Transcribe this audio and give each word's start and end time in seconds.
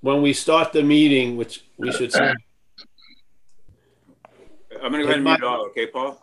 when 0.00 0.22
we 0.22 0.32
start 0.32 0.72
the 0.72 0.82
meeting, 0.82 1.36
which 1.36 1.64
we 1.76 1.92
should 1.92 2.12
say, 2.12 2.32
I'm 4.82 4.92
gonna 4.92 4.98
go 4.98 5.04
ahead 5.04 5.16
and 5.16 5.24
mute 5.24 5.42
all, 5.42 5.66
okay, 5.66 5.86
Paul? 5.86 6.20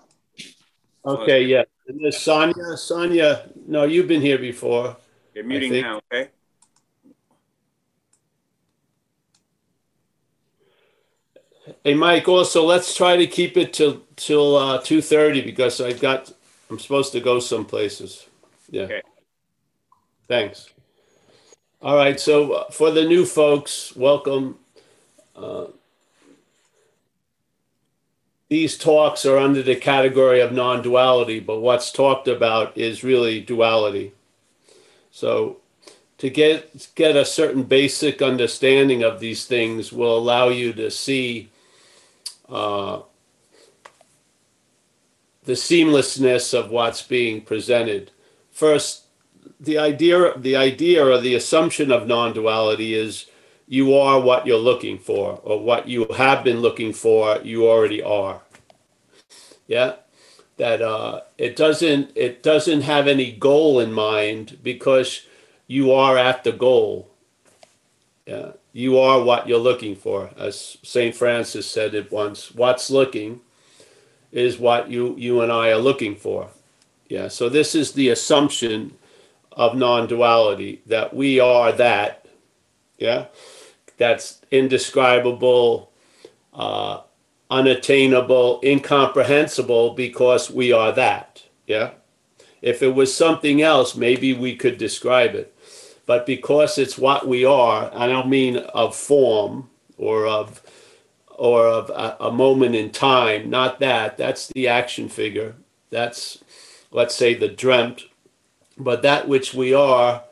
okay, 1.06 1.44
yeah. 1.44 1.64
And 1.88 2.00
there's 2.04 2.18
Sonia, 2.18 2.78
Sonia, 2.78 3.50
no, 3.68 3.84
you've 3.84 4.08
been 4.08 4.22
here 4.22 4.40
before. 4.40 4.98
You're 5.34 5.44
muting 5.44 5.82
now, 5.82 6.02
okay? 6.12 6.30
Hey, 11.84 11.96
Mike, 11.96 12.28
also, 12.28 12.64
let's 12.64 12.96
try 12.96 13.18
to 13.18 13.28
keep 13.28 13.58
it 13.58 13.74
till, 13.74 14.02
till, 14.16 14.56
uh, 14.56 14.82
two 14.82 15.02
thirty 15.02 15.42
because 15.42 15.82
I've 15.82 16.00
got, 16.00 16.32
I'm 16.70 16.80
supposed 16.80 17.12
to 17.14 17.20
go 17.20 17.40
some 17.40 17.66
places. 17.66 18.28
Yeah. 18.70 18.84
Okay. 18.84 19.02
Thanks. 20.28 20.70
All 21.82 21.96
right, 21.96 22.20
so 22.20 22.54
uh, 22.54 22.70
for 22.72 22.92
the 22.92 23.06
new 23.06 23.26
folks, 23.26 23.96
welcome. 23.96 24.58
Uh, 25.36 25.66
These 28.48 28.78
talks 28.78 29.26
are 29.26 29.38
under 29.38 29.64
the 29.64 29.76
category 29.76 30.40
of 30.40 30.52
non-duality, 30.52 31.40
but 31.40 31.62
what's 31.62 31.92
talked 31.92 32.28
about 32.28 32.78
is 32.78 33.04
really 33.04 33.42
duality. 33.42 34.14
So 35.12 35.58
to 36.20 36.30
get, 36.30 36.88
get 36.96 37.16
a 37.16 37.26
certain 37.26 37.64
basic 37.64 38.22
understanding 38.22 39.04
of 39.04 39.20
these 39.20 39.46
things 39.46 39.92
will 39.92 40.18
allow 40.18 40.50
you 40.50 40.74
to 40.74 40.92
see 40.92 41.50
uh, 42.48 43.02
the 45.44 45.54
seamlessness 45.54 46.54
of 46.58 46.70
what's 46.70 47.02
being 47.02 47.42
presented. 47.42 48.12
First, 48.52 49.05
the 49.66 49.78
idea, 49.78 50.38
the 50.38 50.56
idea 50.56 51.06
or 51.06 51.20
the 51.20 51.36
assumption 51.36 51.92
of 51.92 52.08
non-duality 52.08 52.94
is 52.94 53.26
you 53.68 53.96
are 53.96 54.20
what 54.20 54.46
you're 54.46 54.58
looking 54.58 54.98
for, 54.98 55.40
or 55.44 55.60
what 55.60 55.88
you 55.88 56.06
have 56.16 56.44
been 56.44 56.62
looking 56.62 56.94
for, 56.94 57.40
you 57.44 57.68
already 57.68 58.02
are. 58.02 58.42
Yeah, 59.68 59.96
that 60.58 60.82
uh, 60.82 61.22
it 61.38 61.56
doesn't 61.56 62.12
it 62.16 62.44
doesn't 62.44 62.82
have 62.82 63.08
any 63.08 63.32
goal 63.32 63.80
in 63.80 63.92
mind 63.92 64.60
because 64.62 65.26
you 65.68 65.92
are 65.92 66.18
at 66.18 66.44
the 66.44 66.52
goal. 66.52 67.10
Yeah, 68.28 68.52
you 68.72 69.00
are 69.00 69.24
what 69.24 69.48
you're 69.48 69.58
looking 69.58 69.96
for, 69.96 70.30
as 70.38 70.78
Saint 70.84 71.16
Francis 71.16 71.70
said 71.70 71.96
it 71.96 72.12
once. 72.12 72.54
What's 72.54 72.92
looking 72.92 73.42
is 74.32 74.60
what 74.60 74.90
you 74.90 75.16
you 75.18 75.42
and 75.42 75.52
I 75.52 75.70
are 75.70 75.78
looking 75.78 76.16
for. 76.16 76.50
Yeah, 77.10 77.30
so 77.30 77.50
this 77.50 77.74
is 77.74 77.94
the 77.94 78.10
assumption 78.10 78.96
of 79.56 79.76
non-duality 79.76 80.82
that 80.86 81.16
we 81.16 81.40
are 81.40 81.72
that. 81.72 82.26
Yeah, 82.98 83.26
that's 83.98 84.42
indescribable, 84.52 85.92
uh, 86.54 87.02
unattainable, 87.50 88.62
incomprehensible 88.64 89.94
because 89.94 90.50
we 90.50 90.72
are 90.72 90.92
that. 90.92 91.44
Yeah. 91.68 91.92
If 92.62 92.82
it 92.82 92.96
was 92.96 93.16
something 93.16 93.62
else, 93.62 93.96
maybe 93.96 94.34
we 94.34 94.56
could 94.56 94.78
describe 94.78 95.36
it. 95.36 95.56
But 96.06 96.26
because 96.26 96.78
it's 96.78 96.98
what 96.98 97.28
we 97.28 97.46
are, 97.46 97.92
I 97.94 98.08
don't 98.08 98.30
mean 98.30 98.58
of 98.58 98.96
form 98.96 99.70
or 99.98 100.28
of 100.28 100.62
or 101.30 101.68
of 101.68 101.90
a, 101.90 102.16
a 102.20 102.32
moment 102.32 102.76
in 102.76 102.90
time, 102.92 103.50
not 103.50 103.80
that. 103.80 104.18
That's 104.18 104.48
the 104.48 104.68
action 104.68 105.10
figure. 105.10 105.56
That's 105.90 106.44
let's 106.92 107.16
say 107.16 107.34
the 107.34 107.48
dreamt. 107.48 108.04
But 108.78 109.02
that 109.04 109.28
which 109.28 109.54
we 109.54 109.74
are 109.74 110.24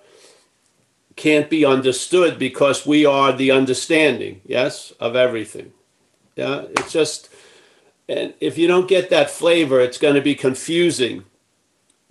can't 1.15 1.49
be 1.49 1.63
understood 1.63 2.39
because 2.39 2.85
we 2.85 3.05
are 3.05 3.31
the 3.31 3.51
understanding, 3.51 4.41
yes, 4.45 4.91
of 4.99 5.15
everything. 5.15 5.71
Yeah, 6.35 6.63
it's 6.71 6.91
just, 6.91 7.29
and 8.09 8.33
if 8.39 8.57
you 8.57 8.67
don't 8.67 8.89
get 8.89 9.09
that 9.11 9.29
flavor, 9.29 9.79
it's 9.79 9.99
going 9.99 10.15
to 10.15 10.21
be 10.21 10.35
confusing 10.35 11.25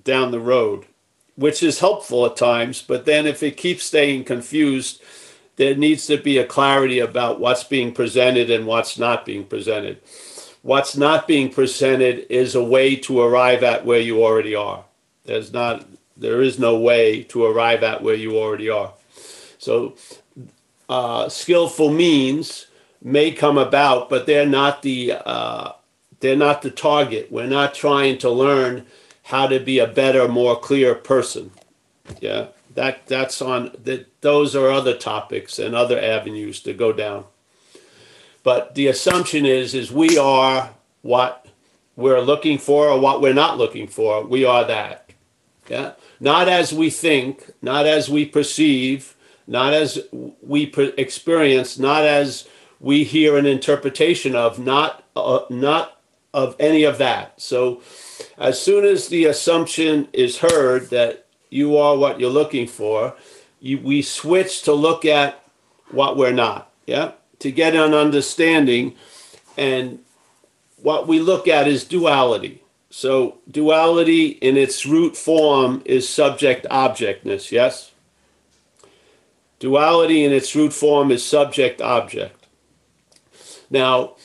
down 0.05 0.31
the 0.31 0.41
road, 0.41 0.87
which 1.35 1.63
is 1.63 1.81
helpful 1.81 2.25
at 2.27 2.37
times. 2.37 2.83
But 2.83 3.05
then 3.05 3.27
if 3.27 3.43
it 3.43 3.57
keeps 3.57 3.85
staying 3.85 4.25
confused, 4.25 5.03
there 5.57 5.75
needs 5.75 6.07
to 6.07 6.17
be 6.17 6.39
a 6.39 6.47
clarity 6.47 6.99
about 7.01 7.41
what's 7.41 7.65
being 7.65 7.93
presented 7.93 8.51
and 8.51 8.67
what's 8.67 8.99
not 8.99 9.27
being 9.27 9.45
presented. 9.45 10.01
What's 10.63 10.97
not 10.97 11.27
being 11.27 11.51
presented 11.51 12.27
is 12.31 12.55
a 12.55 12.63
way 12.63 12.95
to 12.97 13.21
arrive 13.21 13.65
at 13.65 13.85
where 13.85 14.01
you 14.01 14.23
already 14.23 14.55
are. 14.55 14.85
There's 15.25 15.53
not, 15.53 15.85
there 16.17 16.43
is 16.43 16.59
no 16.59 16.79
way 16.79 17.23
to 17.25 17.45
arrive 17.45 17.83
at 17.83 18.03
where 18.03 18.15
you 18.15 18.37
already 18.37 18.69
are. 18.69 18.93
So, 19.59 19.97
uh, 20.89 21.29
skillful 21.29 21.91
means 21.93 22.67
may 23.01 23.33
come 23.33 23.59
about, 23.59 24.09
but 24.09 24.27
they're 24.27 24.47
not 24.47 24.83
the 24.83 25.13
uh, 25.13 25.73
they're 26.21 26.37
not 26.37 26.63
the 26.63 26.71
target. 26.71 27.31
We're 27.31 27.47
not 27.47 27.75
trying 27.75 28.19
to 28.19 28.31
learn 28.31 28.87
how 29.25 29.47
to 29.47 29.59
be 29.59 29.79
a 29.79 29.87
better, 29.87 30.29
more 30.29 30.59
clear 30.59 30.95
person. 30.95 31.51
Yeah, 32.21 32.49
that 32.75 33.07
that's 33.07 33.43
on 33.43 33.73
that. 33.85 34.09
Those 34.21 34.55
are 34.55 34.71
other 34.71 34.97
topics 34.97 35.59
and 35.59 35.75
other 35.75 36.01
avenues 36.01 36.61
to 36.61 36.73
go 36.73 36.93
down. 36.93 37.25
But 38.43 38.75
the 38.75 38.89
assumption 38.89 39.47
is 39.47 39.75
is 39.75 39.93
we 39.93 40.19
are 40.19 40.71
what 41.03 41.47
we're 41.97 42.21
looking 42.21 42.59
for 42.59 42.89
or 42.89 43.01
what 43.01 43.21
we're 43.21 43.35
not 43.35 43.59
looking 43.59 43.87
for. 43.87 44.25
We 44.25 44.45
are 44.45 44.65
that. 44.65 45.11
Yeah, 45.69 45.93
not 46.23 46.49
as 46.49 46.73
we 46.73 46.89
think, 46.89 47.51
not 47.61 47.85
as 47.85 48.09
we 48.09 48.25
perceive, 48.25 49.17
not 49.49 49.75
as 49.75 49.99
we 50.41 50.67
per- 50.67 50.93
experience, 50.97 51.81
not 51.81 52.05
as 52.05 52.49
we 52.79 53.03
hear 53.03 53.37
an 53.37 53.45
interpretation 53.45 54.37
of, 54.37 54.57
not 54.57 55.03
uh, 55.17 55.41
not 55.51 56.01
of 56.33 56.55
any 56.61 56.85
of 56.85 56.99
that. 56.99 57.41
So, 57.41 57.83
as 58.39 58.63
soon 58.63 58.85
as 58.85 59.09
the 59.09 59.25
assumption 59.25 60.07
is 60.13 60.39
heard 60.39 60.91
that 60.91 61.27
you 61.51 61.77
are 61.77 61.97
what 61.97 62.21
you're 62.21 62.31
looking 62.31 62.69
for, 62.69 63.17
you, 63.59 63.79
we 63.79 64.01
switch 64.01 64.63
to 64.63 64.73
look 64.73 65.05
at 65.05 65.43
what 65.91 66.17
we're 66.17 66.31
not. 66.31 66.71
Yeah, 66.87 67.13
to 67.41 67.51
get 67.51 67.75
an 67.75 67.95
understanding, 67.95 68.95
and 69.57 69.99
what 70.77 71.09
we 71.09 71.19
look 71.19 71.49
at 71.49 71.67
is 71.67 71.83
duality. 71.83 72.62
So, 72.95 73.39
duality 73.51 74.27
in 74.27 74.59
its 74.59 74.85
root 74.85 75.17
form 75.17 75.81
is 75.87 76.07
subject 76.07 76.67
objectness, 76.71 77.51
yes? 77.51 77.91
Duality 79.59 80.25
in 80.25 80.31
its 80.31 80.55
root 80.55 80.75
form 80.75 81.11
is 81.11 81.25
subject 81.25 81.81
object. 81.81 82.47
Now, 83.71 84.17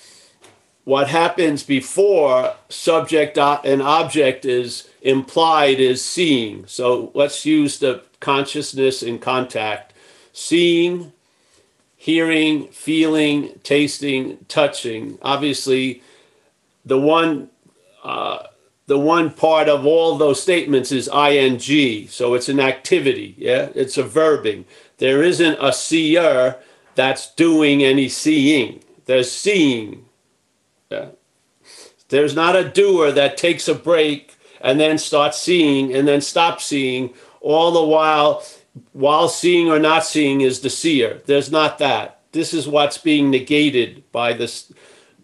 what 0.83 1.07
happens 1.07 1.63
before 1.63 2.55
subject 2.67 3.37
and 3.37 3.81
object 3.81 4.43
is 4.43 4.89
implied 5.01 5.79
is 5.79 6.03
seeing. 6.03 6.67
So 6.67 7.09
let's 7.13 7.45
use 7.45 7.79
the 7.79 8.03
consciousness 8.19 9.01
in 9.01 9.19
contact 9.19 9.93
seeing, 10.33 11.13
hearing, 11.95 12.67
feeling, 12.67 13.61
tasting, 13.63 14.39
touching. 14.49 15.19
Obviously, 15.21 16.03
the 16.85 16.99
one. 16.99 17.49
Uh, 18.03 18.47
the 18.87 18.97
one 18.97 19.29
part 19.29 19.67
of 19.69 19.85
all 19.85 20.17
those 20.17 20.41
statements 20.41 20.91
is 20.91 21.09
ing 21.09 22.07
so 22.07 22.33
it's 22.33 22.49
an 22.49 22.59
activity 22.59 23.35
yeah? 23.37 23.69
It's 23.75 23.97
a 23.97 24.03
verbing. 24.03 24.65
There 24.97 25.21
isn't 25.21 25.57
a 25.61 25.71
seer 25.71 26.57
that's 26.95 27.33
doing 27.35 27.83
any 27.83 28.09
seeing. 28.09 28.81
There's 29.05 29.31
seeing. 29.31 30.05
Yeah. 30.89 31.09
there's 32.09 32.33
not 32.33 32.55
a 32.55 32.69
doer 32.69 33.11
that 33.11 33.37
takes 33.37 33.67
a 33.67 33.75
break 33.75 34.35
and 34.61 34.79
then 34.79 34.97
starts 34.97 35.37
seeing 35.37 35.93
and 35.93 36.07
then 36.07 36.21
stops 36.21 36.65
seeing. 36.65 37.13
All 37.41 37.71
the 37.71 37.83
while 37.83 38.43
while 38.93 39.27
seeing 39.27 39.69
or 39.69 39.79
not 39.79 40.05
seeing 40.05 40.41
is 40.41 40.61
the 40.61 40.69
seer. 40.69 41.21
There's 41.25 41.51
not 41.51 41.77
that. 41.79 42.21
This 42.31 42.53
is 42.53 42.67
what's 42.67 42.97
being 42.97 43.29
negated 43.29 44.09
by 44.11 44.33
this 44.33 44.71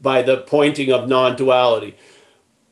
by 0.01 0.21
the 0.21 0.37
pointing 0.37 0.91
of 0.91 1.07
non-duality 1.07 1.95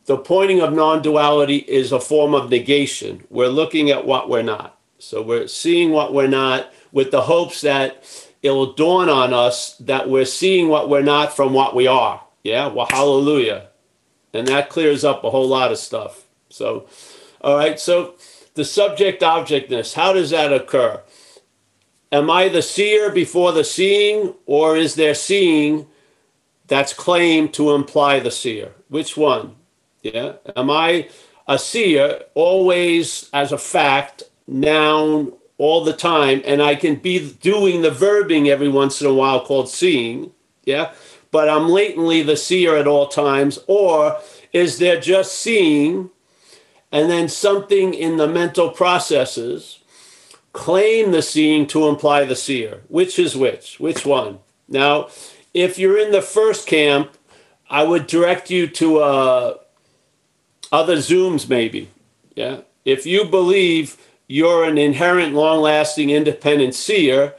the 0.05 0.17
pointing 0.17 0.61
of 0.61 0.73
non-duality 0.73 1.57
is 1.57 1.91
a 1.91 1.99
form 1.99 2.33
of 2.33 2.49
negation. 2.49 3.23
We're 3.29 3.47
looking 3.47 3.89
at 3.89 4.05
what 4.05 4.29
we're 4.29 4.41
not. 4.41 4.77
So 4.99 5.21
we're 5.21 5.47
seeing 5.47 5.91
what 5.91 6.13
we're 6.13 6.27
not 6.27 6.71
with 6.91 7.11
the 7.11 7.21
hopes 7.21 7.61
that 7.61 8.03
it'll 8.41 8.73
dawn 8.73 9.09
on 9.09 9.33
us 9.33 9.75
that 9.77 10.09
we're 10.09 10.25
seeing 10.25 10.67
what 10.67 10.89
we're 10.89 11.01
not 11.01 11.35
from 11.35 11.53
what 11.53 11.75
we 11.75 11.87
are. 11.87 12.23
Yeah, 12.43 12.67
well, 12.67 12.87
hallelujah. 12.89 13.67
And 14.33 14.47
that 14.47 14.69
clears 14.69 15.03
up 15.03 15.23
a 15.23 15.29
whole 15.29 15.47
lot 15.47 15.71
of 15.71 15.77
stuff. 15.77 16.25
So, 16.49 16.87
all 17.41 17.55
right, 17.55 17.79
so 17.79 18.15
the 18.55 18.65
subject 18.65 19.21
objectness, 19.23 19.93
how 19.93 20.13
does 20.13 20.31
that 20.31 20.51
occur? 20.51 21.01
Am 22.11 22.29
I 22.29 22.49
the 22.49 22.61
seer 22.61 23.11
before 23.11 23.51
the 23.51 23.63
seeing, 23.63 24.33
or 24.45 24.75
is 24.75 24.95
there 24.95 25.15
seeing 25.15 25.87
that's 26.67 26.93
claimed 26.93 27.53
to 27.53 27.71
imply 27.71 28.19
the 28.19 28.31
seer? 28.31 28.73
Which 28.89 29.15
one? 29.15 29.55
Yeah. 30.01 30.33
Am 30.55 30.69
I 30.69 31.09
a 31.47 31.59
seer 31.59 32.23
always 32.33 33.29
as 33.33 33.51
a 33.51 33.57
fact, 33.57 34.23
noun, 34.47 35.33
all 35.57 35.83
the 35.83 35.93
time, 35.93 36.41
and 36.43 36.61
I 36.61 36.73
can 36.73 36.95
be 36.95 37.33
doing 37.33 37.83
the 37.83 37.91
verbing 37.91 38.47
every 38.47 38.69
once 38.69 38.99
in 38.99 39.05
a 39.05 39.13
while 39.13 39.45
called 39.45 39.69
seeing, 39.69 40.31
yeah, 40.63 40.93
but 41.29 41.47
I'm 41.47 41.69
latently 41.69 42.23
the 42.23 42.35
seer 42.35 42.75
at 42.77 42.87
all 42.87 43.07
times, 43.07 43.59
or 43.67 44.19
is 44.51 44.79
there 44.79 44.99
just 44.99 45.33
seeing 45.33 46.09
and 46.91 47.11
then 47.11 47.29
something 47.29 47.93
in 47.93 48.17
the 48.17 48.27
mental 48.27 48.69
processes 48.69 49.79
claim 50.51 51.11
the 51.11 51.21
seeing 51.21 51.67
to 51.67 51.87
imply 51.87 52.25
the 52.25 52.35
seer? 52.35 52.81
Which 52.89 53.19
is 53.19 53.37
which? 53.37 53.79
Which 53.79 54.05
one? 54.05 54.39
Now, 54.67 55.09
if 55.53 55.77
you're 55.77 55.97
in 55.97 56.11
the 56.11 56.21
first 56.21 56.67
camp, 56.67 57.11
I 57.69 57.83
would 57.83 58.07
direct 58.07 58.49
you 58.49 58.67
to 58.67 58.97
uh, 58.97 59.57
other 60.71 60.97
Zooms, 60.97 61.49
maybe. 61.49 61.89
Yeah. 62.35 62.61
If 62.85 63.05
you 63.05 63.25
believe 63.25 63.97
you're 64.27 64.63
an 64.63 64.77
inherent, 64.77 65.33
long 65.33 65.61
lasting, 65.61 66.09
independent 66.09 66.73
seer, 66.75 67.35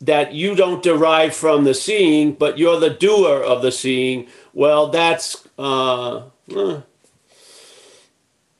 that 0.00 0.32
you 0.32 0.54
don't 0.54 0.82
derive 0.82 1.34
from 1.34 1.64
the 1.64 1.74
seeing, 1.74 2.32
but 2.32 2.58
you're 2.58 2.78
the 2.78 2.90
doer 2.90 3.42
of 3.42 3.62
the 3.62 3.72
seeing, 3.72 4.28
well, 4.52 4.88
that's, 4.88 5.46
uh, 5.58 6.22
uh, 6.54 6.80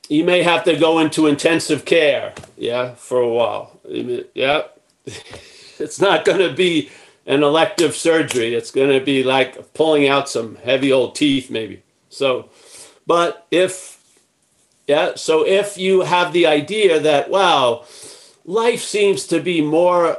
you 0.09 0.25
may 0.25 0.43
have 0.43 0.65
to 0.65 0.77
go 0.77 0.99
into 0.99 1.27
intensive 1.27 1.85
care, 1.85 2.33
yeah, 2.57 2.95
for 2.95 3.21
a 3.21 3.29
while. 3.29 3.79
Yeah. 3.85 4.63
it's 5.79 6.01
not 6.01 6.25
going 6.25 6.39
to 6.39 6.53
be 6.53 6.91
an 7.27 7.43
elective 7.43 7.95
surgery. 7.95 8.55
It's 8.55 8.71
going 8.71 8.99
to 8.99 9.05
be 9.05 9.23
like 9.23 9.75
pulling 9.75 10.09
out 10.09 10.29
some 10.29 10.57
heavy 10.57 10.93
old 10.93 11.15
teeth, 11.15 11.51
maybe. 11.51 11.83
So, 12.09 12.49
but 13.07 13.47
if, 13.51 14.03
yeah, 14.87 15.15
so 15.15 15.47
if 15.47 15.79
you 15.79 16.03
have 16.03 16.33
the 16.33 16.47
idea 16.47 17.01
that, 17.01 17.31
wow, 17.31 17.85
life 18.45 18.83
seems 18.83 19.27
to 19.29 19.41
be 19.41 19.61
more 19.61 20.19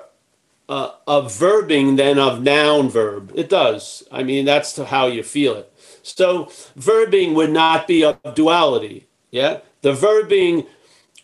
uh, 0.69 0.91
of 1.05 1.31
verbing 1.31 1.97
than 1.97 2.19
of 2.19 2.43
noun 2.43 2.89
verb, 2.89 3.31
it 3.35 3.49
does. 3.49 4.03
I 4.11 4.23
mean, 4.23 4.45
that's 4.45 4.77
how 4.77 5.07
you 5.07 5.23
feel 5.23 5.55
it. 5.55 5.73
So, 6.03 6.45
verbing 6.79 7.33
would 7.35 7.51
not 7.51 7.87
be 7.87 8.03
of 8.05 8.17
duality. 8.33 9.07
Yeah. 9.29 9.59
The 9.81 9.91
verbing 9.93 10.67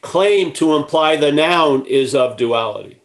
claim 0.02 0.52
to 0.54 0.76
imply 0.76 1.16
the 1.16 1.32
noun 1.32 1.86
is 1.86 2.14
of 2.14 2.38
duality. 2.38 3.02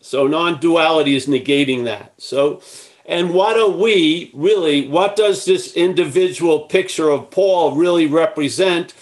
So 0.00 0.28
non 0.28 0.60
duality 0.60 1.16
is 1.16 1.26
negating 1.26 1.84
that. 1.84 2.14
So, 2.16 2.62
and 3.08 3.32
what 3.32 3.56
are 3.58 3.70
we 3.70 4.30
really, 4.34 4.88
what 4.88 5.16
does 5.16 5.44
this 5.44 5.74
individual 5.74 6.60
picture 6.60 7.10
of 7.10 7.30
Paul 7.30 7.74
really 7.74 8.06
represent? 8.06 8.94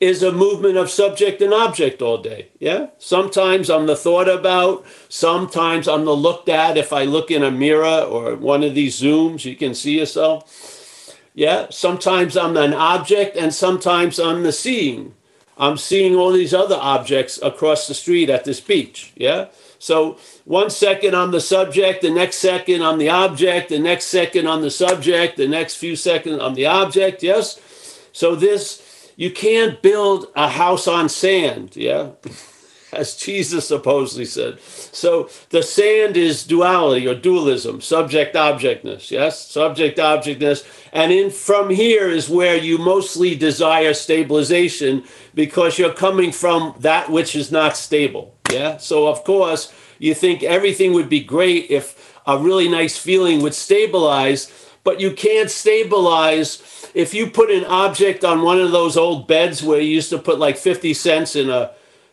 Is 0.00 0.24
a 0.24 0.32
movement 0.32 0.76
of 0.76 0.90
subject 0.90 1.40
and 1.42 1.54
object 1.54 2.02
all 2.02 2.18
day. 2.18 2.48
Yeah. 2.58 2.88
Sometimes 2.98 3.70
I'm 3.70 3.86
the 3.86 3.94
thought 3.94 4.28
about, 4.28 4.84
sometimes 5.08 5.86
I'm 5.86 6.04
the 6.04 6.16
looked 6.16 6.48
at. 6.48 6.76
If 6.76 6.92
I 6.92 7.04
look 7.04 7.30
in 7.30 7.44
a 7.44 7.52
mirror 7.52 8.00
or 8.00 8.34
one 8.34 8.64
of 8.64 8.74
these 8.74 9.00
Zooms, 9.00 9.44
you 9.44 9.54
can 9.54 9.76
see 9.76 10.00
yourself. 10.00 11.16
Yeah. 11.34 11.68
Sometimes 11.70 12.36
I'm 12.36 12.56
an 12.56 12.74
object 12.74 13.36
and 13.36 13.54
sometimes 13.54 14.18
I'm 14.18 14.42
the 14.42 14.50
seeing. 14.50 15.14
I'm 15.56 15.76
seeing 15.76 16.16
all 16.16 16.32
these 16.32 16.52
other 16.52 16.78
objects 16.80 17.38
across 17.40 17.86
the 17.86 17.94
street 17.94 18.28
at 18.28 18.44
this 18.44 18.60
beach. 18.60 19.12
Yeah. 19.14 19.50
So 19.82 20.16
one 20.44 20.70
second 20.70 21.16
I'm 21.16 21.32
the 21.32 21.40
subject, 21.40 22.02
the 22.02 22.10
next 22.10 22.36
second 22.36 22.84
I'm 22.84 22.98
the 22.98 23.08
object, 23.08 23.68
the 23.68 23.80
next 23.80 24.04
second 24.04 24.46
I'm 24.46 24.62
the 24.62 24.70
subject, 24.70 25.36
the 25.36 25.48
next 25.48 25.74
few 25.74 25.96
seconds 25.96 26.38
I'm 26.40 26.54
the 26.54 26.66
object. 26.66 27.24
Yes. 27.24 27.58
So 28.12 28.36
this, 28.36 29.10
you 29.16 29.32
can't 29.32 29.82
build 29.82 30.28
a 30.36 30.48
house 30.50 30.86
on 30.86 31.08
sand. 31.08 31.74
Yeah. 31.74 32.10
As 32.96 33.16
Jesus 33.16 33.68
supposedly 33.68 34.26
said. 34.26 34.60
So 34.60 35.30
the 35.48 35.62
sand 35.62 36.16
is 36.16 36.44
duality 36.44 37.08
or 37.08 37.14
dualism, 37.14 37.80
subject 37.80 38.36
objectness. 38.36 39.10
Yes. 39.10 39.48
Subject 39.50 39.98
objectness. 39.98 40.64
And 40.92 41.10
in 41.10 41.30
from 41.30 41.70
here 41.70 42.08
is 42.10 42.28
where 42.28 42.56
you 42.56 42.76
mostly 42.76 43.34
desire 43.34 43.94
stabilization 43.94 45.04
because 45.34 45.78
you're 45.78 45.94
coming 45.94 46.32
from 46.32 46.74
that 46.80 47.10
which 47.10 47.34
is 47.34 47.50
not 47.50 47.78
stable. 47.78 48.34
Yeah. 48.50 48.76
So, 48.76 49.08
of 49.08 49.24
course, 49.24 49.72
you 49.98 50.14
think 50.14 50.42
everything 50.42 50.92
would 50.92 51.08
be 51.08 51.20
great 51.20 51.70
if 51.70 52.20
a 52.26 52.36
really 52.36 52.68
nice 52.68 52.98
feeling 52.98 53.40
would 53.40 53.54
stabilize, 53.54 54.52
but 54.84 55.00
you 55.00 55.12
can't 55.12 55.50
stabilize 55.50 56.90
if 56.92 57.14
you 57.14 57.30
put 57.30 57.50
an 57.50 57.64
object 57.64 58.22
on 58.22 58.42
one 58.42 58.60
of 58.60 58.70
those 58.70 58.98
old 58.98 59.26
beds 59.26 59.62
where 59.62 59.80
you 59.80 59.94
used 59.94 60.10
to 60.10 60.18
put 60.18 60.38
like 60.38 60.58
50 60.58 60.92
cents 60.92 61.34
in 61.36 61.48
a 61.48 61.70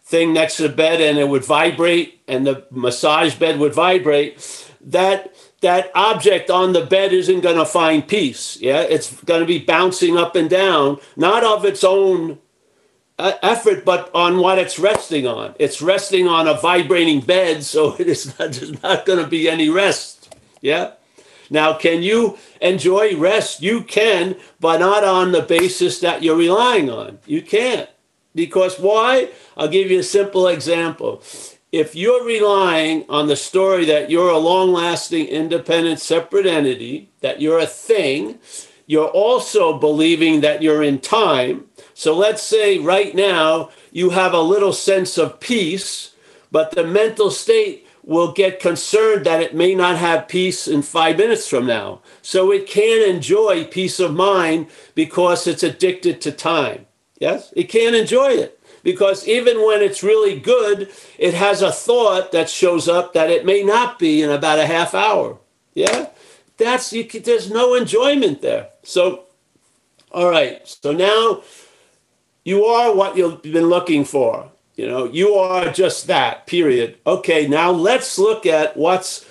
thing 0.09 0.33
next 0.33 0.57
to 0.57 0.63
the 0.63 0.69
bed 0.69 0.99
and 0.99 1.17
it 1.17 1.29
would 1.29 1.45
vibrate 1.45 2.21
and 2.27 2.45
the 2.45 2.65
massage 2.71 3.35
bed 3.35 3.59
would 3.59 3.73
vibrate 3.73 4.67
that 4.81 5.33
that 5.61 5.91
object 5.93 6.49
on 6.49 6.73
the 6.73 6.85
bed 6.85 7.13
isn't 7.13 7.41
going 7.41 7.57
to 7.57 7.65
find 7.65 8.07
peace 8.07 8.57
yeah 8.59 8.81
it's 8.81 9.21
going 9.23 9.39
to 9.39 9.45
be 9.45 9.59
bouncing 9.59 10.17
up 10.17 10.35
and 10.35 10.49
down 10.49 10.97
not 11.15 11.43
of 11.43 11.63
its 11.63 11.83
own 11.83 12.39
uh, 13.19 13.33
effort, 13.43 13.83
but 13.83 14.09
on 14.15 14.37
what 14.37 14.57
it's 14.57 14.79
resting 14.79 15.27
on. 15.27 15.53
It's 15.59 15.81
resting 15.81 16.27
on 16.27 16.47
a 16.47 16.53
vibrating 16.53 17.19
bed, 17.19 17.63
so 17.73 17.95
it 17.99 18.07
is 18.07 18.39
not, 18.39 18.53
there's 18.53 18.81
not 18.81 19.05
going 19.05 19.21
to 19.21 19.27
be 19.27 19.47
any 19.47 19.69
rest. 19.69 20.33
Yeah. 20.61 20.93
Now, 21.51 21.73
can 21.73 22.01
you 22.01 22.37
enjoy 22.61 23.17
rest? 23.17 23.61
You 23.61 23.83
can, 23.83 24.35
but 24.59 24.79
not 24.79 25.03
on 25.03 25.31
the 25.31 25.41
basis 25.41 25.99
that 25.99 26.23
you're 26.23 26.37
relying 26.37 26.89
on. 26.89 27.19
You 27.25 27.41
can't. 27.41 27.89
Because 28.35 28.79
why? 28.79 29.29
I'll 29.57 29.67
give 29.67 29.89
you 29.91 29.99
a 29.99 30.03
simple 30.03 30.47
example. 30.47 31.23
If 31.71 31.95
you're 31.95 32.25
relying 32.25 33.05
on 33.09 33.27
the 33.27 33.35
story 33.35 33.85
that 33.85 34.09
you're 34.09 34.31
a 34.31 34.37
long 34.37 34.73
lasting, 34.73 35.27
independent, 35.27 35.99
separate 35.99 36.47
entity, 36.47 37.11
that 37.21 37.41
you're 37.41 37.59
a 37.59 37.67
thing, 37.67 38.39
you're 38.87 39.09
also 39.09 39.77
believing 39.77 40.41
that 40.41 40.63
you're 40.63 40.81
in 40.81 40.99
time. 40.99 41.65
So 41.93 42.15
let's 42.17 42.41
say 42.41 42.79
right 42.79 43.13
now 43.13 43.69
you 43.91 44.09
have 44.09 44.33
a 44.33 44.41
little 44.41 44.73
sense 44.73 45.19
of 45.19 45.39
peace, 45.39 46.15
but 46.51 46.71
the 46.71 46.83
mental 46.83 47.29
state 47.29 47.85
will 48.03 48.31
get 48.31 48.59
concerned 48.59 49.27
that 49.27 49.43
it 49.43 49.53
may 49.53 49.75
not 49.75 49.97
have 49.97 50.27
peace 50.27 50.67
in 50.67 50.81
five 50.81 51.17
minutes 51.17 51.47
from 51.47 51.67
now. 51.67 52.01
So 52.23 52.51
it 52.51 52.65
can 52.65 53.07
enjoy 53.07 53.65
peace 53.65 53.99
of 53.99 54.15
mind 54.15 54.67
because 54.95 55.45
it's 55.45 55.61
addicted 55.61 56.19
to 56.21 56.31
time. 56.31 56.87
Yes, 57.19 57.53
it 57.55 57.65
can't 57.65 57.95
enjoy 57.95 58.29
it 58.29 58.59
because 58.81 59.27
even 59.27 59.65
when 59.65 59.81
it's 59.81 60.03
really 60.03 60.39
good, 60.39 60.89
it 61.17 61.33
has 61.33 61.61
a 61.61 61.71
thought 61.71 62.31
that 62.31 62.49
shows 62.49 62.87
up 62.87 63.13
that 63.13 63.29
it 63.29 63.45
may 63.45 63.61
not 63.61 63.99
be 63.99 64.21
in 64.21 64.31
about 64.31 64.59
a 64.59 64.65
half 64.65 64.95
hour. 64.95 65.37
Yeah 65.73 66.09
that's 66.59 66.93
you 66.93 67.05
there's 67.05 67.49
no 67.49 67.73
enjoyment 67.73 68.41
there. 68.41 68.69
So, 68.83 69.23
all 70.11 70.29
right. 70.29 70.67
So 70.67 70.91
now 70.91 71.41
you 72.43 72.65
are 72.65 72.93
what 72.93 73.17
you've 73.17 73.41
been 73.41 73.67
looking 73.67 74.05
for. 74.05 74.51
You 74.75 74.87
know, 74.87 75.05
you 75.05 75.33
are 75.33 75.71
just 75.71 76.07
that. 76.07 76.45
Period. 76.45 76.97
Okay. 77.07 77.47
Now 77.47 77.71
let's 77.71 78.19
look 78.19 78.45
at 78.45 78.77
what's 78.77 79.25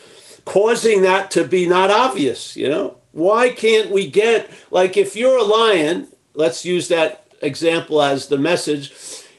causing 0.45 1.03
that 1.03 1.31
to 1.33 1.45
be 1.45 1.69
not 1.69 1.91
obvious. 1.91 2.57
You 2.57 2.69
know, 2.71 2.97
why 3.13 3.51
can't 3.51 3.91
we 3.91 4.11
get 4.11 4.51
like 4.71 4.97
if 4.97 5.15
you're 5.15 5.39
a 5.39 5.45
lion? 5.45 6.09
Let's 6.35 6.65
use 6.65 6.89
that 6.89 7.28
example 7.43 8.03
as 8.03 8.29
the 8.29 8.39
message. 8.39 8.93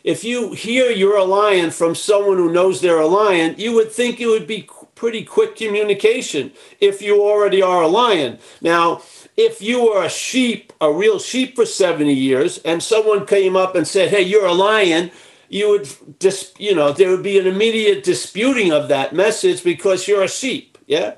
If 0.03 0.23
you 0.23 0.53
hear 0.53 0.89
you're 0.91 1.17
a 1.17 1.23
lion 1.23 1.71
from 1.71 1.95
someone 1.95 2.37
who 2.37 2.51
knows 2.51 2.79
they're 2.81 2.99
a 2.99 3.07
lion, 3.07 3.55
you 3.57 3.73
would 3.73 3.91
think 3.91 4.19
it 4.19 4.27
would 4.27 4.47
be 4.47 4.69
pretty 4.95 5.23
quick 5.23 5.55
communication 5.55 6.51
if 6.79 7.01
you 7.01 7.21
already 7.21 7.61
are 7.61 7.83
a 7.83 7.87
lion. 7.87 8.37
Now, 8.61 9.01
if 9.37 9.61
you 9.61 9.85
were 9.85 10.03
a 10.03 10.09
sheep, 10.09 10.73
a 10.81 10.91
real 10.91 11.19
sheep 11.19 11.55
for 11.55 11.65
70 11.65 12.13
years, 12.13 12.57
and 12.59 12.83
someone 12.83 13.25
came 13.25 13.55
up 13.55 13.75
and 13.75 13.87
said, 13.87 14.09
Hey, 14.09 14.23
you're 14.23 14.45
a 14.45 14.53
lion, 14.53 15.11
you 15.47 15.69
would 15.69 15.89
just, 16.19 16.59
you 16.59 16.75
know, 16.75 16.91
there 16.91 17.09
would 17.09 17.23
be 17.23 17.39
an 17.39 17.47
immediate 17.47 18.03
disputing 18.03 18.71
of 18.71 18.87
that 18.89 19.13
message 19.13 19.63
because 19.63 20.07
you're 20.07 20.23
a 20.23 20.27
sheep. 20.27 20.77
Yeah. 20.87 21.15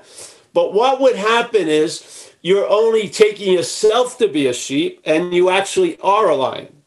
But 0.54 0.72
what 0.74 1.00
would 1.00 1.16
happen 1.16 1.68
is 1.68 2.31
you're 2.42 2.68
only 2.68 3.08
taking 3.08 3.52
yourself 3.52 4.18
to 4.18 4.28
be 4.28 4.46
a 4.48 4.52
sheep 4.52 5.00
and 5.04 5.32
you 5.32 5.48
actually 5.48 5.98
are 6.00 6.28
a 6.28 6.36
lion. 6.36 6.82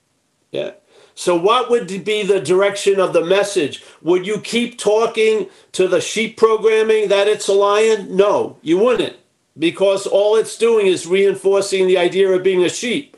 Yeah. 0.51 0.71
So, 1.17 1.35
what 1.37 1.69
would 1.69 1.87
be 2.03 2.23
the 2.23 2.41
direction 2.41 2.99
of 2.99 3.13
the 3.13 3.23
message? 3.23 3.81
Would 4.01 4.27
you 4.27 4.39
keep 4.41 4.77
talking 4.77 5.47
to 5.71 5.87
the 5.87 6.01
sheep 6.01 6.35
programming 6.35 7.07
that 7.07 7.29
it's 7.29 7.47
a 7.47 7.53
lion? 7.53 8.17
No, 8.17 8.57
you 8.61 8.77
wouldn't, 8.77 9.15
because 9.57 10.05
all 10.07 10.35
it's 10.35 10.57
doing 10.57 10.87
is 10.87 11.07
reinforcing 11.07 11.87
the 11.87 11.97
idea 11.97 12.29
of 12.29 12.43
being 12.43 12.65
a 12.65 12.69
sheep. 12.69 13.15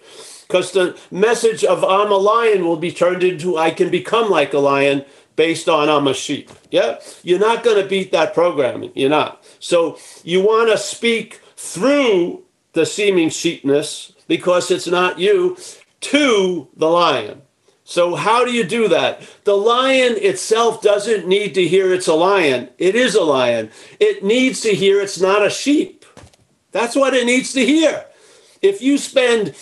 Because 0.47 0.71
the 0.71 0.97
message 1.09 1.63
of 1.63 1.83
I'm 1.83 2.11
a 2.11 2.17
lion 2.17 2.65
will 2.65 2.77
be 2.77 2.91
turned 2.91 3.23
into 3.23 3.57
I 3.57 3.71
can 3.71 3.89
become 3.89 4.29
like 4.29 4.53
a 4.53 4.59
lion 4.59 5.03
based 5.35 5.67
on 5.67 5.89
I'm 5.89 6.07
a 6.07 6.13
sheep. 6.13 6.51
Yeah? 6.69 6.99
You're 7.23 7.39
not 7.39 7.63
going 7.63 7.81
to 7.81 7.89
beat 7.89 8.11
that 8.11 8.33
programming. 8.33 8.91
You're 8.93 9.09
not. 9.09 9.43
So, 9.59 9.97
you 10.23 10.41
want 10.41 10.69
to 10.69 10.77
speak 10.77 11.41
through 11.57 12.43
the 12.73 12.85
seeming 12.85 13.29
sheepness 13.29 14.13
because 14.27 14.71
it's 14.71 14.87
not 14.87 15.19
you 15.19 15.57
to 15.99 16.69
the 16.77 16.87
lion. 16.87 17.41
So, 17.83 18.15
how 18.15 18.45
do 18.45 18.51
you 18.51 18.63
do 18.63 18.87
that? 18.89 19.21
The 19.45 19.55
lion 19.55 20.15
itself 20.17 20.81
doesn't 20.81 21.27
need 21.27 21.55
to 21.55 21.67
hear 21.67 21.93
it's 21.93 22.07
a 22.07 22.13
lion. 22.13 22.69
It 22.77 22.95
is 22.95 23.15
a 23.15 23.23
lion. 23.23 23.71
It 23.99 24.23
needs 24.23 24.61
to 24.61 24.75
hear 24.75 25.01
it's 25.01 25.19
not 25.19 25.45
a 25.45 25.49
sheep. 25.49 26.05
That's 26.71 26.95
what 26.95 27.13
it 27.13 27.25
needs 27.25 27.53
to 27.53 27.65
hear. 27.65 28.05
If 28.61 28.81
you 28.81 28.97
spend 28.97 29.55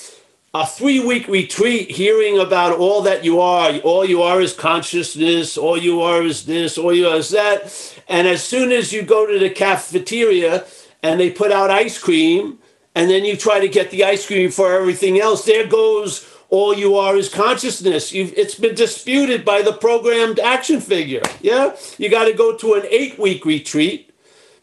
a 0.56 0.66
three 0.66 1.06
week 1.06 1.28
retreat 1.28 1.92
hearing 1.92 2.40
about 2.40 2.80
all 2.80 3.02
that 3.02 3.26
you 3.26 3.42
are. 3.42 3.76
All 3.80 4.06
you 4.06 4.22
are 4.22 4.40
is 4.40 4.54
consciousness. 4.54 5.58
All 5.58 5.78
you 5.78 6.02
are 6.02 6.24
is 6.24 6.46
this. 6.46 6.78
All 6.78 6.94
you 6.94 7.10
are 7.10 7.18
is 7.18 7.30
that. 7.32 8.02
And 8.08 8.26
as 8.26 8.42
soon 8.42 8.72
as 8.72 8.94
you 8.94 9.02
go 9.02 9.26
to 9.26 9.38
the 9.38 9.50
cafeteria 9.50 10.66
and 11.06 11.20
they 11.20 11.30
put 11.30 11.52
out 11.52 11.70
ice 11.70 12.00
cream, 12.00 12.58
and 12.96 13.10
then 13.10 13.26
you 13.26 13.38
try 13.38 13.60
to 13.60 13.68
get 13.68 13.92
the 13.92 14.04
ice 14.04 14.26
cream 14.26 14.50
for 14.50 14.74
everything 14.74 15.20
else, 15.20 15.46
there 15.46 15.68
goes 15.68 16.28
all 16.50 16.74
you 16.74 16.96
are 16.96 17.16
is 17.16 17.30
consciousness. 17.30 18.12
You've, 18.12 18.34
it's 18.38 18.56
been 18.56 18.76
disputed 18.76 19.44
by 19.46 19.62
the 19.62 19.74
programmed 19.74 20.40
action 20.40 20.80
figure. 20.80 21.22
Yeah? 21.42 21.76
You 21.98 22.10
got 22.10 22.26
to 22.26 22.34
go 22.34 22.56
to 22.58 22.74
an 22.74 22.84
eight 22.90 23.20
week 23.20 23.46
retreat 23.46 24.14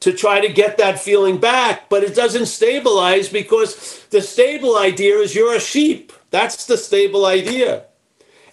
to 0.01 0.13
try 0.13 0.41
to 0.41 0.53
get 0.53 0.79
that 0.79 0.99
feeling 0.99 1.39
back, 1.39 1.89
but 1.89 2.03
it 2.03 2.15
doesn't 2.15 2.47
stabilize 2.47 3.29
because 3.29 4.05
the 4.11 4.21
stable 4.21 4.77
idea 4.77 5.19
is 5.19 5.35
you're 5.35 5.55
a 5.55 5.61
sheep. 5.61 6.13
That's 6.31 6.67
the 6.67 6.77
stable 6.77 7.25
idea. 7.27 7.85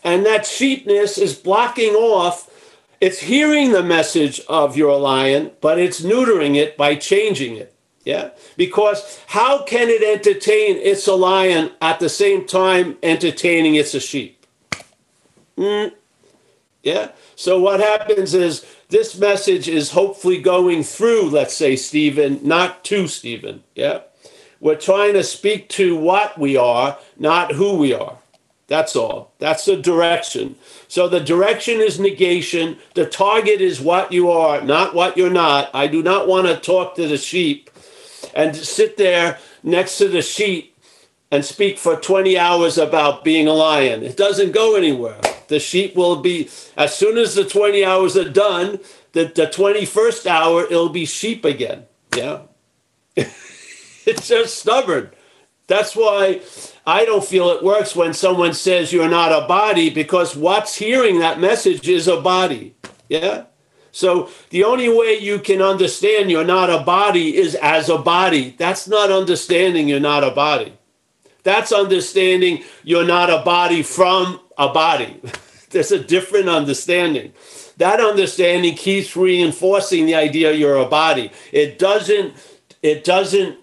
And 0.04 0.26
that 0.26 0.46
sheepness 0.46 1.18
is 1.18 1.34
blocking 1.34 1.94
off, 1.94 2.50
it's 3.02 3.20
hearing 3.20 3.72
the 3.72 3.84
message 3.84 4.42
of 4.48 4.78
your 4.78 4.98
lion, 5.00 5.52
but 5.62 5.80
it's 5.80 6.02
neutering 6.02 6.56
it 6.56 6.78
by 6.78 6.96
changing 6.96 7.56
it. 7.56 7.74
Yeah. 8.10 8.32
Because 8.58 9.22
how 9.28 9.62
can 9.62 9.88
it 9.88 10.02
entertain 10.02 10.78
it's 10.78 11.06
a 11.06 11.14
lion 11.14 11.70
at 11.80 12.00
the 12.00 12.10
same 12.10 12.48
time 12.48 12.98
entertaining 13.04 13.76
it's 13.76 13.94
a 13.94 14.00
sheep? 14.00 14.48
Mm. 15.56 15.94
Yeah. 16.82 17.12
So 17.36 17.60
what 17.60 17.80
happens 17.80 18.34
is 18.34 18.66
this 18.90 19.16
message 19.20 19.68
is 19.70 19.92
hopefully 19.92 20.42
going 20.42 20.82
through, 20.82 21.30
let's 21.30 21.56
say, 21.56 21.76
Stephen, 21.76 22.40
not 22.42 22.84
to 22.86 23.08
Stephen. 23.08 23.62
Yeah. 23.76 24.00
We're 24.60 24.74
trying 24.74 25.14
to 25.14 25.24
speak 25.24 25.70
to 25.70 25.96
what 25.96 26.36
we 26.36 26.58
are, 26.58 26.98
not 27.20 27.52
who 27.52 27.78
we 27.78 27.94
are. 27.94 28.18
That's 28.66 28.96
all. 28.96 29.34
That's 29.38 29.66
the 29.66 29.78
direction. 29.78 30.56
So 30.88 31.08
the 31.08 31.20
direction 31.20 31.80
is 31.80 32.00
negation. 32.00 32.80
The 32.96 33.06
target 33.06 33.62
is 33.62 33.80
what 33.80 34.12
you 34.12 34.32
are, 34.32 34.62
not 34.62 34.96
what 34.96 35.16
you're 35.16 35.30
not. 35.30 35.70
I 35.76 35.86
do 35.86 36.02
not 36.02 36.28
want 36.28 36.48
to 36.48 36.58
talk 36.58 36.96
to 36.96 37.08
the 37.08 37.18
sheep 37.18 37.69
and 38.40 38.56
sit 38.56 38.96
there 38.96 39.38
next 39.64 39.98
to 39.98 40.08
the 40.08 40.22
sheep 40.22 40.78
and 41.30 41.44
speak 41.44 41.78
for 41.78 41.98
20 41.98 42.38
hours 42.38 42.78
about 42.78 43.24
being 43.26 43.48
a 43.48 43.54
lion. 43.54 44.02
It 44.02 44.16
doesn't 44.16 44.54
go 44.54 44.76
anywhere. 44.76 45.20
The 45.50 45.60
sheep 45.60 45.96
will 45.96 46.22
be, 46.22 46.50
as 46.78 46.96
soon 46.96 47.18
as 47.18 47.36
the 47.36 47.44
20 47.44 47.84
hours 47.84 48.16
are 48.16 48.30
done, 48.30 48.80
the, 49.12 49.26
the 49.26 49.48
21st 49.48 50.26
hour, 50.26 50.64
it'll 50.64 50.90
be 50.90 51.06
sheep 51.06 51.44
again. 51.44 51.86
Yeah. 52.16 52.44
it's 53.16 54.28
just 54.28 54.58
stubborn. 54.58 55.12
That's 55.68 55.96
why 55.96 56.42
I 56.88 57.04
don't 57.04 57.26
feel 57.26 57.50
it 57.50 57.64
works 57.64 57.94
when 57.94 58.14
someone 58.14 58.54
says 58.54 58.94
you're 58.94 59.10
not 59.10 59.32
a 59.32 59.48
body 59.48 59.90
because 59.90 60.36
what's 60.36 60.76
hearing 60.76 61.20
that 61.20 61.42
message 61.42 61.90
is 61.90 62.08
a 62.08 62.22
body. 62.22 62.74
Yeah. 63.10 63.46
So 63.92 64.30
the 64.50 64.64
only 64.64 64.90
way 64.90 65.18
you 65.18 65.40
can 65.40 65.62
understand 65.62 66.30
you're 66.30 66.44
not 66.44 66.70
a 66.70 66.80
body 66.84 67.36
is 67.36 67.56
as 67.56 67.90
a 67.90 67.98
body. 67.98 68.56
That's 68.58 68.88
not 68.88 69.12
understanding 69.12 69.88
you're 69.88 70.00
not 70.00 70.24
a 70.24 70.32
body. 70.32 70.74
That's 71.44 71.72
understanding 71.72 72.64
you're 72.84 73.06
not 73.06 73.30
a 73.30 73.44
body 73.44 73.82
from 73.82 74.40
a 74.58 74.70
body. 74.70 75.22
There's 75.70 75.92
a 75.92 76.04
different 76.04 76.50
understanding. 76.50 77.34
That 77.78 78.02
understanding 78.02 78.76
keeps 78.76 79.16
reinforcing 79.16 80.06
the 80.06 80.16
idea 80.16 80.52
you're 80.52 80.78
a 80.78 80.86
body. 80.86 81.32
It 81.52 81.80
doesn't 81.80 82.36
it 82.82 83.04
doesn't 83.04 83.58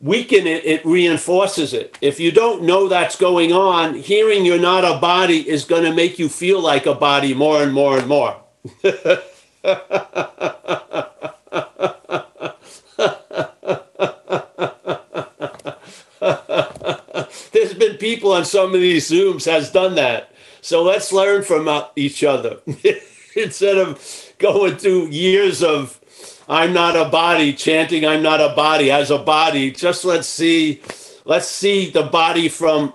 weaken 0.00 0.46
it, 0.46 0.64
it 0.64 0.84
reinforces 0.84 1.72
it. 1.72 1.96
If 2.00 2.18
you 2.18 2.32
don't 2.32 2.64
know 2.64 2.88
that's 2.88 3.16
going 3.16 3.52
on, 3.52 3.94
hearing 3.94 4.44
you're 4.44 4.58
not 4.58 4.84
a 4.84 4.98
body 4.98 5.48
is 5.48 5.64
going 5.64 5.84
to 5.84 5.94
make 5.94 6.18
you 6.18 6.28
feel 6.28 6.60
like 6.60 6.86
a 6.86 6.94
body 6.94 7.34
more 7.34 7.62
and 7.62 7.72
more 7.72 7.98
and 7.98 8.08
more. 8.08 8.36
There's 17.52 17.74
been 17.74 17.96
people 17.98 18.32
on 18.32 18.44
some 18.44 18.74
of 18.74 18.80
these 18.80 19.08
Zooms 19.08 19.44
has 19.44 19.70
done 19.70 19.94
that. 19.94 20.32
So 20.62 20.82
let's 20.82 21.12
learn 21.12 21.42
from 21.42 21.68
uh, 21.68 21.86
each 21.96 22.24
other 22.24 22.58
instead 23.36 23.78
of 23.78 24.32
going 24.38 24.76
through 24.76 25.08
years 25.08 25.62
of 25.62 26.00
I'm 26.48 26.72
not 26.72 26.96
a 26.96 27.08
body 27.08 27.52
chanting 27.52 28.04
I'm 28.04 28.22
not 28.22 28.40
a 28.40 28.54
body 28.54 28.90
as 28.90 29.10
a 29.10 29.18
body. 29.18 29.70
Just 29.70 30.04
let's 30.04 30.28
see 30.28 30.82
let's 31.24 31.46
see 31.46 31.90
the 31.90 32.04
body 32.04 32.48
from 32.48 32.94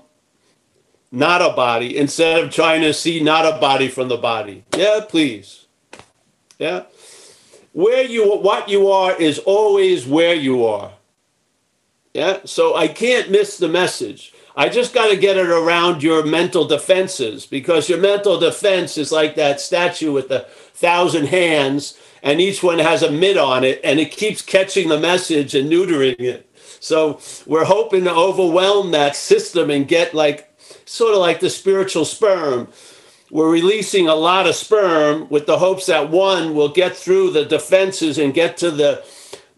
not 1.12 1.42
a 1.42 1.56
body 1.56 1.98
instead 1.98 2.44
of 2.44 2.52
trying 2.52 2.82
to 2.82 2.94
see 2.94 3.22
not 3.22 3.46
a 3.46 3.60
body 3.60 3.88
from 3.88 4.10
the 4.10 4.18
body. 4.18 4.66
Yeah, 4.76 5.02
please. 5.08 5.67
Yeah. 6.60 6.84
Where 7.74 8.04
you 8.04 8.38
what 8.38 8.70
you 8.70 8.90
are 8.90 9.16
is 9.16 9.40
always 9.40 10.08
where 10.08 10.34
you 10.34 10.66
are. 10.66 10.92
Yeah. 12.14 12.40
So 12.46 12.76
I 12.76 12.88
can't 12.88 13.30
miss 13.30 13.58
the 13.58 13.68
message. 13.68 14.34
I 14.56 14.70
just 14.70 14.92
got 14.92 15.12
to 15.12 15.18
get 15.18 15.38
it 15.38 15.50
around 15.50 16.02
your 16.02 16.26
mental 16.26 16.66
defenses 16.66 17.46
because 17.46 17.90
your 17.90 18.00
mental 18.00 18.40
defense 18.40 18.98
is 18.98 19.12
like 19.12 19.36
that 19.36 19.62
statue 19.62 20.12
with 20.12 20.30
the 20.30 20.48
thousand 20.50 21.28
hands, 21.28 21.96
and 22.24 22.42
each 22.42 22.64
one 22.64 22.80
has 22.80 23.04
a 23.04 23.12
mitt 23.12 23.38
on 23.38 23.64
it, 23.64 23.80
and 23.84 24.00
it 24.00 24.10
keeps 24.10 24.42
catching 24.42 24.90
the 24.90 25.00
message 25.00 25.54
and 25.54 25.70
neutering 25.70 26.20
it. 26.20 26.50
So 26.80 27.20
we're 27.46 27.66
hoping 27.66 28.06
to 28.06 28.12
overwhelm 28.14 28.92
that 28.92 29.16
system 29.16 29.70
and 29.70 29.88
get 29.88 30.16
like 30.16 30.52
sort 30.86 31.14
of 31.14 31.20
like 31.20 31.40
the 31.40 31.52
spiritual 31.52 32.06
sperm 32.06 32.68
we're 33.30 33.52
releasing 33.52 34.08
a 34.08 34.16
lot 34.16 34.48
of 34.48 34.56
sperm 34.56 35.28
with 35.30 35.46
the 35.46 35.58
hopes 35.58 35.88
that 35.88 36.10
one 36.10 36.56
will 36.56 36.70
get 36.70 36.96
through 36.96 37.32
the 37.32 37.46
defenses 37.46 38.18
and 38.18 38.34
get 38.34 38.58
to 38.58 38.72
the 38.72 39.04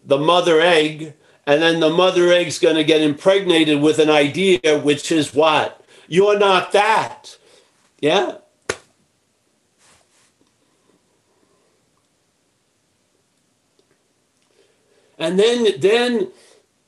the 0.04 0.18
mother 0.18 0.60
egg 0.60 1.14
and 1.46 1.62
then 1.62 1.80
the 1.80 1.90
mother 1.90 2.32
egg's 2.32 2.58
going 2.58 2.76
to 2.76 2.84
get 2.84 3.00
impregnated 3.00 3.80
with 3.80 3.98
an 3.98 4.10
idea 4.10 4.78
which 4.78 5.12
is 5.12 5.34
what? 5.34 5.84
You're 6.08 6.38
not 6.38 6.72
that. 6.72 7.36
Yeah? 8.00 8.38
And 15.18 15.38
then 15.38 15.80
then 15.80 16.32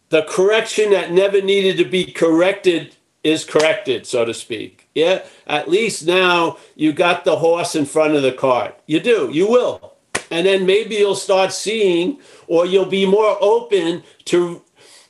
the 0.09 0.23
correction 0.23 0.91
that 0.91 1.13
never 1.13 1.41
needed 1.41 1.77
to 1.79 1.85
be 1.85 2.11
corrected 2.11 2.97
is 3.23 3.45
corrected 3.45 4.07
so 4.07 4.25
to 4.25 4.35
speak 4.35 4.82
yeah, 4.95 5.25
at 5.47 5.71
least 5.71 6.07
now 6.07 6.59
you 6.75 6.93
got 6.93 7.25
the 7.25 7.37
horse 7.37 7.75
in 7.75 7.87
front 7.87 8.15
of 8.15 8.23
the 8.23 8.33
cart. 8.33 8.79
You 8.87 9.01
do, 9.01 9.31
you 9.33 9.49
will. 9.49 9.95
And 10.31 10.47
then 10.47 10.67
maybe 10.67 10.97
you'll 10.97 11.15
start 11.15 11.53
seeing, 11.53 12.19
or 12.47 12.67
you'll 12.67 12.87
be 12.87 13.07
more 13.07 13.37
open 13.41 14.03
to 14.27 14.63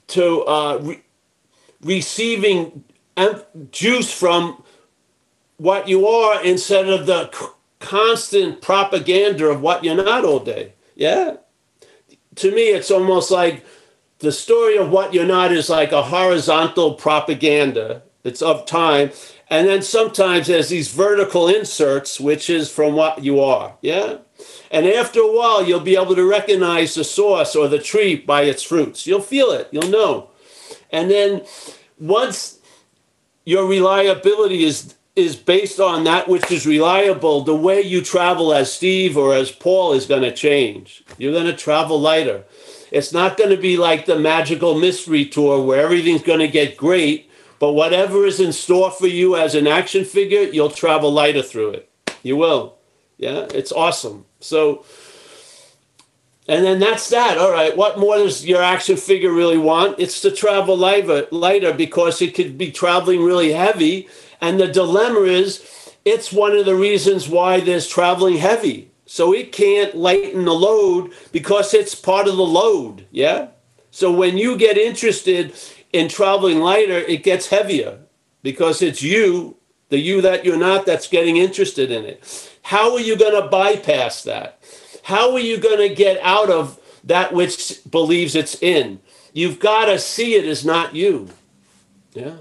to 0.09 0.43
uh, 0.43 0.79
re- 0.83 1.03
receiving 1.83 2.85
juice 3.71 4.13
from 4.13 4.63
what 5.57 5.89
you 5.89 6.07
are 6.07 6.43
instead 6.45 6.89
of 6.89 7.07
the 7.07 7.31
c- 7.31 7.47
constant 7.79 8.61
propaganda 8.61 9.47
of 9.47 9.61
what 9.61 9.85
you're 9.85 9.95
not 9.95 10.25
all 10.25 10.41
day. 10.41 10.73
Yeah. 10.95 11.37
To 12.37 12.51
me, 12.51 12.71
it's 12.71 12.91
almost 12.91 13.31
like 13.31 13.65
the 14.19 14.33
story 14.33 14.77
of 14.77 14.91
what 14.91 15.13
you're 15.15 15.27
not 15.27 15.53
is 15.53 15.69
like 15.69 15.93
a 15.93 16.03
horizontal 16.03 16.95
propaganda. 16.95 18.03
It's 18.25 18.43
of 18.43 18.67
time. 18.67 19.11
And 19.51 19.69
then 19.69 19.83
sometimes 19.83 20.47
there's 20.47 20.71
these 20.71 20.93
vertical 20.93 21.49
inserts, 21.49 22.19
which 22.19 22.49
is 22.49 22.71
from 22.71 22.95
what 22.95 23.23
you 23.23 23.41
are. 23.41 23.77
Yeah. 23.83 24.19
And 24.71 24.87
after 24.87 25.21
a 25.21 25.33
while, 25.33 25.65
you'll 25.65 25.81
be 25.81 25.97
able 25.97 26.15
to 26.15 26.29
recognize 26.29 26.95
the 26.95 27.05
source 27.05 27.55
or 27.55 27.69
the 27.69 27.79
tree 27.79 28.17
by 28.17 28.43
its 28.43 28.63
fruits. 28.63 29.07
You'll 29.07 29.21
feel 29.21 29.51
it, 29.51 29.69
you'll 29.71 29.91
know. 29.91 30.31
And 30.91 31.11
then 31.11 31.43
once 31.99 32.59
your 33.45 33.67
reliability 33.67 34.65
is 34.65 34.95
is 35.15 35.37
based 35.37 35.79
on 35.79 36.05
that 36.05 36.27
which 36.27 36.51
is 36.51 36.67
reliable, 36.67 37.43
the 37.43 37.55
way 37.55 37.83
you 37.83 38.01
travel 38.01 38.55
as 38.55 38.73
Steve 38.73 39.17
or 39.17 39.35
as 39.35 39.53
Paul 39.53 39.93
is 39.93 40.07
going 40.07 40.23
to 40.23 40.33
change. 40.33 41.05
You're 41.19 41.35
going 41.35 41.45
to 41.45 41.53
travel 41.53 42.01
lighter. 42.01 42.45
It's 42.91 43.13
not 43.13 43.37
going 43.37 43.51
to 43.51 43.59
be 43.59 43.77
like 43.77 44.07
the 44.07 44.19
magical 44.19 44.79
mystery 44.79 45.27
tour 45.27 45.63
where 45.63 45.85
everything's 45.85 46.23
going 46.23 46.39
to 46.39 46.49
get 46.49 46.79
great 46.79 47.31
but 47.63 47.75
whatever 47.75 48.27
is 48.27 48.41
in 48.41 48.53
store 48.53 48.91
for 48.91 49.07
you 49.07 49.37
as 49.37 49.55
an 49.55 49.69
action 49.69 50.05
figure, 50.05 50.43
you'll 50.43 50.69
travel 50.69 51.13
lighter 51.13 51.45
through 51.45 51.71
it. 51.71 51.89
You 52.25 52.35
will. 52.35 52.75
Yeah, 53.19 53.47
it's 53.55 53.71
awesome. 53.71 54.25
So, 54.41 54.85
and 56.49 56.65
then 56.65 56.81
that's 56.81 57.09
that. 57.11 57.39
All 57.39 57.53
right. 57.53 57.77
What 57.77 58.01
more 58.01 58.17
does 58.17 58.45
your 58.45 58.61
action 58.61 58.97
figure 58.97 59.31
really 59.31 59.59
want? 59.59 60.01
It's 60.01 60.21
to 60.23 60.33
travel 60.33 60.77
lighter, 60.77 61.29
lighter 61.31 61.73
because 61.73 62.21
it 62.21 62.35
could 62.35 62.59
be 62.59 62.73
traveling 62.73 63.23
really 63.23 63.53
heavy. 63.53 64.09
And 64.41 64.59
the 64.59 64.67
dilemma 64.67 65.21
is 65.21 65.95
it's 66.05 66.33
one 66.33 66.57
of 66.57 66.65
the 66.65 66.75
reasons 66.75 67.29
why 67.29 67.61
there's 67.61 67.87
traveling 67.87 68.39
heavy. 68.39 68.91
So 69.07 69.33
it 69.33 69.53
can't 69.53 69.95
lighten 69.95 70.47
the 70.47 70.53
load 70.53 71.13
because 71.31 71.75
it's 71.75 71.95
part 71.95 72.27
of 72.27 72.37
the 72.37 72.43
load. 72.43 73.07
Yeah. 73.13 73.51
So 73.93 74.11
when 74.11 74.37
you 74.37 74.57
get 74.57 74.77
interested 74.77 75.55
in 75.93 76.09
traveling 76.09 76.61
lighter, 76.61 76.99
it 76.99 77.23
gets 77.23 77.49
heavier 77.49 77.99
because 78.43 78.83
it's 78.83 79.03
you, 79.03 79.57
the 79.89 79.99
you 79.99 80.21
that 80.23 80.45
you're 80.45 80.59
not, 80.59 80.87
that's 80.87 81.09
getting 81.09 81.37
interested 81.37 81.91
in 81.91 82.05
it. 82.05 82.51
How 82.63 82.95
are 82.95 83.01
you 83.01 83.17
going 83.17 83.41
to 83.41 83.49
bypass 83.49 84.23
that? 84.25 84.59
How 85.03 85.33
are 85.33 85.41
you 85.41 85.59
going 85.59 85.89
to 85.89 85.95
get 85.95 86.19
out 86.23 86.51
of 86.51 86.79
that 87.05 87.35
which 87.35 87.81
believes 87.91 88.35
it's 88.35 88.61
in? 88.63 89.01
You've 89.33 89.59
got 89.59 89.87
to 89.87 89.99
see 89.99 90.35
it 90.35 90.45
as 90.45 90.65
not 90.65 90.95
you. 90.95 91.29
Yeah. 92.15 92.37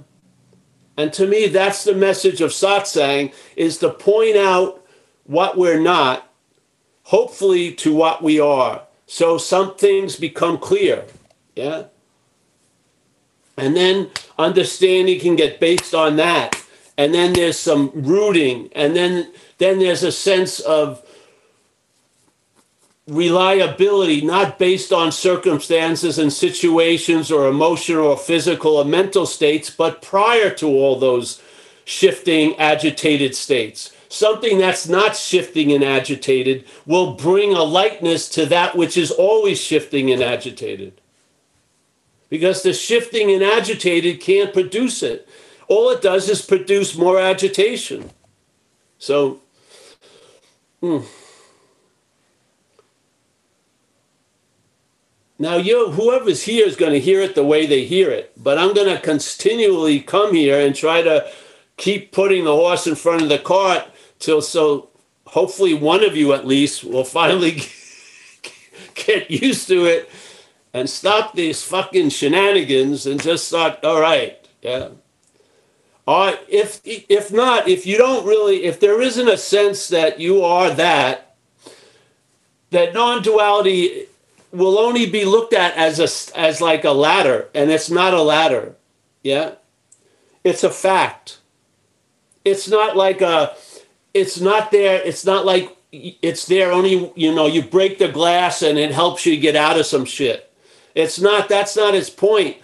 And 0.97 1.11
to 1.13 1.25
me, 1.27 1.47
that's 1.47 1.83
the 1.83 1.95
message 1.95 2.41
of 2.41 2.51
satsang 2.51 3.33
is 3.55 3.77
to 3.79 3.89
point 3.89 4.35
out 4.35 4.85
what 5.23 5.57
we're 5.57 5.79
not, 5.79 6.29
hopefully 7.03 7.73
to 7.75 7.93
what 7.93 8.21
we 8.21 8.39
are. 8.39 8.83
So 9.07 9.37
some 9.37 9.75
things 9.75 10.15
become 10.15 10.57
clear. 10.57 11.05
Yeah. 11.55 11.85
And 13.57 13.75
then 13.75 14.09
understanding 14.37 15.19
can 15.19 15.35
get 15.35 15.59
based 15.59 15.93
on 15.93 16.15
that. 16.17 16.61
And 16.97 17.13
then 17.13 17.33
there's 17.33 17.57
some 17.57 17.91
rooting. 17.93 18.69
And 18.73 18.95
then 18.95 19.31
then 19.57 19.79
there's 19.79 20.03
a 20.03 20.11
sense 20.11 20.59
of 20.59 21.05
reliability 23.07 24.21
not 24.21 24.57
based 24.57 24.93
on 24.93 25.11
circumstances 25.11 26.17
and 26.17 26.31
situations 26.31 27.31
or 27.31 27.47
emotional 27.47 28.07
or 28.07 28.17
physical 28.17 28.77
or 28.77 28.85
mental 28.85 29.25
states, 29.25 29.69
but 29.69 30.01
prior 30.01 30.49
to 30.49 30.67
all 30.67 30.97
those 30.97 31.41
shifting, 31.83 32.55
agitated 32.57 33.35
states. 33.35 33.91
Something 34.07 34.57
that's 34.57 34.87
not 34.87 35.15
shifting 35.15 35.71
and 35.71 35.83
agitated 35.83 36.65
will 36.85 37.13
bring 37.13 37.53
a 37.53 37.63
lightness 37.63 38.29
to 38.29 38.45
that 38.47 38.75
which 38.75 38.97
is 38.97 39.11
always 39.11 39.59
shifting 39.59 40.11
and 40.11 40.21
agitated. 40.21 41.00
Because 42.31 42.63
the 42.63 42.71
shifting 42.71 43.29
and 43.29 43.43
agitated 43.43 44.21
can't 44.21 44.53
produce 44.53 45.03
it. 45.03 45.27
All 45.67 45.89
it 45.89 46.01
does 46.01 46.29
is 46.29 46.41
produce 46.41 46.97
more 46.97 47.19
agitation. 47.19 48.09
So, 48.97 49.41
hmm. 50.79 50.99
Now, 55.37 55.57
you, 55.57 55.91
whoever's 55.91 56.43
here 56.43 56.65
is 56.65 56.77
going 56.77 56.93
to 56.93 56.99
hear 57.01 57.19
it 57.19 57.35
the 57.35 57.43
way 57.43 57.65
they 57.65 57.83
hear 57.83 58.09
it, 58.09 58.31
but 58.37 58.57
I'm 58.57 58.73
going 58.73 58.95
to 58.95 59.01
continually 59.01 59.99
come 59.99 60.33
here 60.33 60.65
and 60.65 60.73
try 60.73 61.01
to 61.01 61.29
keep 61.75 62.13
putting 62.13 62.45
the 62.45 62.55
horse 62.55 62.87
in 62.87 62.95
front 62.95 63.23
of 63.23 63.29
the 63.29 63.39
cart 63.39 63.83
till 64.19 64.41
so 64.41 64.89
hopefully 65.25 65.73
one 65.73 66.03
of 66.03 66.15
you 66.15 66.31
at 66.31 66.47
least 66.47 66.85
will 66.85 67.03
finally 67.03 67.63
get 68.93 69.29
used 69.29 69.67
to 69.67 69.85
it 69.85 70.09
and 70.73 70.89
stop 70.89 71.33
these 71.33 71.63
fucking 71.63 72.09
shenanigans 72.09 73.05
and 73.05 73.21
just 73.21 73.49
thought, 73.49 73.83
all 73.83 73.99
right, 73.99 74.47
yeah. 74.61 74.89
Right, 76.07 76.39
if 76.49 76.81
if 76.83 77.31
not, 77.31 77.67
if 77.67 77.85
you 77.85 77.97
don't 77.97 78.25
really, 78.25 78.63
if 78.63 78.79
there 78.79 79.01
isn't 79.01 79.27
a 79.29 79.37
sense 79.37 79.87
that 79.89 80.19
you 80.19 80.43
are 80.43 80.71
that, 80.71 81.35
that 82.71 82.93
non-duality 82.93 84.07
will 84.51 84.77
only 84.77 85.09
be 85.09 85.23
looked 85.25 85.53
at 85.53 85.75
as 85.75 85.99
a 85.99 86.37
as 86.37 86.59
like 86.59 86.83
a 86.83 86.91
ladder, 86.91 87.49
and 87.53 87.71
it's 87.71 87.89
not 87.89 88.13
a 88.13 88.21
ladder. 88.21 88.75
Yeah, 89.23 89.53
it's 90.43 90.63
a 90.63 90.69
fact. 90.69 91.39
It's 92.43 92.67
not 92.67 92.97
like 92.97 93.21
a. 93.21 93.55
It's 94.13 94.41
not 94.41 94.71
there. 94.71 95.01
It's 95.05 95.25
not 95.25 95.45
like 95.45 95.77
it's 95.91 96.45
there 96.47 96.71
only. 96.71 97.13
You 97.15 97.33
know, 97.33 97.47
you 97.47 97.61
break 97.61 97.99
the 97.99 98.09
glass 98.09 98.63
and 98.63 98.77
it 98.77 98.91
helps 98.91 99.25
you 99.25 99.39
get 99.39 99.55
out 99.55 99.79
of 99.79 99.85
some 99.85 100.05
shit. 100.05 100.50
It's 100.95 101.19
not. 101.19 101.49
That's 101.49 101.75
not 101.75 101.95
its 101.95 102.09
point. 102.09 102.57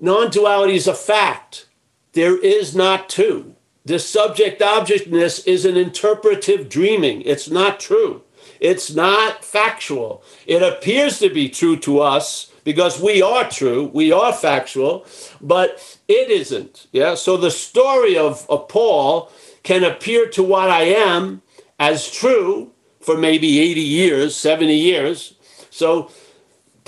Non-duality 0.00 0.76
is 0.76 0.86
a 0.86 0.94
fact. 0.94 1.66
There 2.12 2.38
is 2.38 2.74
not 2.74 3.08
two. 3.08 3.54
The 3.84 3.98
subject 3.98 4.60
objectness 4.60 5.40
is 5.40 5.64
an 5.64 5.76
interpretive 5.76 6.68
dreaming. 6.68 7.22
It's 7.22 7.50
not 7.50 7.80
true. 7.80 8.22
It's 8.60 8.94
not 8.94 9.44
factual. 9.44 10.22
It 10.46 10.62
appears 10.62 11.18
to 11.20 11.30
be 11.30 11.48
true 11.48 11.76
to 11.78 12.00
us 12.00 12.52
because 12.64 13.00
we 13.00 13.22
are 13.22 13.48
true, 13.48 13.90
we 13.94 14.12
are 14.12 14.32
factual, 14.32 15.06
but 15.40 15.98
it 16.08 16.30
isn't. 16.30 16.86
Yeah. 16.92 17.14
So 17.14 17.36
the 17.36 17.50
story 17.50 18.18
of, 18.18 18.48
of 18.50 18.68
Paul 18.68 19.30
can 19.62 19.82
appear 19.82 20.28
to 20.30 20.42
what 20.42 20.70
I 20.70 20.82
am 20.82 21.42
as 21.78 22.10
true 22.10 22.72
for 23.00 23.16
maybe 23.16 23.60
80 23.60 23.80
years, 23.80 24.36
70 24.36 24.74
years. 24.74 25.34
So 25.70 26.10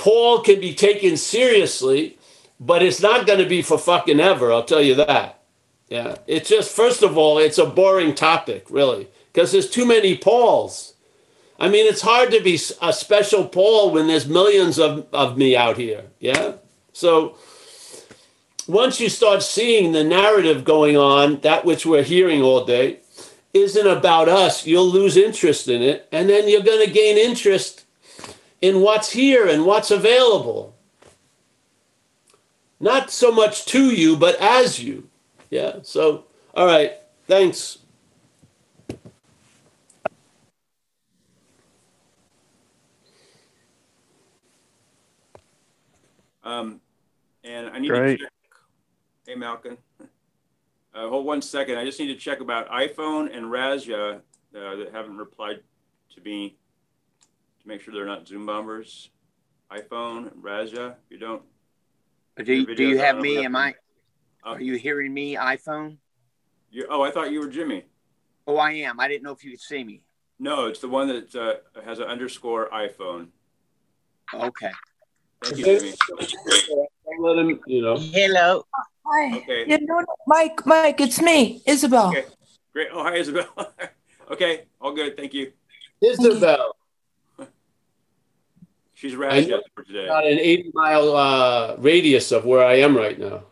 Paul 0.02 0.40
can 0.40 0.58
be 0.58 0.74
taken 0.74 1.16
seriously, 1.16 2.18
but 2.58 2.82
it's 2.82 3.00
not 3.00 3.24
going 3.24 3.38
to 3.38 3.48
be 3.48 3.62
for 3.62 3.78
fucking 3.78 4.18
ever, 4.18 4.52
I'll 4.52 4.64
tell 4.64 4.82
you 4.82 4.96
that. 4.96 5.44
Yeah. 5.88 6.16
It's 6.26 6.48
just, 6.48 6.74
first 6.74 7.04
of 7.04 7.16
all, 7.16 7.38
it's 7.38 7.58
a 7.58 7.66
boring 7.66 8.16
topic, 8.16 8.66
really, 8.68 9.06
because 9.32 9.52
there's 9.52 9.70
too 9.70 9.86
many 9.86 10.18
Pauls. 10.18 10.94
I 11.56 11.68
mean, 11.68 11.86
it's 11.86 12.00
hard 12.00 12.32
to 12.32 12.40
be 12.40 12.58
a 12.82 12.92
special 12.92 13.46
Paul 13.46 13.92
when 13.92 14.08
there's 14.08 14.26
millions 14.26 14.80
of, 14.80 15.06
of 15.12 15.38
me 15.38 15.54
out 15.54 15.76
here. 15.76 16.06
Yeah. 16.18 16.54
So 16.92 17.36
once 18.66 18.98
you 18.98 19.08
start 19.08 19.44
seeing 19.44 19.92
the 19.92 20.02
narrative 20.02 20.64
going 20.64 20.96
on, 20.96 21.42
that 21.42 21.64
which 21.64 21.86
we're 21.86 22.02
hearing 22.02 22.42
all 22.42 22.64
day, 22.64 22.98
isn't 23.54 23.86
about 23.86 24.28
us, 24.28 24.66
you'll 24.66 24.90
lose 24.90 25.16
interest 25.16 25.68
in 25.68 25.80
it. 25.80 26.08
And 26.10 26.28
then 26.28 26.48
you're 26.48 26.60
going 26.60 26.84
to 26.84 26.92
gain 26.92 27.16
interest 27.16 27.84
in 28.62 28.80
what's 28.80 29.10
here 29.10 29.46
and 29.46 29.66
what's 29.66 29.90
available. 29.90 30.74
Not 32.80 33.10
so 33.10 33.30
much 33.30 33.66
to 33.66 33.90
you, 33.90 34.16
but 34.16 34.36
as 34.40 34.82
you. 34.82 35.08
Yeah. 35.50 35.80
So, 35.82 36.24
all 36.54 36.66
right. 36.66 36.94
Thanks. 37.26 37.78
Um, 46.44 46.80
and 47.44 47.68
I 47.68 47.78
need 47.78 47.88
Great. 47.88 48.18
to 48.18 48.24
check. 48.24 48.32
Hey, 49.26 49.34
Malcolm. 49.36 49.78
Uh, 50.94 51.08
hold 51.08 51.24
one 51.24 51.40
second. 51.40 51.78
I 51.78 51.84
just 51.84 51.98
need 52.00 52.08
to 52.08 52.16
check 52.16 52.40
about 52.40 52.68
iPhone 52.68 53.34
and 53.34 53.46
Razia 53.46 54.16
uh, 54.16 54.20
that 54.52 54.90
haven't 54.92 55.16
replied 55.16 55.60
to 56.14 56.20
me 56.20 56.56
to 57.62 57.68
make 57.68 57.80
sure 57.80 57.94
they're 57.94 58.06
not 58.06 58.26
Zoom 58.26 58.46
bombers. 58.46 59.10
iPhone, 59.70 60.30
Raja, 60.36 60.96
If 61.04 61.10
you 61.10 61.18
don't. 61.18 61.42
Do 62.42 62.52
you, 62.52 62.74
do 62.74 62.84
you 62.84 62.98
have 62.98 63.18
me? 63.18 63.44
Am 63.44 63.54
I? 63.54 63.74
Are 64.42 64.60
you 64.60 64.74
hearing 64.76 65.12
me, 65.12 65.36
iPhone? 65.36 65.98
You, 66.70 66.86
oh, 66.90 67.02
I 67.02 67.10
thought 67.10 67.30
you 67.30 67.40
were 67.40 67.48
Jimmy. 67.48 67.84
Oh, 68.46 68.56
I 68.56 68.72
am. 68.72 68.98
I 68.98 69.06
didn't 69.06 69.22
know 69.22 69.32
if 69.32 69.44
you 69.44 69.50
could 69.52 69.60
see 69.60 69.84
me. 69.84 70.02
No, 70.38 70.66
it's 70.66 70.80
the 70.80 70.88
one 70.88 71.06
that 71.08 71.34
uh, 71.36 71.82
has 71.84 71.98
an 72.00 72.06
underscore 72.06 72.68
iPhone. 72.70 73.28
Okay. 74.34 74.70
Thank 75.44 75.58
you, 75.58 75.64
Jimmy. 75.64 75.92
Let 77.20 77.38
him, 77.38 77.60
you 77.66 77.82
know. 77.82 77.96
Hello. 77.96 78.64
Hi. 79.06 79.36
Okay. 79.36 79.66
You 79.68 79.78
know, 79.86 80.04
Mike, 80.26 80.64
Mike, 80.64 81.00
it's 81.00 81.20
me, 81.20 81.62
Isabel. 81.66 82.08
Okay. 82.08 82.24
Great. 82.72 82.88
Oh, 82.92 83.02
hi, 83.02 83.16
Isabel. 83.16 83.46
okay. 84.30 84.62
All 84.80 84.94
good. 84.94 85.16
Thank 85.16 85.34
you. 85.34 85.52
Isabel. 86.00 86.74
She's 89.02 89.16
rash 89.16 89.48
for 89.74 89.82
today. 89.82 90.04
About 90.04 90.28
an 90.28 90.38
80 90.38 90.70
mile 90.74 91.16
uh, 91.16 91.74
radius 91.78 92.30
of 92.30 92.44
where 92.44 92.64
I 92.64 92.74
am 92.74 92.96
right 92.96 93.18
now. 93.18 93.42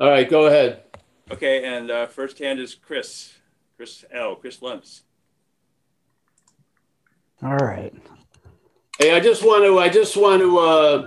All 0.00 0.08
right, 0.08 0.30
go 0.30 0.46
ahead. 0.46 0.84
Okay, 1.28 1.64
and 1.64 1.90
uh, 1.90 2.06
first 2.06 2.38
hand 2.38 2.60
is 2.60 2.76
Chris. 2.76 3.34
Chris 3.76 4.04
L. 4.12 4.36
Chris 4.36 4.58
Luntz. 4.58 5.00
All 7.42 7.56
right. 7.56 7.92
Hey, 9.00 9.16
I 9.16 9.18
just 9.18 9.42
want 9.42 9.64
to 9.64 9.80
I 9.80 9.88
just 9.88 10.16
want 10.16 10.40
to 10.42 10.56
uh, 10.56 11.06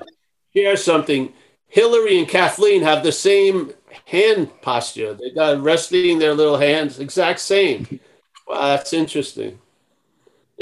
share 0.53 0.75
something. 0.75 1.31
Hillary 1.69 2.19
and 2.19 2.27
Kathleen 2.27 2.81
have 2.81 3.01
the 3.01 3.13
same 3.13 3.71
hand 4.07 4.51
posture. 4.61 5.13
They 5.13 5.31
got 5.31 5.61
resting 5.61 6.19
their 6.19 6.33
little 6.33 6.57
hands, 6.57 6.99
exact 6.99 7.39
same. 7.39 8.01
Wow, 8.45 8.75
that's 8.75 8.91
interesting. 8.91 9.57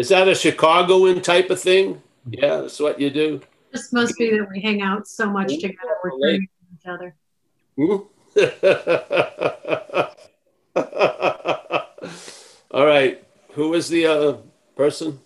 Is 0.01 0.09
that 0.09 0.27
a 0.27 0.33
Chicagoan 0.33 1.21
type 1.21 1.51
of 1.51 1.61
thing? 1.61 2.01
Yeah, 2.27 2.61
that's 2.61 2.79
what 2.79 2.99
you 2.99 3.11
do. 3.11 3.39
This 3.71 3.93
must 3.93 4.17
be 4.17 4.31
that 4.31 4.47
we 4.51 4.59
hang 4.59 4.81
out 4.81 5.07
so 5.07 5.29
much 5.29 5.59
together. 5.59 5.77
We're 6.03 6.39
each 6.39 6.49
other. 6.87 7.13
All 12.71 12.83
right. 12.83 13.23
Who 13.51 13.75
is 13.75 13.89
the 13.89 14.07
uh, 14.07 14.37
person? 14.75 15.19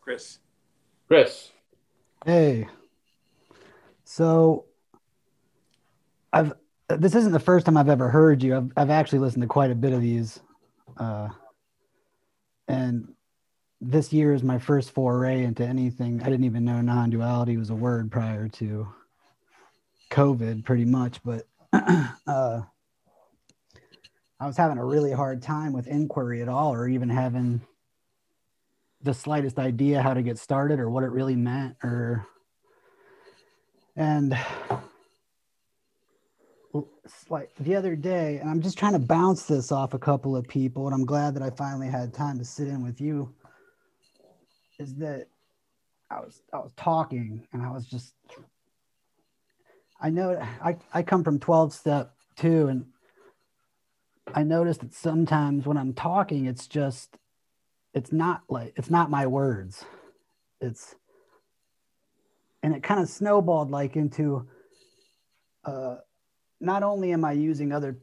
Chris. 0.00 0.38
Chris. 1.08 1.50
Hey. 2.24 2.68
So 4.04 4.64
I've 6.32 6.54
this 6.88 7.14
isn't 7.14 7.32
the 7.32 7.38
first 7.38 7.66
time 7.66 7.76
I've 7.76 7.90
ever 7.90 8.08
heard 8.08 8.42
you. 8.42 8.56
I've, 8.56 8.72
I've 8.78 8.90
actually 8.90 9.18
listened 9.18 9.42
to 9.42 9.46
quite 9.46 9.70
a 9.70 9.74
bit 9.74 9.92
of 9.92 10.00
these. 10.00 10.40
Uh, 10.96 11.28
and 12.66 13.12
this 13.88 14.12
year 14.12 14.34
is 14.34 14.42
my 14.42 14.58
first 14.58 14.90
foray 14.92 15.44
into 15.44 15.64
anything. 15.64 16.20
I 16.22 16.26
didn't 16.26 16.44
even 16.44 16.64
know 16.64 16.80
non 16.80 17.10
duality 17.10 17.56
was 17.56 17.70
a 17.70 17.74
word 17.74 18.10
prior 18.10 18.48
to 18.48 18.88
COVID, 20.10 20.64
pretty 20.64 20.84
much. 20.84 21.20
But 21.24 21.46
uh, 21.72 22.62
I 24.40 24.46
was 24.46 24.56
having 24.56 24.78
a 24.78 24.84
really 24.84 25.12
hard 25.12 25.40
time 25.40 25.72
with 25.72 25.86
inquiry 25.86 26.42
at 26.42 26.48
all, 26.48 26.74
or 26.74 26.88
even 26.88 27.08
having 27.08 27.60
the 29.02 29.14
slightest 29.14 29.58
idea 29.58 30.02
how 30.02 30.14
to 30.14 30.22
get 30.22 30.38
started 30.38 30.80
or 30.80 30.90
what 30.90 31.04
it 31.04 31.10
really 31.10 31.36
meant, 31.36 31.76
or 31.84 32.26
and 33.94 34.36
like 37.30 37.50
the 37.60 37.74
other 37.74 37.94
day, 37.94 38.38
and 38.38 38.50
I'm 38.50 38.60
just 38.60 38.78
trying 38.78 38.92
to 38.94 38.98
bounce 38.98 39.44
this 39.44 39.70
off 39.70 39.94
a 39.94 39.98
couple 39.98 40.36
of 40.36 40.46
people, 40.48 40.86
and 40.86 40.94
I'm 40.94 41.06
glad 41.06 41.34
that 41.34 41.42
I 41.42 41.50
finally 41.50 41.88
had 41.88 42.12
time 42.12 42.38
to 42.38 42.44
sit 42.44 42.68
in 42.68 42.82
with 42.82 43.00
you. 43.00 43.32
Is 44.78 44.94
that 44.96 45.28
I 46.10 46.20
was 46.20 46.42
I 46.52 46.58
was 46.58 46.72
talking 46.76 47.46
and 47.52 47.62
I 47.62 47.70
was 47.70 47.86
just 47.86 48.14
I 50.00 50.10
know 50.10 50.38
I, 50.62 50.76
I 50.92 51.02
come 51.02 51.24
from 51.24 51.38
12 51.38 51.72
step 51.72 52.14
too 52.36 52.68
and 52.68 52.86
I 54.34 54.42
noticed 54.42 54.80
that 54.80 54.94
sometimes 54.94 55.66
when 55.66 55.76
I'm 55.76 55.94
talking, 55.94 56.46
it's 56.46 56.66
just 56.66 57.16
it's 57.94 58.12
not 58.12 58.42
like 58.48 58.74
it's 58.76 58.90
not 58.90 59.10
my 59.10 59.26
words. 59.26 59.84
It's 60.60 60.94
and 62.62 62.74
it 62.74 62.82
kind 62.82 63.00
of 63.00 63.08
snowballed 63.08 63.70
like 63.70 63.96
into 63.96 64.46
uh 65.64 65.96
not 66.60 66.82
only 66.82 67.12
am 67.12 67.24
I 67.24 67.32
using 67.32 67.72
other 67.72 67.98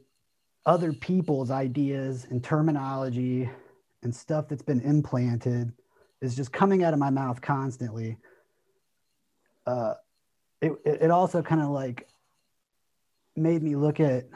other 0.66 0.92
people's 0.92 1.50
ideas 1.50 2.26
and 2.30 2.42
terminology 2.42 3.50
and 4.02 4.14
stuff 4.14 4.48
that's 4.48 4.62
been 4.62 4.80
implanted 4.80 5.72
is 6.24 6.34
just 6.34 6.52
coming 6.52 6.82
out 6.82 6.92
of 6.92 6.98
my 6.98 7.10
mouth 7.10 7.40
constantly. 7.40 8.18
Uh, 9.66 9.94
it, 10.60 10.72
it 10.84 11.10
also 11.10 11.42
kind 11.42 11.60
of 11.60 11.68
like 11.68 12.08
made 13.36 13.62
me 13.62 13.76
look 13.76 14.00
at 14.00 14.26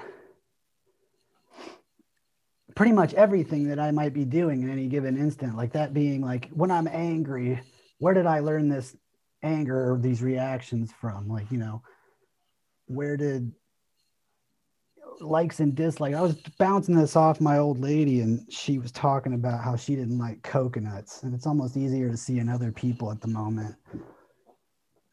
pretty 2.75 2.93
much 2.93 3.15
everything 3.15 3.69
that 3.69 3.79
I 3.79 3.91
might 3.91 4.15
be 4.15 4.25
doing 4.25 4.63
in 4.63 4.71
any 4.71 4.87
given 4.87 5.17
instant, 5.19 5.57
like 5.57 5.73
that 5.73 5.93
being 5.93 6.21
like 6.21 6.49
when 6.51 6.71
I'm 6.71 6.87
angry, 6.87 7.61
where 7.99 8.15
did 8.15 8.27
I 8.27 8.41
learn 8.41 8.69
this 8.69 8.97
anger 9.43 9.93
or 9.93 9.99
these 9.99 10.23
reactions 10.23 10.93
from? 11.01 11.29
Like, 11.29 11.51
you 11.51 11.59
know, 11.59 11.83
where 12.87 13.17
did 13.17 13.53
likes 15.21 15.61
and 15.61 15.75
dislikes. 15.75 16.17
I 16.17 16.21
was 16.21 16.35
bouncing 16.59 16.97
this 16.97 17.17
off 17.17 17.41
my 17.41 17.59
old 17.59 17.81
lady, 17.81 18.21
and 18.21 18.51
she 18.53 18.79
was 18.79 18.93
talking 18.93 19.35
about 19.35 19.63
how 19.63 19.77
she 19.77 19.95
didn't 19.95 20.19
like 20.19 20.43
coconuts, 20.43 21.23
and 21.23 21.35
it's 21.35 21.47
almost 21.47 21.77
easier 21.77 22.11
to 22.11 22.17
see 22.17 22.39
in 22.39 22.49
other 22.49 22.73
people 22.73 23.11
at 23.11 23.21
the 23.21 23.29
moment. 23.29 23.75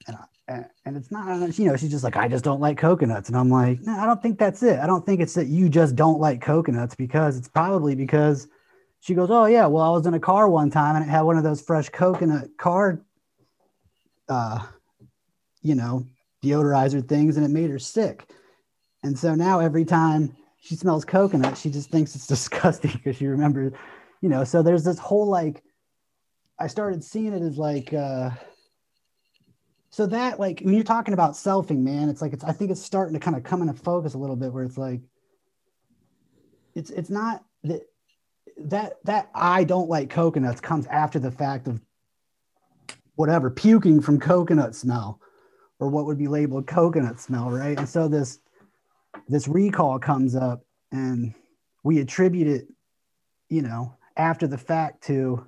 And 0.07 0.17
I, 0.17 0.65
and 0.85 0.95
it's 0.95 1.11
not, 1.11 1.57
you 1.57 1.65
know, 1.65 1.75
she's 1.75 1.89
just 1.89 2.03
like, 2.03 2.17
I 2.17 2.27
just 2.27 2.43
don't 2.43 2.61
like 2.61 2.77
coconuts, 2.77 3.29
and 3.29 3.37
I'm 3.37 3.49
like, 3.49 3.81
no, 3.81 3.97
I 3.97 4.05
don't 4.05 4.21
think 4.21 4.37
that's 4.37 4.61
it. 4.63 4.79
I 4.79 4.85
don't 4.85 5.05
think 5.05 5.21
it's 5.21 5.33
that 5.33 5.47
you 5.47 5.69
just 5.69 5.95
don't 5.95 6.19
like 6.19 6.41
coconuts 6.41 6.95
because 6.95 7.37
it's 7.37 7.47
probably 7.47 7.95
because 7.95 8.47
she 8.99 9.13
goes, 9.13 9.29
oh 9.31 9.45
yeah, 9.45 9.65
well 9.67 9.83
I 9.83 9.89
was 9.89 10.05
in 10.05 10.13
a 10.13 10.19
car 10.19 10.47
one 10.49 10.69
time 10.69 10.95
and 10.95 11.05
it 11.05 11.09
had 11.09 11.21
one 11.21 11.37
of 11.37 11.43
those 11.43 11.61
fresh 11.61 11.89
coconut 11.89 12.49
car, 12.57 13.01
uh, 14.29 14.65
you 15.61 15.75
know, 15.75 16.05
deodorizer 16.43 17.07
things, 17.07 17.37
and 17.37 17.45
it 17.45 17.49
made 17.49 17.69
her 17.69 17.79
sick 17.79 18.27
and 19.05 19.17
so 19.17 19.35
now 19.35 19.59
every 19.59 19.85
time 19.85 20.35
she 20.59 20.75
smells 20.75 21.05
coconut, 21.05 21.57
she 21.57 21.69
just 21.69 21.91
thinks 21.91 22.15
it's 22.15 22.25
disgusting 22.35 22.91
because 22.91 23.17
she 23.17 23.27
remembers, 23.27 23.71
you 24.21 24.29
know. 24.29 24.43
So 24.43 24.63
there's 24.63 24.83
this 24.83 24.97
whole 24.97 25.27
like, 25.27 25.63
I 26.59 26.67
started 26.67 27.03
seeing 27.03 27.33
it 27.33 27.43
as 27.43 27.57
like, 27.57 27.93
uh, 27.93 28.31
so 29.91 30.07
that 30.07 30.39
like 30.39 30.61
when 30.61 30.73
you're 30.73 30.83
talking 30.83 31.13
about 31.13 31.33
selfing, 31.33 31.83
man, 31.83 32.09
it's 32.09 32.21
like 32.21 32.33
it's 32.33 32.43
I 32.43 32.51
think 32.51 32.71
it's 32.71 32.81
starting 32.81 33.13
to 33.13 33.19
kind 33.19 33.37
of 33.37 33.43
come 33.43 33.61
into 33.61 33.75
focus 33.75 34.15
a 34.15 34.17
little 34.17 34.35
bit 34.35 34.51
where 34.51 34.63
it's 34.63 34.77
like, 34.77 35.01
it's 36.73 36.89
it's 36.89 37.11
not 37.11 37.45
that 37.63 37.81
that 38.57 38.93
that 39.03 39.29
I 39.35 39.63
don't 39.65 39.87
like 39.87 40.09
coconuts 40.09 40.59
comes 40.59 40.87
after 40.87 41.19
the 41.19 41.31
fact 41.31 41.67
of 41.67 41.79
whatever 43.15 43.49
puking 43.51 44.01
from 44.01 44.19
coconut 44.19 44.75
smell 44.75 45.21
or 45.79 45.89
what 45.89 46.05
would 46.05 46.17
be 46.17 46.27
labeled 46.27 46.67
coconut 46.67 47.19
smell, 47.19 47.51
right? 47.51 47.77
And 47.77 47.87
so 47.87 48.07
this 48.07 48.39
this 49.27 49.47
recall 49.47 49.99
comes 49.99 50.35
up 50.35 50.63
and 50.91 51.33
we 51.83 51.99
attribute 51.99 52.47
it, 52.47 52.67
you 53.49 53.61
know, 53.61 53.95
after 54.17 54.47
the 54.47 54.57
fact 54.57 55.03
to 55.05 55.47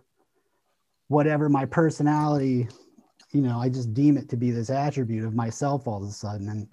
whatever 1.08 1.50
my 1.50 1.66
personality, 1.66 2.68
you 3.32 3.42
know, 3.42 3.60
I 3.60 3.70
just 3.70 3.94
deem 3.94 4.18
it 4.18 4.30
to 4.30 4.38
be 4.38 4.52
this 4.52 4.70
attribute 4.70 5.26
of 5.26 5.36
myself 5.36 5.88
all 5.88 6.04
of 6.04 6.10
a 6.10 6.12
sudden. 6.12 6.50
And, 6.50 6.68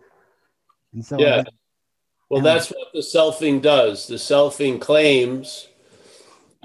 and 0.93 1.05
so, 1.05 1.19
yeah. 1.19 1.45
Well, 2.31 2.43
that's 2.43 2.71
what 2.71 2.93
the 2.93 3.01
selfing 3.01 3.63
does. 3.63 4.09
The 4.09 4.17
selfing 4.17 4.81
claims 4.81 5.69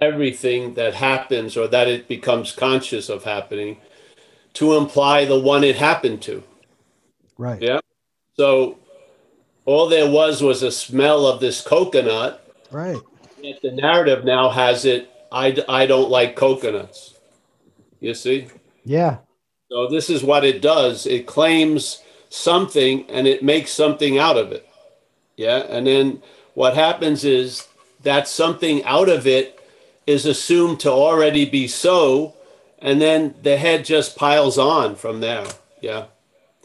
everything 0.02 0.74
that 0.76 0.96
happens 0.96 1.58
or 1.58 1.68
that 1.68 1.88
it 1.88 2.08
becomes 2.08 2.54
conscious 2.54 3.10
of 3.10 3.26
happening 3.26 3.78
to 4.54 4.76
imply 4.76 5.26
the 5.26 5.40
one 5.40 5.64
it 5.64 5.76
happened 5.76 6.22
to. 6.24 6.44
Right. 7.38 7.62
Yeah. 7.62 7.82
So 8.36 8.79
all 9.66 9.88
there 9.88 10.10
was 10.10 10.42
was 10.42 10.64
a 10.64 10.72
smell 10.72 11.28
of 11.28 11.40
this 11.40 11.62
coconut. 11.62 12.46
Right. 12.72 12.98
Yet 13.42 13.62
the 13.62 13.72
narrative 13.72 14.26
now 14.26 14.50
has 14.50 14.86
it. 14.86 15.10
I, 15.32 15.58
I 15.68 15.86
don't 15.86 16.10
like 16.10 16.36
coconuts. 16.36 17.16
You 18.00 18.14
see? 18.14 18.48
Yeah. 18.84 19.18
So 19.70 19.88
this 19.88 20.10
is 20.10 20.24
what 20.24 20.44
it 20.44 20.62
does. 20.62 21.06
It 21.06 21.28
claims 21.28 22.02
something 22.30 23.10
and 23.10 23.28
it 23.28 23.44
makes 23.44 23.72
something 23.72 24.18
out 24.18 24.38
of 24.38 24.52
it. 24.52 24.68
Yeah. 25.38 25.58
And 25.70 25.86
then 25.86 26.22
what 26.54 26.76
happens 26.76 27.24
is 27.24 27.68
that 28.04 28.28
something 28.28 28.84
out 28.84 29.10
of 29.10 29.28
it 29.28 29.60
is 30.08 30.26
assumed 30.26 30.80
to 30.82 30.90
already 30.90 31.46
be 31.46 31.68
so. 31.68 32.34
And 32.80 33.02
then 33.02 33.36
the 33.44 33.58
head 33.58 33.86
just 33.86 34.16
piles 34.16 34.58
on 34.58 34.96
from 34.96 35.20
there. 35.20 35.46
Yeah. 35.82 36.06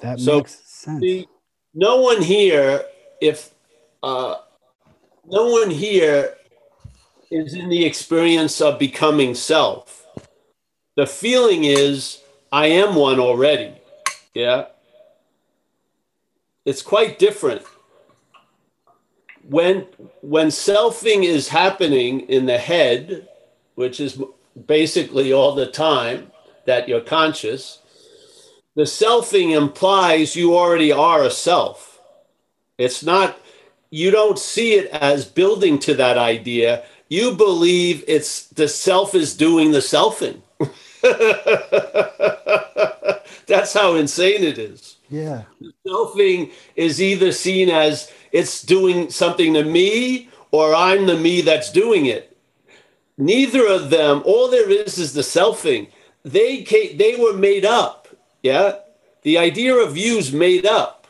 That 0.01 0.21
so 0.21 0.39
makes 0.39 0.61
sense. 0.65 1.01
The, 1.01 1.29
no 1.75 2.01
one 2.01 2.23
here 2.23 2.85
if 3.21 3.53
uh, 4.03 4.37
no 5.27 5.49
one 5.49 5.71
here 5.71 6.37
is 7.31 7.55
in 7.55 7.69
the 7.69 7.85
experience 7.85 8.61
of 8.61 8.79
becoming 8.79 9.35
self, 9.35 10.07
the 10.97 11.07
feeling 11.07 11.65
is, 11.65 12.21
I 12.53 12.67
am 12.67 12.95
one 12.95 13.19
already. 13.19 13.75
Yeah. 14.35 14.67
It's 16.65 16.83
quite 16.83 17.19
different. 17.19 17.63
When, 19.49 19.87
when 20.23 20.49
selfing 20.49 21.25
is 21.25 21.49
happening 21.49 22.21
in 22.21 22.47
the 22.47 22.59
head, 22.59 23.29
which 23.75 24.01
is 24.01 24.23
basically 24.67 25.33
all 25.33 25.55
the 25.55 25.67
time 25.67 26.31
that 26.67 26.89
you're 26.89 27.01
conscious, 27.01 27.81
the 28.75 28.83
selfing 28.83 29.57
implies 29.57 30.37
you 30.37 30.57
already 30.57 30.93
are 30.93 31.23
a 31.23 31.31
self 31.31 31.95
it's 32.79 33.05
not, 33.05 33.39
you 33.91 34.11
don't 34.11 34.39
see 34.39 34.75
it 34.75 34.91
as 34.91 35.25
building 35.25 35.79
to 35.81 35.95
that 35.95 36.19
idea. 36.19 36.85
You 37.09 37.37
believe 37.37 38.05
it's 38.09 38.47
the 38.49 38.69
self 38.69 39.15
is 39.15 39.37
doing 39.37 39.71
the 39.71 39.79
selfing. 39.79 40.41
That's 43.47 43.75
how 43.75 43.95
insane 43.95 44.43
it 44.43 44.59
is. 44.59 44.97
Yeah. 45.11 45.43
selfing 45.87 46.53
is 46.75 47.01
either 47.01 47.31
seen 47.31 47.69
as 47.69 48.11
it's 48.33 48.63
doing 48.63 49.11
something 49.11 49.55
to 49.55 49.63
me 49.63 50.29
or 50.51 50.75
I'm 50.75 51.07
the 51.07 51.17
me 51.17 51.43
that's 51.43 51.71
doing 51.71 52.07
it. 52.07 52.37
Neither 53.19 53.67
of 53.67 53.91
them, 53.91 54.23
all 54.25 54.49
there 54.49 54.71
is 54.71 54.99
is 54.99 55.13
the 55.13 55.21
selfing. 55.21 55.89
They 56.25 56.65
they 56.97 57.17
were 57.17 57.35
made 57.35 57.65
up. 57.65 58.04
Yeah. 58.45 58.75
The 59.23 59.39
idea 59.39 59.75
of 59.75 59.97
you's 59.97 60.31
made 60.31 60.67
up. 60.67 61.07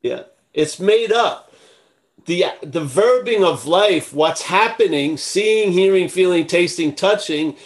Yeah, 0.00 0.22
it's 0.54 0.78
made 0.78 1.10
up. 1.10 1.52
The, 2.26 2.44
the 2.62 2.84
verbing 2.84 3.42
of 3.42 3.66
life, 3.66 4.14
what's 4.14 4.42
happening, 4.42 5.16
seeing, 5.16 5.72
hearing, 5.72 6.08
feeling, 6.08 6.46
tasting, 6.46 6.94
touching, 6.94 7.56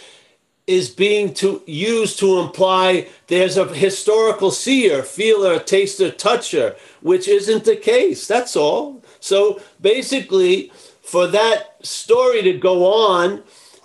is 0.65 0.89
being 0.89 1.35
to 1.35 1.61
used 1.67 2.17
to 2.19 2.39
imply 2.39 3.09
there's 3.27 3.57
a 3.57 3.67
historical 3.67 4.49
seer, 4.49 5.03
feeler, 5.03 5.59
taster, 5.59 6.09
toucher, 6.09 6.75
which 7.01 7.27
isn't 7.27 7.65
the 7.65 7.75
case. 7.75 8.27
That's 8.27 8.55
all. 8.55 9.03
So 9.19 9.61
basically, 9.81 10.71
for 11.03 11.27
that 11.27 11.85
story 11.85 12.41
to 12.41 12.53
go 12.57 12.85
on, 12.85 13.43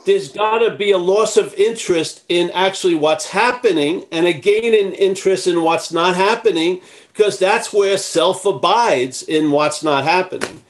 there's 0.08 0.32
got 0.32 0.60
to 0.60 0.70
be 0.70 0.90
a 0.90 0.98
loss 0.98 1.36
of 1.36 1.52
interest 1.54 2.24
in 2.30 2.50
actually 2.52 2.94
what's 2.94 3.28
happening 3.28 4.06
and 4.10 4.26
a 4.26 4.32
gain 4.32 4.72
in 4.72 4.94
interest 4.94 5.46
in 5.46 5.62
what's 5.62 5.92
not 5.92 6.16
happening 6.16 6.80
because 7.12 7.38
that's 7.38 7.74
where 7.74 7.98
self 7.98 8.46
abides 8.46 9.22
in 9.22 9.50
what's 9.50 9.82
not 9.82 10.04
happening. 10.04 10.64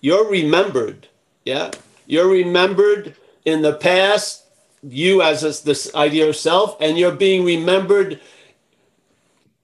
You're 0.00 0.28
remembered. 0.28 1.06
Yeah. 1.44 1.70
You're 2.06 2.28
remembered 2.28 3.14
in 3.44 3.62
the 3.62 3.74
past, 3.74 4.44
you 4.82 5.22
as 5.22 5.62
this 5.62 5.94
idea 5.94 6.28
of 6.28 6.34
self, 6.34 6.76
and 6.80 6.98
you're 6.98 7.12
being 7.12 7.44
remembered 7.44 8.20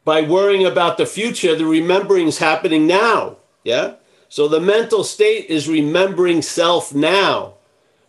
by 0.05 0.23
worrying 0.23 0.67
about 0.67 0.99
the 0.99 1.07
future. 1.07 1.57
The 1.57 1.67
remembering 1.67 2.29
is 2.29 2.39
happening 2.39 2.87
now. 2.87 3.39
Yeah. 3.65 3.95
So 4.29 4.47
the 4.47 4.61
mental 4.61 5.03
state 5.03 5.47
is 5.47 5.69
remembering 5.69 6.43
self 6.43 6.95
now 6.95 7.56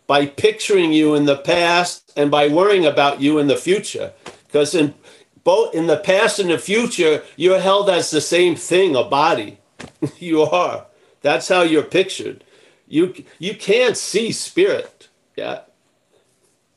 by 0.08 0.26
picturing 0.26 0.94
you 0.94 1.16
in 1.16 1.26
the 1.26 1.38
past 1.38 2.12
and 2.18 2.32
by 2.32 2.48
worrying 2.48 2.86
about 2.86 3.22
you 3.22 3.40
in 3.40 3.48
the 3.48 3.58
future. 3.58 4.14
Because 4.48 4.74
in 4.76 4.96
both 5.44 5.76
in 5.76 5.88
the 5.88 5.98
past 5.98 6.40
and 6.40 6.50
the 6.50 6.58
future, 6.58 7.24
you're 7.36 7.60
held 7.60 7.90
as 7.90 8.12
the 8.12 8.22
same 8.22 8.56
thing, 8.56 8.96
a 8.96 9.04
body. 9.04 9.60
you 10.20 10.42
are. 10.44 10.88
That's 11.22 11.50
how 11.50 11.62
you're 11.62 11.84
pictured. 11.84 12.44
You 12.88 13.14
you 13.40 13.56
can't 13.56 13.98
see 13.98 14.32
spirit. 14.32 15.10
Yeah. 15.36 15.62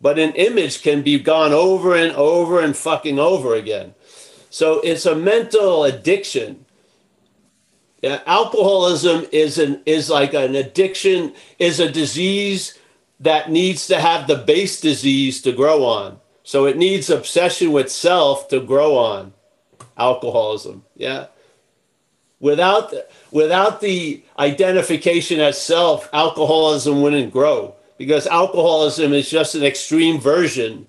But 0.01 0.19
an 0.19 0.33
image 0.33 0.83
can 0.83 1.03
be 1.03 1.19
gone 1.19 1.53
over 1.53 1.95
and 1.97 2.13
over 2.17 2.61
and 2.61 2.77
fucking 2.77 3.19
over 3.19 3.55
again. 3.55 3.95
So 4.51 4.81
it's 4.81 5.07
a 5.07 5.15
mental 5.15 5.85
addiction 5.85 6.65
yeah, 8.03 8.23
alcoholism 8.27 9.27
is 9.31 9.59
an 9.59 9.83
is 9.85 10.09
like 10.09 10.33
an 10.35 10.55
addiction, 10.57 11.35
is 11.59 11.81
a 11.81 11.91
disease 11.91 12.79
that 13.21 13.51
needs 13.51 13.87
to 13.89 14.01
have 14.01 14.27
the 14.27 14.37
base 14.37 14.81
disease 14.81 15.43
to 15.43 15.53
grow 15.53 15.85
on. 15.85 16.19
So 16.43 16.67
it 16.67 16.77
needs 16.77 17.11
obsession 17.11 17.71
with 17.71 17.93
self 17.93 18.49
to 18.49 18.61
grow 18.61 18.97
on. 18.97 19.35
Alcoholism, 19.97 20.85
yeah. 20.97 21.27
Without 22.41 22.95
without 23.31 23.83
the 23.83 24.25
identification 24.39 25.41
as 25.41 25.61
self, 25.61 26.09
alcoholism 26.13 27.03
wouldn't 27.03 27.33
grow 27.33 27.75
because 27.99 28.27
alcoholism 28.27 29.13
is 29.13 29.29
just 29.29 29.55
an 29.55 29.63
extreme 29.63 30.19
version 30.19 30.87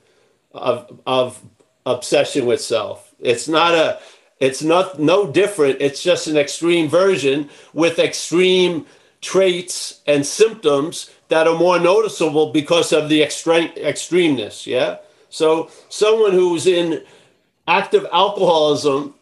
of 0.54 1.02
of 1.06 1.44
obsession 1.86 2.46
with 2.46 2.62
self. 2.62 3.13
It's 3.20 3.50
not 3.50 3.74
a 3.74 4.00
it's 4.39 4.63
not 4.63 4.98
no 4.98 5.30
different. 5.30 5.82
It's 5.82 6.02
just 6.02 6.28
an 6.28 6.38
extreme 6.38 6.88
version 6.88 7.50
with 7.74 8.00
extreme 8.00 8.86
traits 9.20 10.02
and 10.08 10.26
symptoms 10.26 11.12
that 11.32 11.48
are 11.48 11.58
more 11.58 11.80
noticeable 11.80 12.52
because 12.52 12.91
of 12.91 13.08
the 13.08 13.24
extreme 13.24 13.70
extremeness. 13.76 14.67
Yeah. 14.67 14.98
So 15.30 15.72
someone 15.88 16.34
who's 16.34 16.67
in 16.67 17.06
active 17.65 18.06
alcoholism, 18.12 19.15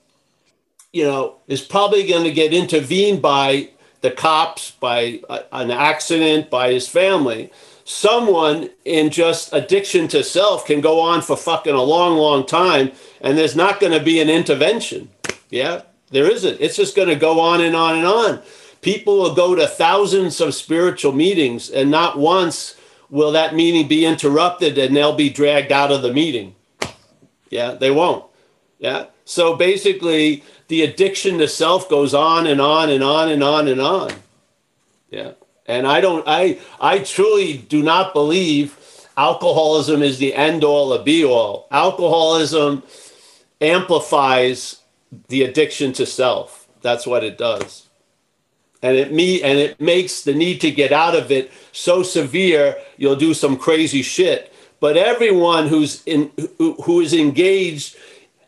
you 0.92 1.04
know, 1.04 1.36
is 1.48 1.62
probably 1.62 2.08
going 2.08 2.24
to 2.24 2.32
get 2.32 2.52
intervened 2.52 3.22
by 3.22 3.70
the 4.02 4.10
cops, 4.10 4.72
by 4.72 5.22
an 5.52 5.70
accident, 5.70 6.50
by 6.50 6.74
his 6.74 6.88
family. 6.88 7.52
Someone 7.86 8.72
in 8.86 9.12
just 9.12 9.54
addiction 9.54 10.08
to 10.08 10.24
self 10.24 10.66
can 10.66 10.82
go 10.82 11.00
on 11.00 11.22
for 11.22 11.38
fucking 11.38 11.76
a 11.76 11.84
long, 11.84 12.18
long 12.18 12.44
time 12.44 12.92
and 13.22 13.38
there's 13.38 13.56
not 13.56 13.80
going 13.80 13.94
to 13.94 14.04
be 14.04 14.20
an 14.20 14.32
intervention. 14.32 15.10
Yeah, 15.52 15.84
there 16.10 16.30
isn't. 16.32 16.60
It's 16.60 16.76
just 16.76 16.96
going 16.96 17.10
to 17.10 17.16
go 17.16 17.40
on 17.40 17.62
and 17.62 17.76
on 17.76 17.98
and 17.98 18.08
on. 18.08 18.42
People 18.82 19.18
will 19.18 19.36
go 19.36 19.56
to 19.56 19.68
thousands 19.68 20.40
of 20.40 20.56
spiritual 20.56 21.12
meetings, 21.12 21.70
and 21.70 21.92
not 21.92 22.18
once 22.18 22.76
will 23.10 23.32
that 23.32 23.56
meeting 23.56 23.88
be 23.88 24.06
interrupted 24.06 24.78
and 24.78 24.96
they'll 24.96 25.16
be 25.16 25.30
dragged 25.30 25.72
out 25.72 25.92
of 25.92 26.02
the 26.02 26.14
meeting. 26.14 26.56
Yeah, 27.50 27.74
they 27.74 27.92
won't. 27.92 28.26
Yeah. 28.78 29.06
So 29.26 29.56
basically, 29.56 30.44
the 30.68 30.84
addiction 30.84 31.40
to 31.40 31.48
self 31.48 31.90
goes 31.90 32.14
on 32.14 32.48
and 32.48 32.62
on 32.62 32.90
and 32.90 33.04
on 33.04 33.30
and 33.30 33.44
on 33.44 33.68
and 33.68 33.82
on. 33.82 34.12
Yeah. 35.10 35.32
And 35.66 35.86
I 35.86 36.02
don't, 36.02 36.24
I, 36.28 36.60
I 36.80 37.00
truly 37.00 37.58
do 37.58 37.84
not 37.84 38.14
believe 38.14 38.78
alcoholism 39.18 40.02
is 40.02 40.18
the 40.18 40.34
end 40.34 40.64
all 40.64 40.94
or 40.94 41.04
be 41.04 41.26
all. 41.26 41.68
Alcoholism 41.72 42.84
amplifies 43.60 44.82
the 45.28 45.44
addiction 45.44 45.92
to 45.94 46.06
self. 46.06 46.68
That's 46.82 47.06
what 47.06 47.24
it 47.24 47.38
does. 47.38 47.89
And 48.82 48.96
it 48.96 49.12
me 49.12 49.42
and 49.44 49.60
it 49.60 49.80
makes 49.82 50.22
the 50.22 50.34
need 50.34 50.62
to 50.62 50.72
get 50.72 50.92
out 50.92 51.16
of 51.16 51.32
it 51.32 51.52
so 51.72 52.02
severe 52.02 52.78
you'll 52.98 53.16
do 53.16 53.34
some 53.34 53.58
crazy 53.58 54.02
shit. 54.02 54.54
But 54.80 54.96
everyone 54.96 55.68
who's 55.68 56.02
in 56.06 56.32
who, 56.58 56.74
who 56.84 57.02
is 57.02 57.14
engaged 57.14 57.98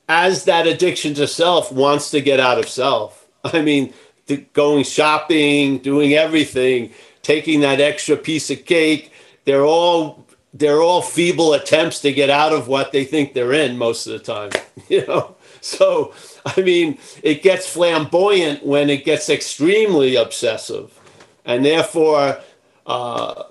as 0.07 0.45
that 0.45 0.67
addiction 0.67 1.13
to 1.15 1.27
self 1.27 1.71
wants 1.71 2.11
to 2.11 2.21
get 2.21 2.39
out 2.39 2.59
of 2.59 2.67
self. 2.67 3.27
I 3.43 3.61
mean, 3.61 3.93
the, 4.27 4.37
going 4.53 4.83
shopping, 4.83 5.79
doing 5.79 6.13
everything, 6.13 6.91
taking 7.21 7.61
that 7.61 7.81
extra 7.81 8.15
piece 8.15 8.49
of 8.49 8.65
cake, 8.65 9.11
they're 9.45 9.65
all 9.65 10.25
they're 10.53 10.81
all 10.81 11.01
feeble 11.01 11.53
attempts 11.53 11.99
to 12.01 12.11
get 12.11 12.29
out 12.29 12.51
of 12.51 12.67
what 12.67 12.91
they 12.91 13.05
think 13.05 13.33
they're 13.33 13.53
in 13.53 13.77
most 13.77 14.05
of 14.05 14.13
the 14.13 14.19
time, 14.19 14.51
you 14.89 15.05
know. 15.07 15.35
So, 15.61 16.13
I 16.57 16.61
mean, 16.61 16.97
it 17.23 17.43
gets 17.43 17.67
flamboyant 17.67 18.65
when 18.65 18.89
it 18.89 19.05
gets 19.05 19.29
extremely 19.29 20.15
obsessive. 20.15 20.97
And 21.45 21.65
therefore, 21.65 22.39
uh, 22.85 23.43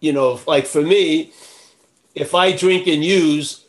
you 0.00 0.12
know, 0.12 0.40
like 0.46 0.66
for 0.66 0.82
me, 0.82 1.32
if 2.14 2.34
I 2.34 2.56
drink 2.56 2.86
and 2.86 3.04
use, 3.04 3.64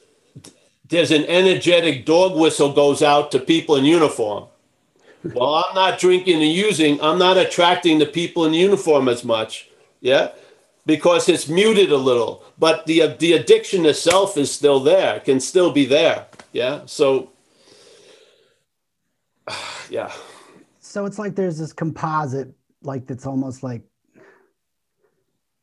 there's 0.89 1.11
an 1.11 1.25
energetic 1.25 2.05
dog 2.05 2.37
whistle 2.39 2.73
goes 2.73 3.01
out 3.01 3.31
to 3.31 3.39
people 3.39 3.75
in 3.75 3.85
uniform. 3.85 4.45
Well, 5.23 5.55
I'm 5.55 5.75
not 5.75 5.99
drinking 5.99 6.41
and 6.41 6.51
using, 6.51 7.01
I'm 7.01 7.19
not 7.19 7.37
attracting 7.37 7.99
the 7.99 8.05
people 8.05 8.45
in 8.45 8.53
uniform 8.53 9.09
as 9.09 9.23
much. 9.23 9.69
Yeah 9.99 10.31
because 10.87 11.27
it's 11.27 11.49
muted 11.49 11.91
a 11.91 11.97
little, 11.97 12.43
but 12.57 12.85
the 12.87 13.15
the 13.19 13.33
addiction 13.33 13.85
itself 13.85 14.37
is 14.37 14.51
still 14.51 14.79
there, 14.79 15.19
can 15.19 15.39
still 15.39 15.71
be 15.71 15.85
there. 15.85 16.25
Yeah. 16.53 16.81
So, 16.85 17.29
yeah. 19.89 20.11
So 20.79 21.05
it's 21.05 21.19
like 21.19 21.35
there's 21.35 21.57
this 21.57 21.73
composite, 21.73 22.53
like 22.81 23.07
that's 23.07 23.25
almost 23.25 23.63
like 23.63 23.83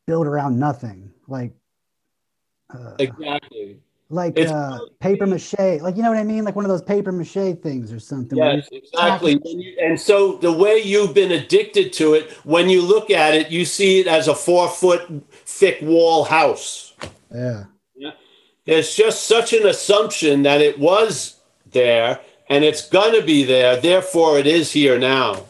built 0.06 0.26
around 0.26 0.58
nothing, 0.58 1.12
like. 1.26 1.52
Uh, 2.70 2.94
exactly 2.98 3.78
like 4.10 4.38
uh, 4.38 4.78
paper 5.00 5.26
mache, 5.26 5.80
like 5.80 5.96
you 5.96 6.02
know 6.02 6.10
what 6.10 6.18
I 6.18 6.24
mean, 6.24 6.44
like 6.44 6.54
one 6.54 6.64
of 6.64 6.68
those 6.68 6.82
paper 6.82 7.10
mache 7.10 7.56
things 7.62 7.92
or 7.92 7.98
something. 7.98 8.38
Yes, 8.38 8.68
exactly. 8.70 9.40
You, 9.44 9.76
and 9.80 10.00
so 10.00 10.36
the 10.36 10.52
way 10.52 10.78
you've 10.78 11.14
been 11.14 11.32
addicted 11.32 11.92
to 11.94 12.14
it, 12.14 12.30
when 12.44 12.68
you 12.68 12.82
look 12.82 13.10
at 13.10 13.34
it, 13.34 13.50
you 13.50 13.64
see 13.64 14.00
it 14.00 14.06
as 14.06 14.28
a 14.28 14.34
four 14.34 14.68
foot 14.68 15.02
thick 15.30 15.78
wall 15.82 16.24
house. 16.24 16.94
Yeah. 17.34 17.64
Yeah. 17.96 18.12
There's 18.64 18.94
just 18.94 19.26
such 19.26 19.52
an 19.52 19.66
assumption 19.66 20.42
that 20.42 20.60
it 20.60 20.78
was 20.78 21.40
there 21.70 22.20
and 22.48 22.64
it's 22.64 22.88
gonna 22.88 23.22
be 23.22 23.44
there, 23.44 23.80
therefore 23.80 24.38
it 24.38 24.46
is 24.46 24.72
here 24.72 24.98
now. 24.98 25.44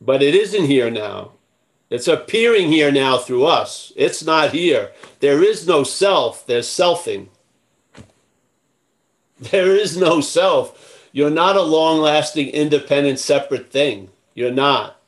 But 0.00 0.22
it 0.22 0.34
isn't 0.34 0.66
here 0.66 0.90
now. 0.90 1.32
It's 1.90 2.08
appearing 2.08 2.68
here 2.68 2.90
now 2.90 3.18
through 3.18 3.44
us. 3.46 3.92
It's 3.96 4.24
not 4.24 4.52
here. 4.52 4.90
There 5.20 5.42
is 5.42 5.66
no 5.66 5.84
self, 5.84 6.46
there's 6.46 6.68
selfing. 6.68 7.28
There 9.50 9.74
is 9.74 9.96
no 9.96 10.20
self. 10.20 11.08
You're 11.12 11.28
not 11.28 11.56
a 11.56 11.62
long 11.62 11.98
lasting, 12.00 12.48
independent, 12.48 13.18
separate 13.18 13.70
thing. 13.70 14.10
You're 14.34 14.52
not. 14.52 15.00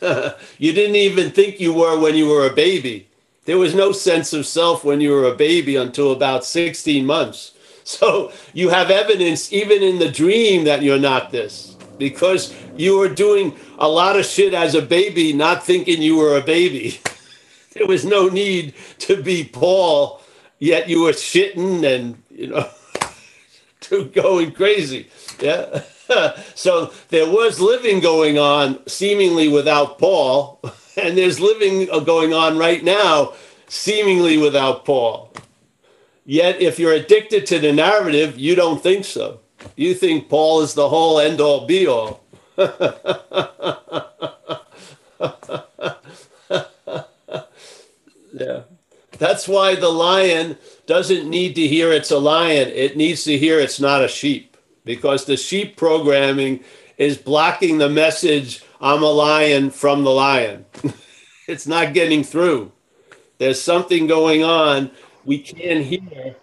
you 0.00 0.72
didn't 0.72 0.96
even 0.96 1.30
think 1.30 1.58
you 1.58 1.72
were 1.72 1.98
when 1.98 2.14
you 2.14 2.28
were 2.28 2.46
a 2.46 2.52
baby. 2.52 3.08
There 3.44 3.58
was 3.58 3.74
no 3.74 3.92
sense 3.92 4.32
of 4.32 4.46
self 4.46 4.84
when 4.84 5.00
you 5.00 5.12
were 5.12 5.24
a 5.24 5.34
baby 5.34 5.76
until 5.76 6.12
about 6.12 6.44
16 6.44 7.06
months. 7.06 7.52
So 8.00 8.32
you 8.54 8.70
have 8.70 8.90
evidence, 8.90 9.52
even 9.52 9.82
in 9.82 10.00
the 10.00 10.10
dream, 10.10 10.64
that 10.64 10.82
you're 10.82 10.98
not 10.98 11.30
this 11.32 11.76
because 11.98 12.54
you 12.76 12.98
were 12.98 13.08
doing 13.08 13.56
a 13.78 13.88
lot 13.88 14.18
of 14.18 14.26
shit 14.26 14.54
as 14.54 14.74
a 14.74 14.82
baby, 14.82 15.32
not 15.32 15.64
thinking 15.64 16.02
you 16.02 16.16
were 16.16 16.36
a 16.36 16.42
baby. 16.42 17.00
there 17.74 17.86
was 17.86 18.04
no 18.04 18.28
need 18.28 18.74
to 19.00 19.22
be 19.22 19.44
Paul, 19.44 20.20
yet 20.58 20.88
you 20.88 21.02
were 21.02 21.12
shitting 21.12 21.84
and, 21.84 22.22
you 22.30 22.48
know. 22.48 22.68
to 23.82 24.06
going 24.06 24.52
crazy. 24.52 25.08
Yeah. 25.40 25.82
so 26.54 26.92
there 27.08 27.30
was 27.30 27.60
living 27.60 28.00
going 28.00 28.38
on 28.38 28.86
seemingly 28.88 29.48
without 29.48 29.98
Paul, 29.98 30.60
and 30.96 31.18
there's 31.18 31.40
living 31.40 31.88
uh, 31.90 32.00
going 32.00 32.34
on 32.34 32.58
right 32.58 32.84
now 32.84 33.34
seemingly 33.68 34.38
without 34.38 34.84
Paul. 34.84 35.32
Yet, 36.26 36.60
if 36.60 36.78
you're 36.78 36.92
addicted 36.92 37.46
to 37.46 37.58
the 37.60 37.72
narrative, 37.72 38.38
you 38.38 38.56
don't 38.56 38.82
think 38.82 39.04
so. 39.04 39.40
You 39.76 39.94
think 39.94 40.28
Paul 40.28 40.60
is 40.60 40.74
the 40.74 40.88
whole 40.88 41.20
end 41.20 41.40
all 41.40 41.66
be 41.66 41.86
all. 41.86 42.24
yeah. 42.58 42.72
That's 49.18 49.48
why 49.48 49.76
the 49.76 49.88
lion 49.88 50.58
doesn't 50.86 51.30
need 51.30 51.54
to 51.54 51.66
hear 51.66 51.92
it's 51.92 52.10
a 52.10 52.18
lion. 52.18 52.68
It 52.68 52.96
needs 52.96 53.24
to 53.24 53.38
hear 53.38 53.58
it's 53.60 53.80
not 53.80 54.04
a 54.04 54.08
sheep. 54.08 54.56
because 54.86 55.24
the 55.24 55.36
sheep 55.36 55.76
programming 55.76 56.60
is 56.96 57.18
blocking 57.18 57.78
the 57.78 57.90
message 57.90 58.62
I'm 58.80 59.02
a 59.02 59.10
lion 59.10 59.70
from 59.70 60.04
the 60.04 60.10
lion. 60.10 60.64
it's 61.48 61.66
not 61.66 61.92
getting 61.92 62.24
through. 62.24 62.72
There's 63.38 63.60
something 63.60 64.06
going 64.06 64.44
on. 64.44 64.90
We 65.26 65.38
can't 65.38 65.84
hear. 65.84 66.36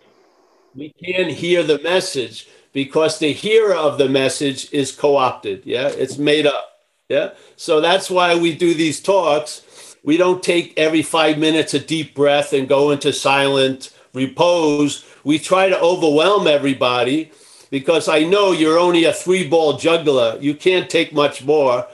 We 0.75 0.89
can't 0.89 1.31
hear 1.31 1.63
the 1.63 1.79
message 1.79 2.47
because 2.73 3.17
the 3.17 3.31
hearer 3.31 3.73
of 3.73 3.97
the 3.97 4.09
message 4.09 4.71
is 4.73 4.91
co-opted. 4.91 5.65
Yeah, 5.65 5.87
it's 5.87 6.17
made 6.17 6.45
up. 6.45 6.69
Yeah, 7.09 7.31
so 7.55 7.79
that's 7.79 8.09
why 8.09 8.35
we 8.35 8.55
do 8.55 8.73
these 8.73 9.01
talks. 9.01 9.95
We 10.03 10.17
don't 10.17 10.43
take 10.43 10.77
every 10.77 11.01
five 11.01 11.37
minutes 11.37 11.73
a 11.73 11.79
deep 11.79 12.13
breath 12.13 12.51
and 12.53 12.67
go 12.67 12.91
into 12.91 13.13
silent 13.13 13.95
repose. 14.13 15.05
We 15.23 15.39
try 15.39 15.69
to 15.69 15.79
overwhelm 15.79 16.47
everybody 16.47 17.31
because 17.69 18.07
I 18.07 18.23
know 18.23 18.51
you're 18.51 18.79
only 18.79 19.05
a 19.05 19.13
three 19.13 19.47
ball 19.47 19.77
juggler. 19.77 20.37
You 20.41 20.55
can't 20.55 20.89
take 20.89 21.13
much 21.13 21.43
more. 21.43 21.87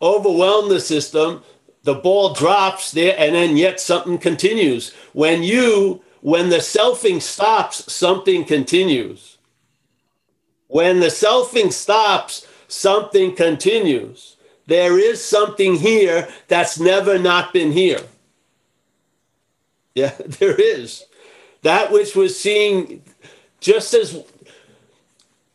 Overwhelm 0.00 0.68
the 0.68 0.80
system. 0.80 1.42
The 1.82 1.94
ball 1.94 2.34
drops 2.34 2.90
there, 2.92 3.14
and 3.18 3.34
then 3.34 3.56
yet 3.56 3.80
something 3.80 4.18
continues. 4.18 4.92
When 5.12 5.42
you, 5.42 6.02
when 6.26 6.48
the 6.48 6.56
selfing 6.56 7.22
stops, 7.22 7.92
something 7.92 8.44
continues. 8.44 9.38
When 10.66 10.98
the 10.98 11.06
selfing 11.06 11.72
stops, 11.72 12.44
something 12.66 13.36
continues. 13.36 14.34
There 14.66 14.98
is 14.98 15.24
something 15.24 15.76
here 15.76 16.26
that's 16.48 16.80
never 16.80 17.16
not 17.16 17.52
been 17.52 17.70
here. 17.70 18.00
Yeah, 19.94 20.16
there 20.26 20.60
is. 20.60 21.04
That 21.62 21.92
which 21.92 22.16
was 22.16 22.36
seeing, 22.36 23.04
just 23.60 23.94
as 23.94 24.20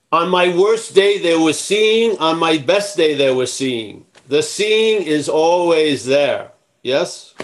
on 0.10 0.30
my 0.30 0.58
worst 0.58 0.96
day 0.96 1.18
there 1.18 1.42
was 1.42 1.60
seeing, 1.60 2.18
on 2.20 2.40
my 2.40 2.58
best 2.58 2.96
day 2.96 3.14
there 3.14 3.36
was 3.36 3.52
seeing. 3.52 4.06
The 4.30 4.42
seeing 4.42 5.04
is 5.04 5.28
always 5.28 6.06
there. 6.06 6.54
Yes? 6.82 7.36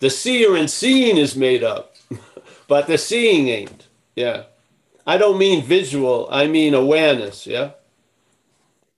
The 0.00 0.10
seer 0.10 0.56
and 0.56 0.70
seeing 0.70 1.16
is 1.16 1.36
made 1.36 1.64
up, 1.64 1.96
but 2.68 2.86
the 2.86 2.98
seeing 2.98 3.48
ain't. 3.48 3.88
Yeah. 4.14 4.44
I 5.06 5.16
don't 5.16 5.38
mean 5.38 5.64
visual, 5.64 6.28
I 6.30 6.46
mean 6.46 6.74
awareness. 6.74 7.46
Yeah. 7.46 7.70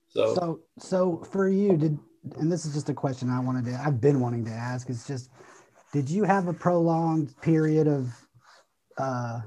So, 0.09 0.35
so, 0.35 0.61
so 0.79 1.25
for 1.31 1.49
you, 1.49 1.77
did, 1.77 1.99
and 2.39 2.51
this 2.51 2.67
is 2.67 2.75
just 2.75 2.89
a 2.89 2.95
question 2.95 3.31
I 3.31 3.39
wanted 3.41 3.65
to, 3.67 3.81
I've 3.85 4.01
been 4.01 4.21
wanting 4.21 4.45
to 4.47 4.51
ask. 4.51 4.91
It's 4.91 5.07
just, 5.07 5.31
did 5.93 6.11
you 6.11 6.25
have 6.25 6.49
a 6.49 6.53
prolonged 6.53 7.41
period 7.41 7.87
of 7.87 8.13
uh, 8.99 9.41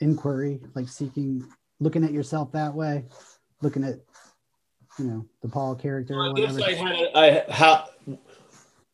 inquiry, 0.00 0.60
like 0.74 0.88
seeking, 0.88 1.46
looking 1.80 2.04
at 2.04 2.12
yourself 2.12 2.52
that 2.52 2.74
way, 2.74 3.06
looking 3.62 3.82
at, 3.82 4.00
you 4.98 5.06
know, 5.06 5.26
the 5.42 5.48
Paul 5.48 5.74
character? 5.74 6.16
Well, 6.16 6.36
I 6.36 6.40
guess 6.40 6.60
I 6.60 6.72
had, 6.74 7.08
I, 7.14 7.52
ha, 7.52 7.88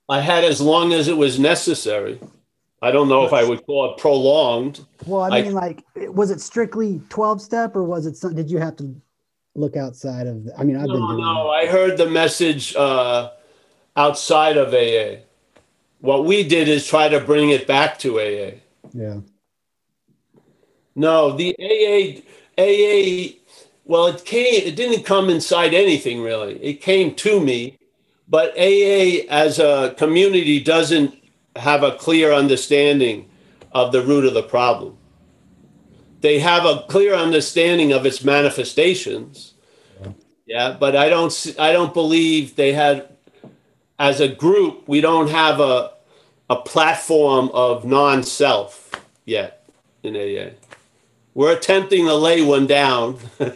I 0.09 0.21
had 0.21 0.45
as 0.45 0.61
long 0.61 0.93
as 0.93 1.09
it 1.09 1.17
was 1.17 1.39
necessary. 1.39 2.21
I 2.83 2.91
don't 2.91 3.09
know 3.09 3.25
if 3.25 3.33
I 3.33 3.43
would 3.43 3.65
call 3.67 3.93
it 3.93 3.99
prolonged. 3.99 4.85
Well, 5.07 5.23
I 5.23 5.43
mean, 5.43 5.57
I, 5.57 5.61
like, 5.61 5.83
was 5.95 6.31
it 6.31 6.41
strictly 6.41 7.01
12 7.09 7.41
step 7.41 7.75
or 7.75 7.83
was 7.83 8.07
it, 8.07 8.17
some, 8.17 8.35
did 8.35 8.51
you 8.51 8.59
have 8.59 8.77
to 8.77 8.95
look 9.55 9.77
outside 9.77 10.27
of, 10.27 10.49
I 10.57 10.63
mean, 10.63 10.77
I've 10.77 10.87
no, 10.87 10.95
been 10.95 11.07
doing 11.09 11.21
No, 11.21 11.45
that. 11.45 11.51
I 11.51 11.67
heard 11.67 11.97
the 11.97 12.09
message 12.09 12.77
uh, 12.77 13.31
outside 13.97 14.57
of 14.57 14.75
AA. 14.75 15.23
What 16.01 16.27
we 16.27 16.47
did 16.47 16.69
is 16.69 16.87
try 16.87 17.09
to 17.09 17.19
bring 17.19 17.51
it 17.51 17.67
back 17.67 17.99
to 18.01 18.21
AA. 18.21 18.59
Yeah. 18.93 19.21
No, 20.95 21.33
the 21.33 21.57
AA, 21.59 22.21
AA, 22.59 23.39
well, 23.85 24.07
it 24.09 24.25
came, 24.25 24.67
it 24.67 24.77
didn't 24.77 25.05
come 25.05 25.31
inside 25.31 25.75
anything 25.75 26.21
really. 26.21 26.63
It 26.63 26.81
came 26.83 27.15
to 27.17 27.41
me, 27.41 27.79
but 28.29 28.57
AA 28.59 29.25
as 29.29 29.59
a 29.59 29.95
community 29.97 30.61
doesn't 30.61 31.15
have 31.55 31.83
a 31.83 31.93
clear 31.93 32.33
understanding 32.33 33.29
of 33.73 33.93
the 33.93 34.03
root 34.03 34.25
of 34.25 34.35
the 34.35 34.43
problem. 34.43 34.97
They 36.21 36.39
have 36.41 36.65
a 36.65 36.85
clear 36.89 37.15
understanding 37.15 37.93
of 37.93 38.05
its 38.07 38.25
manifestations. 38.25 39.55
Yeah, 40.47 40.77
but 40.79 40.97
I 40.97 41.09
don't 41.09 41.57
I 41.59 41.73
don't 41.73 41.93
believe 41.93 42.57
they 42.57 42.73
had 42.73 43.09
as 43.99 44.21
a 44.21 44.29
group 44.29 44.87
we 44.87 45.01
don't 45.01 45.29
have 45.29 45.61
a 45.61 45.93
a 46.49 46.57
platform 46.57 47.51
of 47.53 47.85
non-self 47.85 48.93
yet 49.25 49.69
in 50.03 50.17
AA. 50.17 50.51
We're 51.35 51.53
attempting 51.53 52.07
to 52.07 52.15
lay 52.15 52.41
one 52.43 52.67
down 52.67 53.19
in 53.41 53.51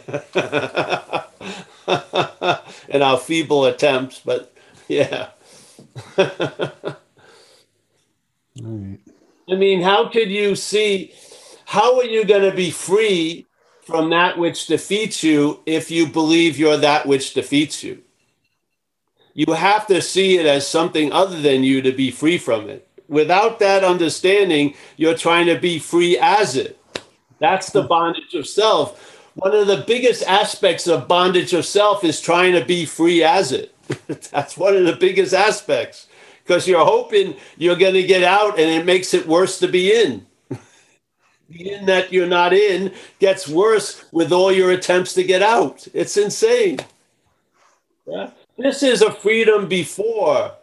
our 3.01 3.17
feeble 3.17 3.65
attempts, 3.65 4.19
but 4.19 4.53
yeah. 4.91 5.29
right. 6.17 6.99
I 9.49 9.55
mean, 9.55 9.81
how 9.81 10.09
could 10.09 10.29
you 10.29 10.55
see? 10.55 11.13
How 11.65 11.97
are 11.97 12.05
you 12.05 12.25
going 12.25 12.49
to 12.49 12.55
be 12.55 12.71
free 12.71 13.47
from 13.85 14.09
that 14.09 14.37
which 14.37 14.67
defeats 14.67 15.23
you 15.23 15.61
if 15.65 15.89
you 15.89 16.07
believe 16.07 16.59
you're 16.59 16.77
that 16.77 17.05
which 17.05 17.33
defeats 17.33 17.83
you? 17.83 18.01
You 19.33 19.53
have 19.53 19.87
to 19.87 20.01
see 20.01 20.37
it 20.37 20.45
as 20.45 20.67
something 20.67 21.13
other 21.13 21.41
than 21.41 21.63
you 21.63 21.81
to 21.81 21.93
be 21.93 22.11
free 22.11 22.37
from 22.37 22.69
it. 22.69 22.87
Without 23.07 23.59
that 23.59 23.85
understanding, 23.85 24.73
you're 24.97 25.17
trying 25.17 25.45
to 25.45 25.57
be 25.57 25.79
free 25.79 26.17
as 26.19 26.57
it. 26.57 26.77
That's 27.39 27.71
the 27.71 27.83
bondage 27.83 28.33
of 28.33 28.45
self. 28.45 29.07
One 29.35 29.55
of 29.55 29.67
the 29.67 29.85
biggest 29.87 30.23
aspects 30.23 30.87
of 30.87 31.07
bondage 31.07 31.53
of 31.53 31.65
self 31.65 32.03
is 32.03 32.19
trying 32.19 32.53
to 32.53 32.65
be 32.65 32.85
free 32.85 33.23
as 33.23 33.53
it. 33.53 33.73
That's 34.31 34.57
one 34.57 34.75
of 34.75 34.85
the 34.85 34.95
biggest 34.95 35.33
aspects 35.33 36.07
because 36.43 36.67
you're 36.67 36.85
hoping 36.85 37.35
you're 37.57 37.75
going 37.75 37.93
to 37.93 38.03
get 38.03 38.23
out 38.23 38.59
and 38.59 38.69
it 38.69 38.85
makes 38.85 39.13
it 39.13 39.27
worse 39.27 39.59
to 39.59 39.67
be 39.67 39.93
in. 39.93 40.25
in 41.53 41.85
that 41.85 42.11
you're 42.13 42.27
not 42.27 42.53
in 42.53 42.93
gets 43.19 43.47
worse 43.47 44.05
with 44.11 44.31
all 44.31 44.51
your 44.51 44.71
attempts 44.71 45.13
to 45.15 45.23
get 45.23 45.41
out. 45.41 45.87
It's 45.93 46.17
insane. 46.17 46.79
Yeah? 48.05 48.31
This 48.57 48.83
is 48.83 49.01
a 49.01 49.11
freedom 49.11 49.67
before. 49.67 50.53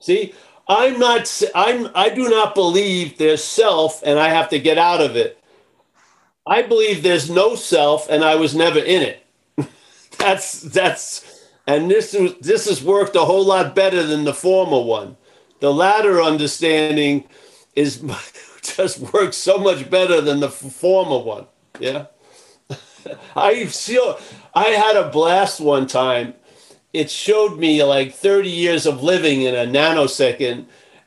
See, 0.00 0.34
I'm 0.68 0.98
not 0.98 1.42
I'm 1.54 1.88
I 1.94 2.10
do 2.10 2.28
not 2.28 2.54
believe 2.54 3.18
there's 3.18 3.42
self 3.44 4.02
and 4.04 4.18
I 4.18 4.28
have 4.28 4.48
to 4.50 4.58
get 4.58 4.78
out 4.78 5.00
of 5.00 5.16
it. 5.16 5.38
I 6.46 6.62
believe 6.62 7.02
there's 7.02 7.30
no 7.30 7.56
self 7.56 8.08
and 8.08 8.24
I 8.24 8.36
was 8.36 8.54
never 8.54 8.78
in 8.78 9.02
it. 9.02 9.26
that's 10.18 10.62
that's 10.62 11.25
and 11.66 11.90
this 11.90 12.14
is, 12.14 12.34
this 12.40 12.68
has 12.68 12.82
worked 12.82 13.16
a 13.16 13.24
whole 13.24 13.44
lot 13.44 13.74
better 13.74 14.02
than 14.02 14.24
the 14.24 14.34
former 14.34 14.80
one. 14.80 15.16
The 15.60 15.72
latter 15.72 16.22
understanding 16.22 17.24
is 17.74 18.02
just 18.62 19.00
works 19.12 19.36
so 19.36 19.58
much 19.58 19.88
better 19.90 20.20
than 20.20 20.40
the 20.40 20.50
former 20.50 21.18
one. 21.18 21.46
Yeah. 21.80 22.06
I 23.36 23.66
feel 23.66 24.18
I 24.54 24.66
had 24.66 24.96
a 24.96 25.10
blast 25.10 25.60
one 25.60 25.86
time. 25.86 26.34
It 26.92 27.10
showed 27.10 27.58
me 27.58 27.82
like 27.84 28.14
30 28.14 28.48
years 28.48 28.86
of 28.86 29.02
living 29.02 29.42
in 29.42 29.54
a 29.54 29.70
nanosecond 29.70 30.66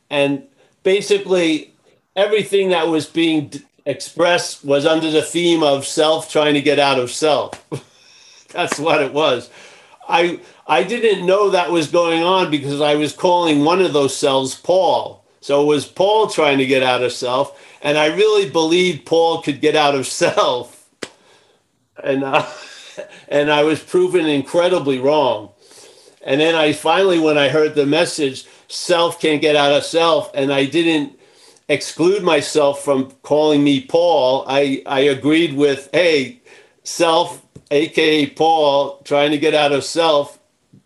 and 0.10 0.43
basically 0.84 1.74
everything 2.15 2.69
that 2.69 2.88
was 2.88 3.06
being 3.06 3.52
expressed 3.86 4.63
was 4.63 4.86
under 4.86 5.10
the 5.10 5.22
theme 5.22 5.63
of 5.63 5.86
self 5.86 6.32
trying 6.32 6.54
to 6.54 6.62
get 6.62 6.80
out 6.80 7.00
of 7.00 7.12
self. 7.12 7.65
That's 8.52 8.80
what 8.80 9.02
it 9.02 9.13
was. 9.13 9.50
I 10.10 10.39
I 10.67 10.84
didn't 10.84 11.26
know 11.26 11.52
that 11.52 11.72
was 11.72 11.88
going 11.88 12.24
on 12.24 12.52
because 12.52 12.82
I 12.82 12.95
was 12.95 13.13
calling 13.13 13.63
one 13.63 13.82
of 13.82 13.93
those 13.93 14.17
cells 14.17 14.56
Paul. 14.56 15.24
So 15.41 15.62
it 15.62 15.67
was 15.67 15.86
Paul 15.86 16.28
trying 16.28 16.58
to 16.58 16.65
get 16.65 16.84
out 16.84 17.04
of 17.04 17.13
self, 17.13 17.58
and 17.82 17.98
I 17.98 18.08
really 18.08 18.50
believed 18.50 19.06
Paul 19.06 19.41
could 19.41 19.62
get 19.62 19.76
out 19.76 19.95
of 19.95 20.08
self, 20.24 20.89
and 22.04 22.24
uh, 22.24 22.45
and 23.30 23.52
I 23.52 23.63
was 23.63 23.82
proven 23.82 24.26
incredibly 24.26 25.00
wrong. 25.00 25.52
And 26.22 26.41
then 26.41 26.56
I 26.56 26.74
finally, 26.74 27.19
when 27.19 27.38
I 27.38 27.48
heard 27.48 27.76
the 27.76 27.86
message, 27.86 28.45
self 28.67 29.21
can't 29.21 29.42
get 29.42 29.56
out 29.56 29.71
of 29.71 29.83
self, 29.83 30.31
and 30.33 30.52
I 30.52 30.65
didn't 30.65 31.17
exclude 31.69 32.23
myself 32.23 32.83
from 32.83 33.12
calling 33.21 33.63
me 33.63 33.81
Paul. 33.81 34.44
I 34.48 34.81
I 34.86 35.02
agreed 35.02 35.54
with 35.54 35.90
hey, 35.94 36.42
self 36.83 37.46
aka 37.72 38.28
Paul, 38.28 39.02
trying 39.04 39.32
to 39.32 39.38
get 39.38 39.54
out 39.54 39.72
of 39.72 39.84
self 39.84 40.40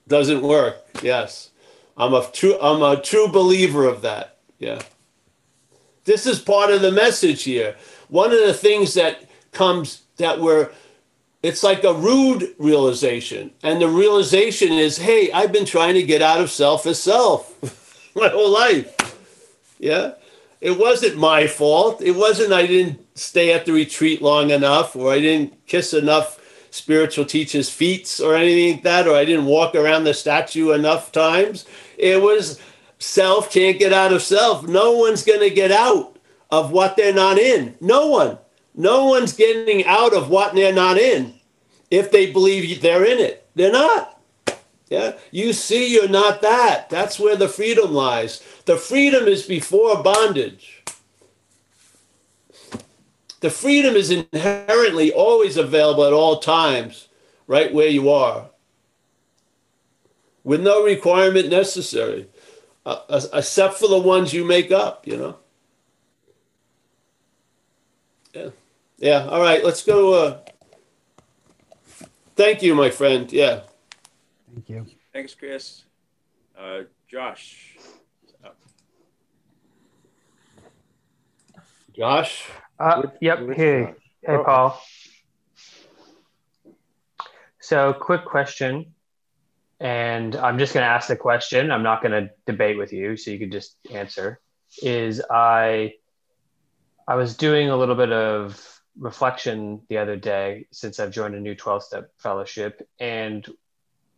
doesn't 0.07 0.41
work. 0.41 0.77
Yes. 1.01 1.51
I'm 1.97 2.13
a 2.13 2.25
true 2.31 2.57
I'm 2.59 2.81
a 2.81 3.01
true 3.01 3.27
believer 3.27 3.85
of 3.85 4.01
that. 4.01 4.37
Yeah. 4.59 4.81
This 6.05 6.25
is 6.25 6.39
part 6.39 6.71
of 6.71 6.81
the 6.81 6.91
message 6.91 7.43
here. 7.43 7.75
One 8.09 8.31
of 8.31 8.39
the 8.39 8.53
things 8.53 8.93
that 8.95 9.29
comes 9.51 10.03
that 10.17 10.39
we're 10.39 10.71
it's 11.41 11.61
like 11.61 11.83
a 11.83 11.93
rude 11.93 12.55
realization. 12.57 13.51
And 13.63 13.81
the 13.81 13.89
realization 13.89 14.71
is, 14.71 14.97
hey, 14.97 15.29
I've 15.33 15.51
been 15.51 15.65
trying 15.65 15.93
to 15.95 16.03
get 16.03 16.21
out 16.21 16.39
of 16.39 16.49
self 16.49 16.85
as 16.85 17.01
self 17.01 17.51
my 18.15 18.29
whole 18.29 18.49
life. 18.49 18.95
Yeah. 19.77 20.13
It 20.61 20.79
wasn't 20.79 21.17
my 21.17 21.45
fault. 21.47 22.01
It 22.01 22.11
wasn't 22.11 22.53
I 22.53 22.65
didn't 22.65 23.05
stay 23.17 23.51
at 23.51 23.65
the 23.65 23.73
retreat 23.73 24.21
long 24.21 24.49
enough 24.49 24.95
or 24.95 25.11
I 25.11 25.19
didn't 25.19 25.65
kiss 25.67 25.93
enough 25.93 26.39
spiritual 26.73 27.23
teacher's 27.23 27.69
feats 27.69 28.19
or 28.19 28.35
anything 28.35 28.73
like 28.73 28.83
that, 28.83 29.07
or 29.07 29.15
I 29.15 29.25
didn't 29.25 29.45
walk 29.45 29.75
around 29.75 30.05
the 30.05 30.13
statue 30.13 30.71
enough 30.71 31.11
times. 31.11 31.65
It 31.99 32.19
was 32.19 32.59
self 32.97 33.51
can't 33.51 33.77
get 33.77 33.93
out 33.93 34.11
of 34.11 34.23
self. 34.23 34.67
No 34.67 34.93
one's 34.93 35.23
going 35.23 35.41
to 35.41 35.51
get 35.51 35.71
out 35.71 36.17
of 36.49 36.71
what 36.71 36.97
they're 36.97 37.13
not 37.13 37.37
in. 37.37 37.75
No 37.79 38.07
one. 38.07 38.39
No 38.73 39.05
one's 39.05 39.33
getting 39.33 39.85
out 39.85 40.15
of 40.15 40.31
what 40.31 40.55
they're 40.55 40.73
not 40.73 40.97
in 40.97 41.35
if 41.91 42.11
they 42.11 42.31
believe 42.31 42.81
they're 42.81 43.05
in 43.05 43.19
it. 43.19 43.47
They're 43.53 43.71
not. 43.71 44.19
Yeah. 44.89 45.13
You 45.29 45.53
see, 45.53 45.93
you're 45.93 46.09
not 46.09 46.41
that. 46.41 46.89
That's 46.89 47.19
where 47.19 47.35
the 47.35 47.47
freedom 47.47 47.93
lies. 47.93 48.41
The 48.65 48.77
freedom 48.77 49.27
is 49.27 49.43
before 49.43 50.01
bondage. 50.01 50.82
The 53.43 53.49
freedom 53.49 53.97
is 53.97 54.09
inherently 54.09 55.11
always 55.11 55.57
available 55.57 56.05
at 56.05 56.13
all 56.13 56.39
times, 56.39 57.09
right 57.45 57.73
where 57.73 57.89
you 57.89 58.09
are, 58.09 58.49
with 60.45 60.61
no 60.61 60.85
requirement 60.85 61.49
necessary, 61.49 62.29
uh, 62.85 63.01
except 63.33 63.73
for 63.73 63.89
the 63.89 63.99
ones 63.99 64.31
you 64.31 64.45
make 64.45 64.71
up, 64.71 65.05
you 65.05 65.17
know? 65.17 65.37
Yeah. 68.33 68.49
Yeah. 68.97 69.27
All 69.27 69.41
right. 69.41 69.61
Let's 69.61 69.83
go. 69.83 70.13
Uh, 70.13 70.39
thank 72.37 72.63
you, 72.63 72.73
my 72.75 72.91
friend. 72.91 73.29
Yeah. 73.29 73.63
Thank 74.53 74.69
you. 74.69 74.85
Thanks, 75.11 75.35
Chris. 75.35 75.83
Uh, 76.57 76.83
Josh. 77.11 77.75
Josh? 81.93 82.47
Uh, 82.83 83.03
yep. 83.21 83.39
Hey, 83.55 83.93
hey, 84.25 84.37
Paul. 84.43 84.77
So, 87.61 87.93
quick 87.93 88.25
question, 88.25 88.93
and 89.79 90.35
I'm 90.35 90.59
just 90.59 90.73
going 90.73 90.83
to 90.83 90.89
ask 90.89 91.07
the 91.07 91.15
question. 91.15 91.71
I'm 91.71 91.81
not 91.81 92.01
going 92.01 92.11
to 92.11 92.29
debate 92.45 92.77
with 92.77 92.91
you, 92.91 93.15
so 93.15 93.31
you 93.31 93.39
could 93.39 93.53
just 93.53 93.77
answer. 93.89 94.41
Is 94.81 95.21
I, 95.31 95.93
I 97.07 97.15
was 97.15 97.37
doing 97.37 97.69
a 97.69 97.77
little 97.77 97.95
bit 97.95 98.11
of 98.11 98.81
reflection 98.99 99.83
the 99.87 99.99
other 99.99 100.17
day 100.17 100.67
since 100.71 100.99
I've 100.99 101.11
joined 101.11 101.35
a 101.35 101.39
new 101.39 101.55
12 101.55 101.83
step 101.85 102.11
fellowship, 102.17 102.85
and 102.99 103.47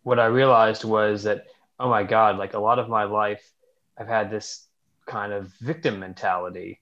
what 0.01 0.19
I 0.19 0.25
realized 0.25 0.83
was 0.83 1.21
that, 1.23 1.45
oh 1.79 1.89
my 1.89 2.01
God, 2.01 2.39
like 2.39 2.55
a 2.55 2.59
lot 2.59 2.79
of 2.79 2.89
my 2.89 3.03
life, 3.03 3.47
I've 3.95 4.07
had 4.07 4.31
this 4.31 4.65
kind 5.05 5.33
of 5.33 5.53
victim 5.59 5.99
mentality 5.99 6.81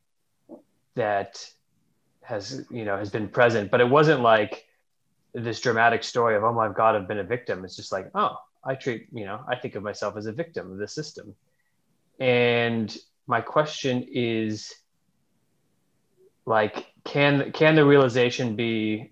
that 0.96 1.46
has, 2.24 2.66
you 2.70 2.86
know, 2.86 2.98
has 2.98 3.10
been 3.10 3.28
present, 3.28 3.72
but 3.72 3.82
it 3.82 3.90
wasn't 3.90 4.22
like 4.22 4.66
this 5.34 5.60
dramatic 5.60 6.04
story 6.04 6.36
of, 6.36 6.44
oh 6.44 6.54
my 6.54 6.70
God, 6.70 6.96
I've 6.96 7.08
been 7.08 7.20
a 7.20 7.24
victim. 7.24 7.66
It's 7.66 7.76
just 7.76 7.92
like, 7.92 8.10
oh, 8.16 8.38
I 8.64 8.76
treat, 8.76 9.08
you 9.12 9.26
know, 9.26 9.42
I 9.48 9.56
think 9.56 9.76
of 9.76 9.84
myself 9.84 10.16
as 10.16 10.26
a 10.26 10.32
victim 10.32 10.72
of 10.72 10.78
the 10.78 10.88
system. 10.88 11.36
And 12.20 12.96
my 13.28 13.42
question 13.42 14.06
is 14.12 14.74
like, 16.46 16.88
can, 17.04 17.52
can 17.52 17.76
the 17.76 17.86
realization 17.86 18.56
be, 18.56 19.12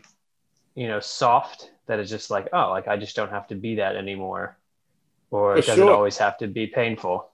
you 0.75 0.87
know, 0.87 0.99
soft 0.99 1.71
that 1.87 1.99
it's 1.99 2.09
just 2.09 2.31
like, 2.31 2.47
oh, 2.53 2.69
like 2.69 2.87
I 2.87 2.95
just 2.97 3.15
don't 3.15 3.31
have 3.31 3.47
to 3.47 3.55
be 3.55 3.75
that 3.75 3.97
anymore, 3.97 4.57
or 5.29 5.55
does 5.55 5.65
sure. 5.65 5.89
it 5.89 5.91
always 5.91 6.17
have 6.17 6.37
to 6.37 6.47
be 6.47 6.67
painful? 6.67 7.29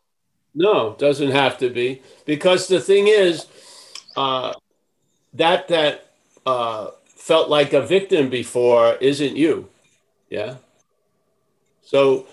No, 0.56 0.96
doesn't 0.98 1.32
have 1.32 1.60
to 1.60 1.70
be 1.70 2.02
because 2.26 2.68
the 2.68 2.80
thing 2.80 3.08
is, 3.08 3.46
uh, 4.16 4.54
that 5.38 5.68
that 5.70 6.12
uh, 6.46 6.92
felt 7.06 7.50
like 7.50 7.74
a 7.74 7.82
victim 7.82 8.30
before 8.30 8.96
isn't 8.96 9.36
you, 9.36 9.70
yeah. 10.30 10.56
So 11.84 12.28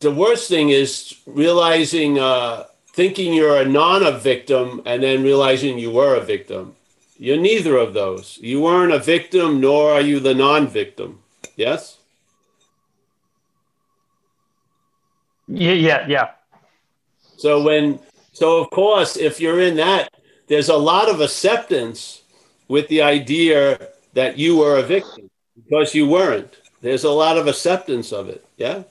the 0.00 0.10
worst 0.10 0.48
thing 0.48 0.70
is 0.70 1.20
realizing, 1.26 2.18
uh, 2.18 2.64
thinking 2.92 3.34
you're 3.34 3.60
a 3.60 3.64
non 3.64 4.02
a 4.02 4.12
victim 4.12 4.82
and 4.86 5.02
then 5.02 5.22
realizing 5.22 5.78
you 5.78 5.90
were 5.90 6.16
a 6.16 6.20
victim. 6.20 6.74
You're 7.18 7.36
neither 7.36 7.76
of 7.76 7.92
those. 7.92 8.38
You 8.40 8.62
weren't 8.62 8.92
a 8.92 8.98
victim, 8.98 9.60
nor 9.60 9.92
are 9.92 10.00
you 10.00 10.20
the 10.20 10.34
non 10.34 10.66
victim. 10.66 11.20
Yes? 11.56 11.98
Yeah, 15.46 15.72
yeah, 15.72 16.06
yeah. 16.08 16.30
So, 17.36 17.62
when, 17.62 17.98
so 18.32 18.62
of 18.62 18.70
course, 18.70 19.16
if 19.18 19.40
you're 19.40 19.60
in 19.60 19.76
that, 19.76 20.08
there's 20.50 20.68
a 20.68 20.76
lot 20.76 21.08
of 21.08 21.20
acceptance 21.20 22.22
with 22.66 22.88
the 22.88 23.02
idea 23.02 23.88
that 24.14 24.36
you 24.36 24.56
were 24.56 24.78
a 24.78 24.82
victim 24.82 25.30
because 25.54 25.94
you 25.94 26.08
weren't. 26.08 26.52
There's 26.80 27.04
a 27.04 27.10
lot 27.10 27.38
of 27.38 27.46
acceptance 27.46 28.10
of 28.12 28.28
it. 28.28 28.44
Yeah. 28.56 28.82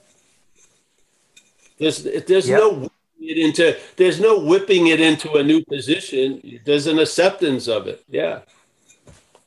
There's, 1.78 2.04
there's 2.04 2.48
yep. 2.48 2.60
no 2.60 2.90
it 3.20 3.38
into 3.38 3.78
there's 3.98 4.22
no 4.22 4.40
whipping 4.40 4.88
it 4.88 5.02
into 5.02 5.34
a 5.34 5.44
new 5.44 5.64
position 5.66 6.62
there's 6.64 6.88
an 6.88 6.98
acceptance 6.98 7.68
of 7.68 7.86
it 7.86 8.02
yeah 8.08 8.40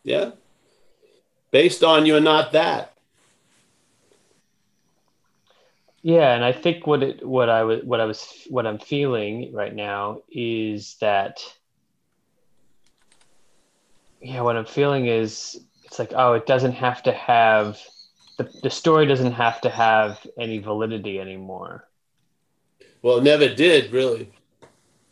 yeah 0.04 0.32
based 1.50 1.82
on 1.82 2.04
you're 2.04 2.20
not 2.20 2.52
that 2.52 2.92
yeah 6.02 6.34
and 6.34 6.44
i 6.44 6.52
think 6.52 6.86
what 6.86 7.02
it 7.02 7.26
what 7.26 7.48
i 7.48 7.62
was 7.62 7.82
what 7.82 7.98
i 7.98 8.04
was 8.04 8.46
what 8.50 8.66
i'm 8.66 8.78
feeling 8.78 9.50
right 9.54 9.74
now 9.74 10.20
is 10.30 10.96
that 11.00 11.42
yeah 14.22 14.40
what 14.40 14.56
i'm 14.56 14.64
feeling 14.64 15.06
is 15.06 15.60
it's 15.84 15.98
like 15.98 16.12
oh 16.14 16.32
it 16.32 16.46
doesn't 16.46 16.72
have 16.72 17.02
to 17.02 17.12
have 17.12 17.78
the, 18.38 18.48
the 18.62 18.70
story 18.70 19.06
doesn't 19.06 19.32
have 19.32 19.60
to 19.60 19.68
have 19.68 20.18
any 20.38 20.58
validity 20.58 21.20
anymore 21.20 21.86
well, 23.02 23.18
it 23.18 23.24
never 23.24 23.48
did 23.48 23.92
really. 23.92 24.30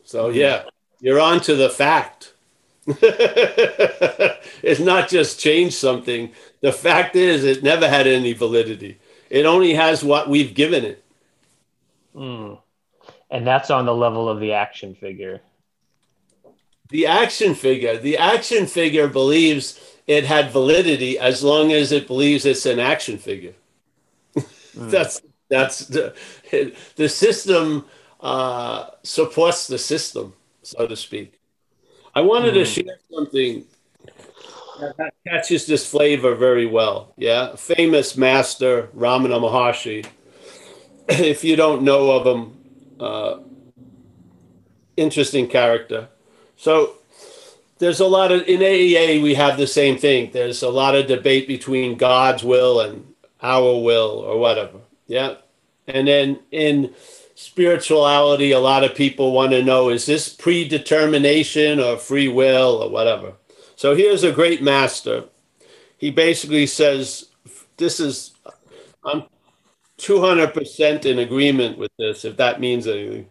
So 0.05 0.31
yeah, 0.31 0.65
you're 1.01 1.21
on 1.21 1.41
to 1.43 1.55
the 1.57 1.69
fact. 1.69 2.33
it's 2.87 4.81
not 4.81 5.09
just 5.09 5.39
changed 5.39 5.75
something. 5.75 6.33
The 6.61 6.73
fact 6.73 7.15
is, 7.17 7.45
it 7.45 7.63
never 7.63 7.89
had 7.89 8.07
any 8.07 8.33
validity. 8.33 8.99
It 9.29 9.45
only 9.45 9.75
has 9.75 10.03
what 10.03 10.29
we've 10.29 10.55
given 10.55 10.85
it. 10.85 11.05
Mm. 12.15 12.59
And 13.31 13.47
that's 13.47 13.71
on 13.71 13.87
the 13.87 13.95
level 13.95 14.29
of 14.29 14.41
the 14.41 14.55
action 14.55 14.95
figure. 14.95 15.41
The 16.91 17.07
action 17.07 17.55
figure. 17.55 17.97
The 17.99 18.17
action 18.19 18.67
figure 18.67 19.09
believes 19.09 19.81
it 20.07 20.25
had 20.25 20.51
validity 20.51 21.19
as 21.19 21.43
long 21.43 21.73
as 21.73 21.93
it 21.93 22.07
believes 22.07 22.45
it's 22.45 22.67
an 22.67 22.81
action 22.81 23.19
figure. 23.19 23.55
Mm. 24.37 24.45
that's 24.91 25.23
that's 25.49 25.79
the, 25.81 26.15
the 26.97 27.09
system 27.09 27.85
uh, 28.21 28.87
supports 29.03 29.67
the 29.67 29.79
system, 29.79 30.35
so 30.63 30.87
to 30.87 30.97
speak. 30.97 31.41
I 32.15 32.21
wanted 32.21 32.55
mm. 32.55 32.55
to 32.55 32.61
hmm. 32.61 32.89
share 32.89 32.99
something 33.13 33.65
that 34.99 35.13
catches 35.27 35.67
this 35.67 35.89
flavor 35.89 36.35
very 36.35 36.67
well. 36.67 37.13
Yeah, 37.17 37.57
famous 37.57 38.17
master 38.17 38.89
Ramana 38.97 39.41
Maharshi. 39.41 40.07
if 41.09 41.45
you 41.45 41.57
don't 41.57 41.83
know 41.83 42.11
of 42.11 42.27
him, 42.27 42.59
uh, 42.99 43.39
interesting 44.97 45.49
character. 45.49 46.09
So 46.61 46.97
there's 47.79 48.01
a 48.01 48.07
lot 48.07 48.31
of 48.31 48.47
in 48.47 48.61
AA 48.61 49.23
we 49.23 49.35
have 49.35 49.57
the 49.57 49.67
same 49.67 49.97
thing. 49.97 50.31
There's 50.31 50.63
a 50.63 50.69
lot 50.69 50.95
of 50.95 51.07
debate 51.07 51.49
between 51.49 51.97
God's 51.97 52.45
will 52.45 52.81
and 52.81 53.15
our 53.43 53.81
will 53.81 54.19
or 54.19 54.39
whatever. 54.39 54.81
Yeah. 55.07 55.37
And 55.87 56.07
then 56.07 56.41
in 56.51 56.93
spirituality, 57.35 58.53
a 58.53 58.59
lot 58.59 58.85
of 58.85 58.95
people 58.95 59.33
want 59.33 59.53
to 59.53 59.63
know 59.63 59.89
is 59.89 60.05
this 60.05 60.29
predetermination 60.29 61.81
or 61.81 61.97
free 61.97 62.29
will 62.29 62.83
or 62.83 62.91
whatever? 62.91 63.33
So 63.75 63.97
here's 63.97 64.23
a 64.23 64.31
great 64.31 64.63
master. 64.63 65.25
He 65.97 66.11
basically 66.11 66.67
says, 66.67 67.31
This 67.79 68.01
is, 68.01 68.33
I'm 69.03 69.23
200% 69.97 71.07
in 71.07 71.21
agreement 71.21 71.79
with 71.79 71.91
this, 71.99 72.27
if 72.27 72.37
that 72.37 72.61
means 72.61 72.87
anything. 72.87 73.29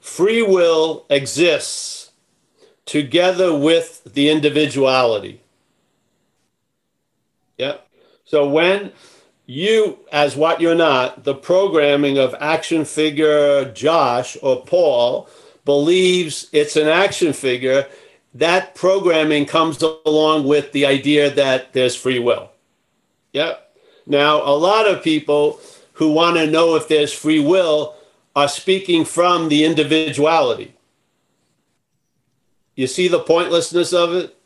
Free 0.00 0.42
will 0.42 1.06
exists 1.08 2.03
together 2.86 3.56
with 3.56 4.02
the 4.04 4.28
individuality. 4.30 5.40
Yeah. 7.58 7.76
So 8.24 8.48
when 8.48 8.92
you 9.46 9.98
as 10.10 10.36
what 10.36 10.60
you're 10.60 10.74
not, 10.74 11.24
the 11.24 11.34
programming 11.34 12.18
of 12.18 12.34
action 12.40 12.84
figure 12.84 13.64
Josh 13.72 14.36
or 14.42 14.64
Paul 14.64 15.28
believes 15.64 16.48
it's 16.52 16.76
an 16.76 16.88
action 16.88 17.32
figure, 17.32 17.86
that 18.34 18.74
programming 18.74 19.46
comes 19.46 19.82
along 20.04 20.44
with 20.44 20.72
the 20.72 20.84
idea 20.86 21.30
that 21.30 21.72
there's 21.72 21.94
free 21.94 22.18
will. 22.18 22.50
Yeah. 23.32 23.54
Now, 24.06 24.42
a 24.42 24.56
lot 24.56 24.88
of 24.88 25.02
people 25.02 25.60
who 25.94 26.12
want 26.12 26.36
to 26.36 26.50
know 26.50 26.74
if 26.74 26.88
there's 26.88 27.12
free 27.12 27.40
will 27.40 27.94
are 28.36 28.48
speaking 28.48 29.04
from 29.04 29.48
the 29.48 29.64
individuality. 29.64 30.74
You 32.74 32.86
see 32.86 33.08
the 33.08 33.20
pointlessness 33.20 33.92
of 33.92 34.14
it? 34.14 34.36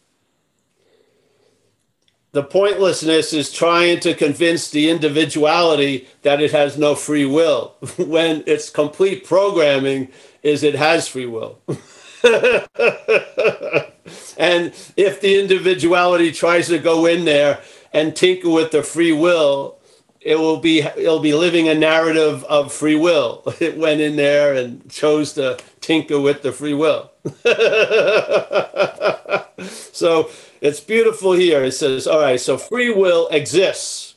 the 2.33 2.43
pointlessness 2.43 3.33
is 3.33 3.51
trying 3.51 4.01
to 4.01 4.14
convince 4.14 4.70
the 4.70 4.91
individuality 4.91 6.07
that 6.22 6.41
it 6.41 6.53
has 6.53 6.76
no 6.76 6.95
free 6.95 7.24
will 7.24 7.74
when 7.97 8.45
its 8.47 8.70
complete 8.70 9.24
programming 9.24 10.09
is 10.43 10.62
it 10.62 10.74
has 10.74 11.09
free 11.09 11.26
will. 11.26 11.59
and 14.39 14.72
if 14.97 15.20
the 15.20 15.41
individuality 15.41 16.31
tries 16.31 16.68
to 16.68 16.79
go 16.79 17.07
in 17.07 17.24
there 17.24 17.61
and 17.93 18.14
tinker 18.14 18.51
with 18.51 18.70
the 18.70 18.83
free 18.83 19.12
will, 19.12 19.79
it 20.20 20.39
will 20.39 20.59
be 20.59 20.81
it'll 20.81 21.20
be 21.20 21.35
living 21.35 21.68
a 21.68 21.74
narrative 21.74 22.45
of 22.45 22.72
free 22.72 22.97
will. 22.97 23.43
It 23.61 23.79
went 23.79 24.01
in 24.01 24.16
there 24.16 24.55
and 24.55 24.89
chose 24.91 25.33
to 25.35 25.59
tinker 25.89 26.20
with 26.20 26.43
the 26.43 26.53
free 26.53 26.74
will. 26.74 27.11
so 29.93 30.30
it's 30.61 30.80
beautiful 30.80 31.32
here. 31.32 31.64
It 31.64 31.72
says, 31.72 32.07
all 32.07 32.20
right, 32.20 32.39
so 32.39 32.59
free 32.59 32.93
will 32.93 33.26
exists. 33.28 34.14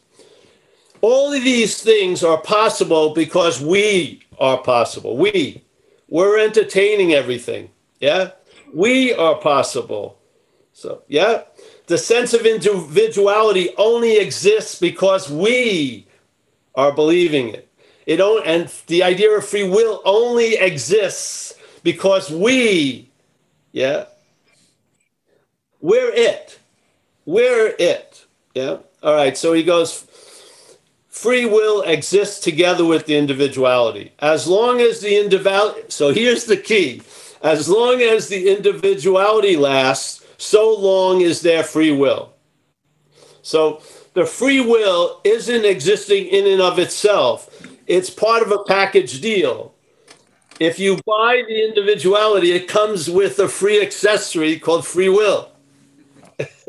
All 0.99 1.31
of 1.31 1.41
these 1.45 1.81
things 1.81 2.25
are 2.25 2.41
possible 2.41 3.13
because 3.13 3.61
we 3.61 4.21
are 4.37 4.57
possible. 4.57 5.15
We, 5.15 5.63
we're 6.09 6.39
entertaining 6.39 7.13
everything. 7.13 7.69
Yeah. 8.01 8.31
We 8.73 9.13
are 9.13 9.35
possible. 9.35 10.19
So, 10.73 11.03
yeah. 11.07 11.43
The 11.87 11.97
sense 11.97 12.33
of 12.33 12.45
individuality 12.45 13.69
only 13.77 14.17
exists 14.17 14.77
because 14.77 15.31
we 15.31 16.05
are 16.75 16.91
believing 16.91 17.47
it. 17.47 17.69
It 18.05 18.17
don't, 18.17 18.45
and 18.45 18.69
the 18.87 19.03
idea 19.03 19.31
of 19.31 19.47
free 19.47 19.69
will 19.69 20.01
only 20.03 20.55
exists 20.55 21.53
because 21.83 22.29
we, 22.29 23.09
yeah, 23.71 24.05
we're 25.79 26.11
it. 26.11 26.59
We're 27.25 27.75
it. 27.79 28.25
Yeah. 28.53 28.77
All 29.03 29.15
right. 29.15 29.37
So 29.37 29.53
he 29.53 29.63
goes, 29.63 30.05
free 31.09 31.45
will 31.45 31.81
exists 31.83 32.39
together 32.39 32.85
with 32.85 33.05
the 33.05 33.15
individuality. 33.15 34.11
As 34.19 34.47
long 34.47 34.81
as 34.81 34.99
the 34.99 35.19
individual, 35.19 35.75
so 35.87 36.13
here's 36.13 36.45
the 36.45 36.57
key 36.57 37.01
as 37.43 37.67
long 37.67 38.01
as 38.01 38.27
the 38.27 38.55
individuality 38.55 39.57
lasts, 39.57 40.23
so 40.37 40.73
long 40.75 41.21
is 41.21 41.41
there 41.41 41.63
free 41.63 41.91
will. 41.91 42.33
So 43.41 43.81
the 44.13 44.25
free 44.25 44.61
will 44.61 45.21
isn't 45.23 45.65
existing 45.65 46.27
in 46.27 46.45
and 46.47 46.61
of 46.61 46.77
itself, 46.77 47.49
it's 47.87 48.09
part 48.09 48.43
of 48.43 48.51
a 48.51 48.63
package 48.63 49.21
deal. 49.21 49.70
If 50.61 50.77
you 50.77 50.99
buy 51.07 51.41
the 51.47 51.67
individuality, 51.67 52.51
it 52.51 52.67
comes 52.67 53.09
with 53.09 53.39
a 53.39 53.47
free 53.47 53.81
accessory 53.81 54.59
called 54.59 54.85
free 54.85 55.09
will. 55.09 55.49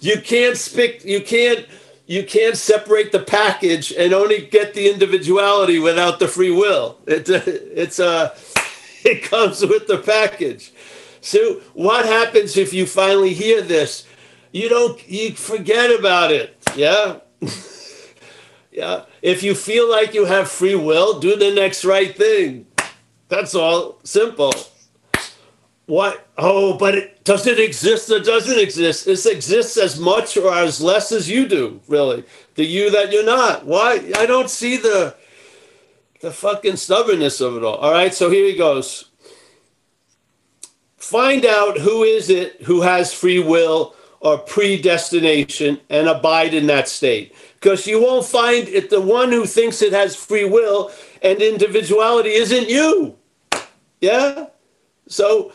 you 0.00 0.20
can't 0.24 0.56
speak, 0.56 1.04
you 1.04 1.20
can't 1.20 1.66
you 2.08 2.24
can't 2.24 2.56
separate 2.56 3.12
the 3.12 3.20
package 3.20 3.92
and 3.92 4.12
only 4.12 4.40
get 4.40 4.74
the 4.74 4.90
individuality 4.90 5.78
without 5.78 6.18
the 6.18 6.26
free 6.26 6.50
will. 6.50 6.98
It, 7.06 7.28
it's 7.30 8.00
uh, 8.00 8.34
a 8.34 8.58
it 9.08 9.22
comes 9.22 9.64
with 9.64 9.86
the 9.86 9.98
package. 9.98 10.72
So 11.20 11.60
what 11.74 12.06
happens 12.06 12.56
if 12.56 12.74
you 12.74 12.86
finally 12.86 13.34
hear 13.34 13.62
this? 13.62 14.04
You 14.50 14.68
don't 14.68 15.08
you 15.08 15.30
forget 15.30 15.96
about 15.96 16.32
it. 16.32 16.56
Yeah. 16.74 17.20
Yeah. 18.78 19.02
If 19.22 19.42
you 19.42 19.56
feel 19.56 19.90
like 19.90 20.14
you 20.14 20.24
have 20.24 20.48
free 20.48 20.76
will, 20.76 21.18
do 21.18 21.34
the 21.34 21.52
next 21.52 21.84
right 21.84 22.16
thing. 22.16 22.64
That's 23.28 23.56
all. 23.56 23.98
Simple. 24.04 24.52
What? 25.86 26.28
Oh, 26.38 26.78
but 26.78 26.94
it, 26.94 27.24
does 27.24 27.48
it 27.48 27.58
exist 27.58 28.08
or 28.08 28.20
doesn't 28.20 28.56
exist? 28.60 29.08
It 29.08 29.26
exists 29.26 29.76
as 29.76 29.98
much 29.98 30.36
or 30.36 30.54
as 30.54 30.80
less 30.80 31.10
as 31.10 31.28
you 31.28 31.48
do, 31.48 31.80
really. 31.88 32.22
The 32.54 32.64
you 32.64 32.88
that 32.92 33.10
you're 33.10 33.26
not. 33.26 33.66
Why? 33.66 34.12
I 34.14 34.26
don't 34.26 34.48
see 34.48 34.76
the 34.76 35.16
the 36.20 36.30
fucking 36.30 36.76
stubbornness 36.76 37.40
of 37.40 37.56
it 37.56 37.64
all. 37.64 37.76
All 37.76 37.92
right, 37.92 38.14
so 38.14 38.30
here 38.30 38.46
he 38.46 38.56
goes. 38.56 39.10
Find 40.98 41.44
out 41.44 41.78
who 41.78 42.04
is 42.04 42.30
it 42.30 42.62
who 42.62 42.82
has 42.82 43.12
free 43.12 43.40
will 43.40 43.96
or 44.20 44.38
predestination 44.38 45.80
and 45.90 46.06
abide 46.06 46.54
in 46.54 46.68
that 46.68 46.88
state. 46.88 47.34
Because 47.60 47.86
you 47.86 48.00
won't 48.00 48.24
find 48.24 48.68
it 48.68 48.90
the 48.90 49.00
one 49.00 49.30
who 49.30 49.44
thinks 49.44 49.82
it 49.82 49.92
has 49.92 50.14
free 50.14 50.44
will 50.44 50.92
and 51.22 51.40
individuality 51.42 52.30
isn't 52.30 52.68
you. 52.68 53.16
Yeah? 54.00 54.46
So 55.08 55.52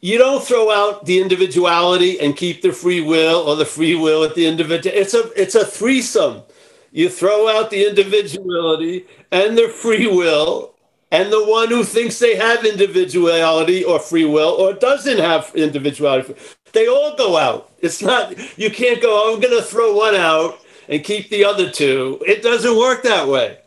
you 0.00 0.18
don't 0.18 0.44
throw 0.44 0.70
out 0.70 1.06
the 1.06 1.20
individuality 1.20 2.20
and 2.20 2.36
keep 2.36 2.60
the 2.60 2.72
free 2.72 3.00
will 3.00 3.48
or 3.48 3.56
the 3.56 3.64
free 3.64 3.94
will 3.94 4.24
at 4.24 4.34
the 4.34 4.46
individual. 4.46 4.94
It's 4.96 5.14
a 5.14 5.30
it's 5.40 5.54
a 5.54 5.64
threesome. 5.64 6.42
You 6.90 7.08
throw 7.08 7.48
out 7.48 7.70
the 7.70 7.88
individuality 7.88 9.06
and 9.30 9.56
the 9.56 9.68
free 9.68 10.06
will, 10.06 10.74
and 11.10 11.32
the 11.32 11.44
one 11.44 11.68
who 11.68 11.84
thinks 11.84 12.18
they 12.18 12.36
have 12.36 12.64
individuality 12.64 13.84
or 13.84 13.98
free 13.98 14.24
will 14.24 14.50
or 14.50 14.72
doesn't 14.74 15.18
have 15.18 15.52
individuality. 15.54 16.34
They 16.72 16.88
all 16.88 17.16
go 17.16 17.36
out. 17.36 17.70
It's 17.80 18.02
not, 18.02 18.36
you 18.58 18.70
can't 18.70 19.00
go, 19.00 19.08
oh, 19.10 19.34
I'm 19.34 19.40
to 19.40 19.62
throw 19.62 19.94
one 19.94 20.14
out 20.14 20.58
and 20.88 21.04
keep 21.04 21.30
the 21.30 21.44
other 21.44 21.70
two. 21.70 22.22
It 22.26 22.42
doesn't 22.42 22.76
work 22.76 23.02
that 23.02 23.26
way. 23.28 23.58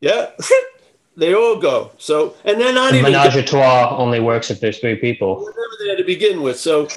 Yeah. 0.00 0.30
they 1.16 1.34
all 1.34 1.58
go. 1.58 1.92
So, 1.98 2.34
and 2.44 2.60
they're 2.60 2.72
not 2.72 2.92
the 2.92 2.98
even. 2.98 3.12
Menage 3.12 3.36
a 3.36 3.42
trois 3.42 3.96
only 3.96 4.20
works 4.20 4.50
if 4.50 4.60
there's 4.60 4.78
three 4.78 4.96
people. 4.96 5.40
Never 5.40 5.84
there 5.84 5.96
to 5.96 6.04
begin 6.04 6.42
with. 6.42 6.58
So, 6.58 6.88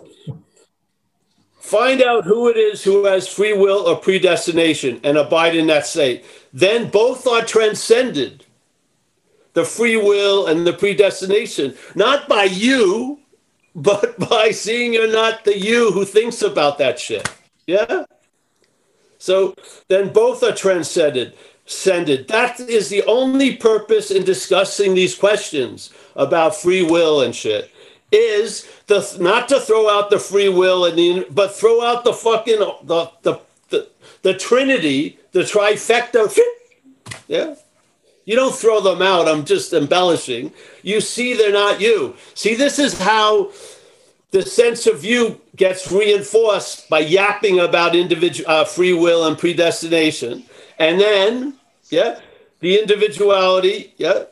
Find 1.71 2.01
out 2.01 2.25
who 2.25 2.49
it 2.49 2.57
is 2.57 2.83
who 2.83 3.05
has 3.05 3.29
free 3.29 3.53
will 3.53 3.87
or 3.87 3.95
predestination 3.95 4.99
and 5.05 5.17
abide 5.17 5.55
in 5.55 5.67
that 5.67 5.85
state. 5.85 6.25
Then 6.51 6.89
both 6.89 7.25
are 7.25 7.45
transcended 7.45 8.43
the 9.53 9.63
free 9.63 9.95
will 9.95 10.47
and 10.47 10.67
the 10.67 10.73
predestination, 10.73 11.75
not 11.95 12.27
by 12.27 12.43
you, 12.43 13.19
but 13.73 14.19
by 14.29 14.51
seeing 14.51 14.93
you're 14.93 15.11
not 15.11 15.45
the 15.45 15.57
you 15.57 15.91
who 15.91 16.03
thinks 16.03 16.41
about 16.41 16.77
that 16.79 16.99
shit. 16.99 17.29
Yeah? 17.67 18.03
So 19.21 19.53
then 19.87 20.11
both 20.11 20.41
are 20.41 20.51
transcended. 20.51 21.33
Ascended. 21.67 22.27
That 22.27 22.59
is 22.59 22.89
the 22.89 23.03
only 23.03 23.55
purpose 23.55 24.09
in 24.09 24.23
discussing 24.23 24.95
these 24.95 25.13
questions 25.13 25.91
about 26.15 26.55
free 26.55 26.81
will 26.81 27.21
and 27.21 27.35
shit 27.35 27.71
is 28.11 28.67
the 28.87 29.17
not 29.21 29.47
to 29.49 29.59
throw 29.59 29.87
out 29.89 30.09
the 30.09 30.19
free 30.19 30.49
will 30.49 30.85
and 30.85 30.97
the 30.97 31.25
but 31.29 31.55
throw 31.55 31.83
out 31.83 32.03
the 32.03 32.11
fucking 32.11 32.59
the 32.59 33.11
the 33.21 33.39
the, 33.69 33.87
the 34.23 34.33
trinity 34.33 35.17
the 35.31 35.41
trifecta 35.41 36.29
yeah 37.29 37.55
you 38.25 38.35
don't 38.35 38.53
throw 38.53 38.81
them 38.81 39.01
out 39.01 39.29
i'm 39.29 39.45
just 39.45 39.71
embellishing 39.71 40.51
you 40.83 40.99
see 40.99 41.33
they're 41.33 41.53
not 41.53 41.79
you 41.79 42.13
see 42.33 42.53
this 42.53 42.79
is 42.79 42.99
how 42.99 43.49
the 44.31 44.41
sense 44.41 44.87
of 44.87 45.03
you 45.03 45.39
gets 45.55 45.91
reinforced 45.91 46.89
by 46.89 46.99
yapping 46.99 47.59
about 47.59 47.95
individual 47.95 48.49
uh, 48.49 48.65
free 48.65 48.93
will 48.93 49.27
and 49.27 49.37
predestination 49.37 50.43
and 50.79 50.99
then 50.99 51.53
yeah 51.89 52.19
the 52.59 52.79
individuality 52.79 53.93
yeah 53.97 54.23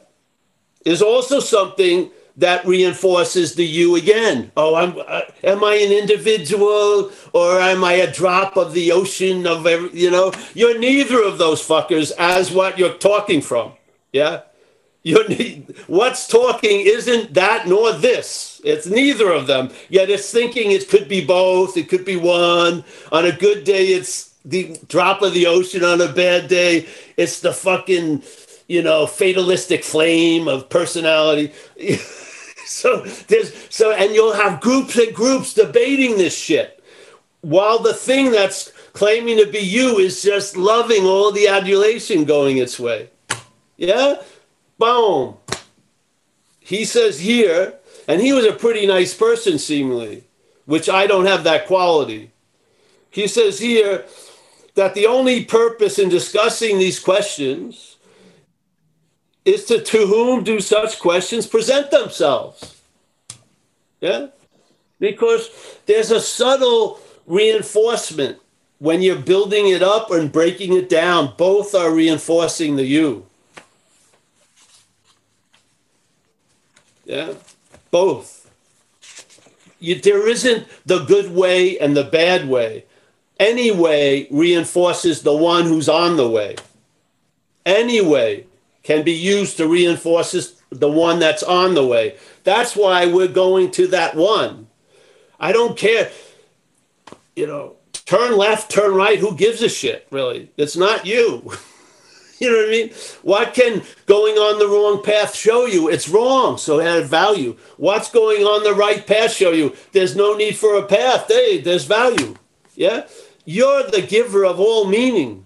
is 0.86 1.02
also 1.02 1.40
something 1.40 2.10
that 2.40 2.66
reinforces 2.66 3.56
the 3.56 3.66
you 3.66 3.96
again. 3.98 4.52
Oh, 4.56 4.74
I'm, 4.76 4.98
uh, 4.98 5.22
am 5.44 5.62
I 5.64 5.76
an 5.76 5.92
individual 5.92 7.12
or 7.34 7.60
am 7.60 7.84
I 7.84 7.94
a 7.94 8.12
drop 8.12 8.56
of 8.56 8.74
the 8.74 8.94
ocean 8.94 9.46
of 9.46 9.68
every, 9.68 9.92
you 9.92 10.10
know, 10.10 10.32
you're 10.54 10.80
neither 10.80 11.22
of 11.22 11.38
those 11.38 11.62
fuckers 11.62 12.14
as 12.18 12.50
what 12.50 12.80
you're 12.80 12.94
talking 12.94 13.42
from. 13.42 13.74
Yeah. 14.14 14.44
You're, 15.04 15.26
what's 15.88 16.28
talking 16.28 16.80
isn't 16.86 17.34
that 17.34 17.68
nor 17.68 17.92
this. 17.92 18.49
It's 18.64 18.88
neither 18.88 19.32
of 19.32 19.48
them. 19.48 19.70
Yet 19.90 20.10
it's 20.10 20.32
thinking 20.32 20.72
it 20.72 20.90
could 20.90 21.08
be 21.08 21.26
both. 21.26 21.78
It 21.78 21.90
could 21.90 22.06
be 22.06 22.16
one. 22.16 22.84
On 23.12 23.26
a 23.26 23.32
good 23.32 23.64
day, 23.64 23.88
it's 23.88 24.36
the 24.46 24.78
drop 24.88 25.22
of 25.22 25.34
the 25.34 25.48
ocean. 25.48 25.84
On 25.84 26.02
a 26.02 26.12
bad 26.12 26.48
day, 26.50 26.88
it's 27.18 27.40
the 27.40 27.54
fucking, 27.54 28.24
you 28.68 28.82
know, 28.82 29.08
fatalistic 29.08 29.84
flame 29.84 30.48
of 30.48 30.70
personality. 30.70 31.54
so 32.70 33.02
there's 33.28 33.52
so 33.70 33.92
and 33.92 34.14
you'll 34.14 34.34
have 34.34 34.62
groups 34.62 34.96
and 34.96 35.14
groups 35.14 35.54
debating 35.56 36.18
this 36.18 36.38
shit 36.38 36.84
while 37.42 37.80
the 37.80 37.94
thing 37.94 38.32
that's 38.32 38.72
claiming 38.94 39.38
to 39.38 39.52
be 39.52 39.60
you 39.60 39.98
is 39.98 40.22
just 40.22 40.56
loving 40.56 41.04
all 41.04 41.32
the 41.32 41.48
adulation 41.48 42.26
going 42.26 42.58
its 42.58 42.80
way 42.80 43.10
yeah 43.78 44.22
boom 44.78 45.36
he 46.60 46.86
says 46.86 47.20
here 47.20 47.79
and 48.10 48.20
he 48.20 48.34
was 48.34 48.46
a 48.46 48.52
pretty 48.52 48.86
nice 48.86 49.14
person 49.14 49.58
seemingly 49.58 50.26
which 50.66 50.90
i 50.90 51.08
don't 51.08 51.26
have 51.26 51.46
that 51.46 51.66
quality 51.66 52.32
he 53.10 53.28
says 53.28 53.60
here 53.60 54.06
that 54.76 54.94
the 54.94 55.06
only 55.06 55.46
purpose 55.46 56.00
in 56.00 56.10
discussing 56.10 56.78
these 56.78 57.00
questions 57.00 57.98
is 59.46 59.66
to 59.66 59.82
to 59.82 60.06
whom 60.08 60.44
do 60.44 60.60
such 60.60 61.00
questions 61.00 61.48
present 61.48 61.92
themselves? 61.92 62.82
Yeah? 64.00 64.28
Because 65.00 65.50
there's 65.86 66.12
a 66.12 66.22
subtle 66.22 67.00
reinforcement. 67.26 68.38
When 68.78 69.02
you're 69.02 69.18
building 69.18 69.68
it 69.68 69.84
up 69.84 70.12
and 70.12 70.32
breaking 70.32 70.74
it 70.74 70.88
down, 70.88 71.34
both 71.38 71.76
are 71.76 71.92
reinforcing 71.92 72.78
the 72.78 72.86
you. 72.86 73.26
Yeah, 77.04 77.34
both. 77.92 78.52
You, 79.80 79.96
there 79.96 80.28
isn't 80.28 80.68
the 80.86 81.06
good 81.06 81.32
way 81.34 81.80
and 81.80 81.96
the 81.96 82.04
bad 82.04 82.48
way. 82.48 82.86
Any 83.40 83.72
way 83.72 84.28
reinforces 84.30 85.22
the 85.22 85.36
one 85.36 85.66
who's 85.66 85.88
on 85.88 86.18
the 86.18 86.30
way. 86.30 86.58
Any 87.66 88.02
way 88.02 88.46
can 88.84 89.04
be 89.04 89.14
used 89.14 89.58
to 89.58 89.68
reinforce 89.68 90.62
the 90.70 90.90
one 90.90 91.20
that's 91.20 91.44
on 91.44 91.74
the 91.76 91.86
way. 91.86 92.18
That's 92.44 92.76
why 92.76 93.06
we're 93.06 93.28
going 93.28 93.72
to 93.72 93.88
that 93.88 94.16
one. 94.16 94.68
I 95.40 95.52
don't 95.52 95.78
care. 95.78 96.12
You 97.36 97.48
know, 97.48 97.76
turn 97.94 98.36
left, 98.36 98.70
turn 98.70 98.94
right. 98.94 99.20
Who 99.20 99.36
gives 99.36 99.62
a 99.62 99.70
shit, 99.70 100.08
really? 100.12 100.52
It's 100.58 100.76
not 100.76 101.06
you. 101.06 101.54
you 102.42 102.50
know 102.50 102.58
what 102.58 102.68
I 102.68 102.72
mean? 102.72 102.90
What 103.22 103.54
can 103.54 103.84
going 104.06 104.36
on 104.36 104.60
the 104.60 104.68
wrong 104.68 105.04
path 105.04 105.36
show 105.36 105.66
you? 105.66 105.90
It's 105.90 106.08
wrong, 106.08 106.58
so 106.58 106.80
it 106.80 106.86
had 106.86 107.06
value. 107.06 107.58
What's 107.78 108.10
going 108.10 108.44
on 108.44 108.64
the 108.64 108.74
right 108.74 109.06
path 109.06 109.34
show 109.34 109.52
you? 109.52 109.76
There's 109.92 110.16
no 110.16 110.36
need 110.36 110.56
for 110.56 110.76
a 110.78 110.86
path. 110.86 111.28
Hey, 111.28 111.60
there's 111.60 111.86
value. 111.86 112.36
Yeah? 112.76 113.08
You're 113.44 113.84
the 113.84 114.02
giver 114.02 114.46
of 114.46 114.60
all 114.60 114.86
meaning. 114.86 115.46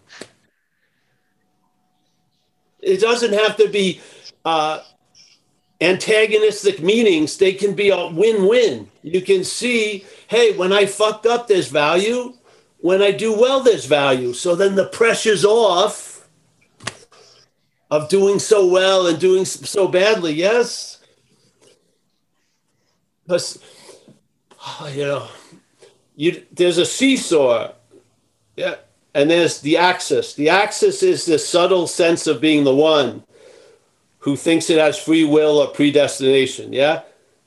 It 2.79 2.99
doesn't 2.99 3.33
have 3.33 3.57
to 3.57 3.69
be 3.69 4.01
uh, 4.45 4.81
antagonistic 5.81 6.81
meanings, 6.81 7.37
they 7.37 7.53
can 7.53 7.73
be 7.73 7.89
a 7.89 8.07
win 8.07 8.47
win. 8.47 8.89
You 9.01 9.21
can 9.21 9.43
see, 9.43 10.05
hey, 10.27 10.55
when 10.55 10.71
I 10.71 10.85
fucked 10.85 11.25
up, 11.25 11.47
there's 11.47 11.69
value. 11.69 12.33
When 12.79 13.01
I 13.01 13.11
do 13.11 13.37
well, 13.37 13.61
there's 13.61 13.85
value. 13.85 14.33
So 14.33 14.55
then 14.55 14.75
the 14.75 14.87
pressure's 14.87 15.45
off 15.45 16.12
of 17.93 18.09
doing 18.09 18.39
so 18.39 18.65
well 18.65 19.05
and 19.05 19.19
doing 19.19 19.45
so 19.45 19.87
badly. 19.87 20.33
Yes. 20.33 20.97
But, 23.27 23.55
oh, 24.59 24.91
you 24.91 25.05
know, 25.05 25.27
you, 26.15 26.43
there's 26.51 26.79
a 26.79 26.87
seesaw. 26.87 27.71
Yeah. 28.55 28.77
And 29.13 29.29
there's 29.29 29.61
the 29.61 29.77
axis. 29.77 30.33
The 30.33 30.49
axis 30.49 31.03
is 31.03 31.27
the 31.27 31.37
subtle 31.37 31.85
sense 31.85 32.25
of 32.25 32.41
being 32.41 32.63
the 32.63 32.73
one 32.73 33.25
who 34.17 34.35
thinks 34.35 34.71
it 34.71 34.79
has 34.79 34.97
free 34.97 35.23
will 35.23 35.59
or 35.59 35.67
predestination. 35.67 36.73
Yeah. 36.73 37.03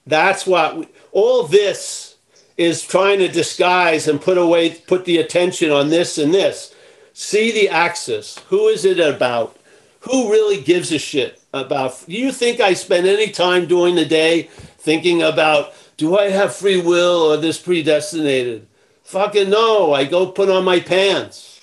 That's 0.06 0.46
what 0.46 0.76
we, 0.76 0.88
all 1.10 1.42
this 1.42 2.18
is 2.56 2.84
trying 2.84 3.18
to 3.18 3.26
disguise 3.26 4.06
and 4.06 4.20
put 4.20 4.38
away, 4.38 4.74
put 4.74 5.06
the 5.06 5.18
attention 5.18 5.72
on 5.72 5.88
this 5.88 6.18
and 6.18 6.32
this. 6.32 6.72
See 7.14 7.50
the 7.50 7.68
axis. 7.68 8.38
Who 8.50 8.68
is 8.68 8.84
it 8.84 9.00
about? 9.00 9.55
Who 10.06 10.30
really 10.30 10.62
gives 10.62 10.92
a 10.92 10.98
shit 10.98 11.42
about? 11.52 12.04
Do 12.06 12.12
you 12.12 12.30
think 12.30 12.60
I 12.60 12.74
spend 12.74 13.08
any 13.08 13.30
time 13.30 13.66
during 13.66 13.96
the 13.96 14.04
day 14.04 14.44
thinking 14.78 15.22
about 15.22 15.74
do 15.96 16.16
I 16.16 16.28
have 16.30 16.54
free 16.54 16.80
will 16.80 17.32
or 17.32 17.36
this 17.36 17.58
predestinated? 17.58 18.68
Fucking 19.02 19.50
no. 19.50 19.92
I 19.92 20.04
go 20.04 20.30
put 20.30 20.48
on 20.48 20.64
my 20.64 20.78
pants. 20.78 21.60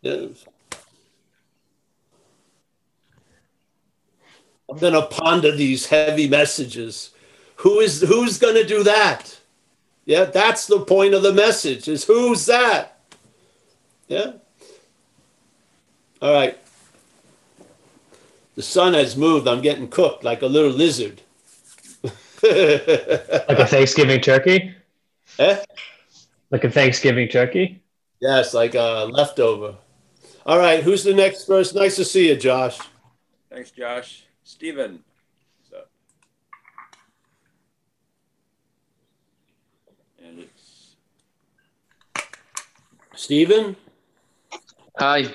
Yes. 0.00 0.46
I'm 4.68 4.78
going 4.78 4.94
to 4.94 5.02
ponder 5.02 5.52
these 5.54 5.86
heavy 5.86 6.28
messages. 6.28 7.10
Who 7.56 7.78
is 7.78 8.00
who's 8.00 8.38
going 8.38 8.56
to 8.56 8.66
do 8.66 8.82
that? 8.82 9.38
Yeah, 10.06 10.24
that's 10.24 10.66
the 10.66 10.80
point 10.80 11.14
of 11.14 11.22
the 11.22 11.32
message 11.32 11.86
is 11.86 12.04
who's 12.04 12.46
that? 12.46 12.98
Yeah. 14.08 14.32
All 16.22 16.32
right. 16.32 16.56
The 18.54 18.62
sun 18.62 18.94
has 18.94 19.16
moved. 19.16 19.48
I'm 19.48 19.60
getting 19.60 19.88
cooked 19.88 20.22
like 20.22 20.42
a 20.42 20.46
little 20.46 20.70
lizard. 20.70 21.20
like 22.04 22.12
a 22.42 23.66
Thanksgiving 23.66 24.20
turkey? 24.20 24.72
Eh? 25.40 25.64
Like 26.52 26.62
a 26.62 26.70
Thanksgiving 26.70 27.28
turkey? 27.28 27.82
Yes, 28.20 28.54
like 28.54 28.76
a 28.76 29.08
leftover. 29.10 29.74
All 30.46 30.58
right, 30.58 30.80
who's 30.84 31.02
the 31.02 31.12
next 31.12 31.46
person? 31.46 31.80
Nice 31.80 31.96
to 31.96 32.04
see 32.04 32.28
you, 32.28 32.36
Josh. 32.36 32.78
Thanks, 33.50 33.72
Josh. 33.72 34.24
Stephen. 34.44 35.02
So, 35.68 35.82
and 40.24 40.38
it's 40.38 40.94
Stephen. 43.16 43.74
Hi. 44.98 45.32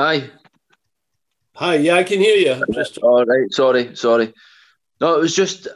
Hi. 0.00 0.30
Hi. 1.56 1.74
Yeah, 1.74 1.96
I 1.96 2.04
can 2.04 2.20
hear 2.20 2.36
you. 2.36 2.64
Just 2.72 2.96
all 3.02 3.22
right. 3.26 3.52
Sorry. 3.52 3.94
Sorry. 3.94 4.32
No, 4.98 5.16
it 5.16 5.20
was 5.20 5.36
just 5.36 5.68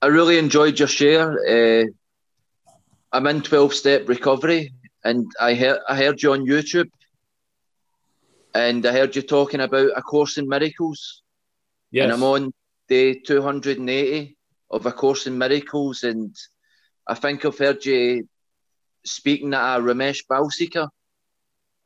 I 0.00 0.06
really 0.06 0.38
enjoyed 0.38 0.78
your 0.78 0.86
share. 0.86 1.32
Uh, 1.32 1.86
I'm 3.10 3.26
in 3.26 3.42
12 3.42 3.74
step 3.74 4.08
recovery 4.08 4.72
and 5.02 5.26
I 5.40 5.54
heard 5.54 5.80
I 5.88 5.96
heard 5.96 6.22
you 6.22 6.32
on 6.32 6.46
YouTube 6.46 6.90
and 8.54 8.86
I 8.86 8.92
heard 8.92 9.16
you 9.16 9.22
talking 9.22 9.60
about 9.60 9.90
a 9.96 10.00
course 10.00 10.38
in 10.38 10.48
miracles. 10.48 11.22
Yes. 11.90 12.04
And 12.04 12.12
I'm 12.12 12.22
on 12.22 12.52
day 12.88 13.14
280 13.14 14.36
of 14.70 14.86
a 14.86 14.92
course 14.92 15.26
in 15.26 15.38
miracles 15.38 16.04
and 16.04 16.36
I 17.04 17.14
think 17.14 17.44
I've 17.44 17.58
heard 17.58 17.84
you 17.84 18.28
speaking 19.04 19.54
at 19.54 19.78
a 19.78 19.82
Ramesh 19.82 20.22
Balsekar. 20.30 20.88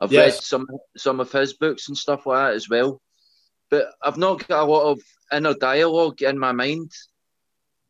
I've 0.01 0.13
yes. 0.13 0.35
read 0.35 0.43
some 0.43 0.67
some 0.97 1.21
of 1.21 1.31
his 1.31 1.53
books 1.53 1.89
and 1.89 1.97
stuff 1.97 2.27
like 2.27 2.39
that 2.39 2.55
as 2.55 2.69
well. 2.69 3.01
But 3.71 3.87
I've 4.03 4.17
not 4.17 4.47
got 4.49 4.65
a 4.65 4.71
lot 4.71 4.91
of 4.91 5.01
inner 5.33 5.55
dialogue 5.55 6.23
in 6.23 6.39
my 6.39 6.53
mind. 6.53 6.91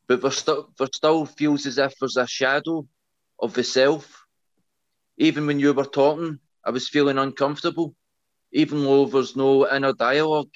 But 0.08 0.22
there 0.22 0.30
still 0.30 0.72
there 0.76 0.88
still 0.92 1.24
feels 1.24 1.66
as 1.66 1.78
if 1.78 1.94
there's 2.00 2.16
a 2.16 2.26
shadow 2.26 2.86
of 3.38 3.54
the 3.54 3.62
self. 3.62 4.24
Even 5.18 5.46
when 5.46 5.60
you 5.60 5.72
were 5.72 5.84
talking, 5.84 6.40
I 6.64 6.70
was 6.70 6.88
feeling 6.88 7.18
uncomfortable, 7.18 7.94
even 8.52 8.82
though 8.82 9.06
there's 9.06 9.36
no 9.36 9.70
inner 9.70 9.92
dialogue. 9.92 10.50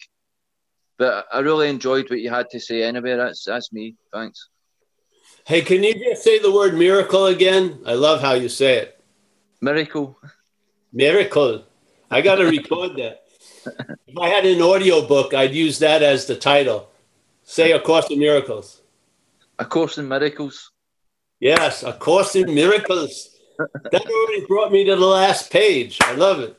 But 0.99 1.27
I 1.33 1.41
really 1.41 1.69
enjoyed 1.69 2.11
what 2.11 2.21
you 2.21 2.31
had 2.31 2.51
to 2.51 2.61
say 2.61 2.83
anyway. 2.83 3.17
That's 3.17 3.45
that's 3.45 3.73
me. 3.73 3.97
Thanks. 4.13 4.49
Hey, 5.47 5.61
can 5.61 5.85
you 5.85 5.95
just 5.95 6.25
say 6.25 6.39
the 6.39 6.53
word 6.53 6.75
miracle 6.75 7.27
again? 7.27 7.81
I 7.87 7.95
love 7.95 8.21
how 8.21 8.33
you 8.33 8.49
say 8.49 8.79
it. 8.79 9.01
Miracle. 9.61 10.19
Miracle. 10.95 11.64
I 12.11 12.20
got 12.20 12.36
to 12.36 12.45
record 12.59 12.97
that. 12.97 13.24
If 14.07 14.16
I 14.18 14.28
had 14.28 14.47
an 14.47 14.62
audio 14.62 15.07
book, 15.07 15.34
I'd 15.34 15.55
use 15.55 15.78
that 15.80 16.03
as 16.03 16.26
the 16.26 16.36
title. 16.36 16.88
Say 17.42 17.72
A 17.72 17.80
Course 17.80 18.11
in 18.11 18.18
Miracles. 18.18 18.80
A 19.59 19.64
Course 19.64 19.99
in 19.99 20.09
Miracles. 20.09 20.70
Yes, 21.40 21.82
A 21.82 21.92
Course 21.92 22.36
in 22.36 22.55
Miracles. 22.55 23.36
that 23.59 24.07
already 24.07 24.47
brought 24.47 24.72
me 24.72 24.84
to 24.84 24.97
the 24.97 25.07
last 25.07 25.51
page. 25.51 25.99
I 26.03 26.14
love 26.14 26.40
it. 26.40 26.57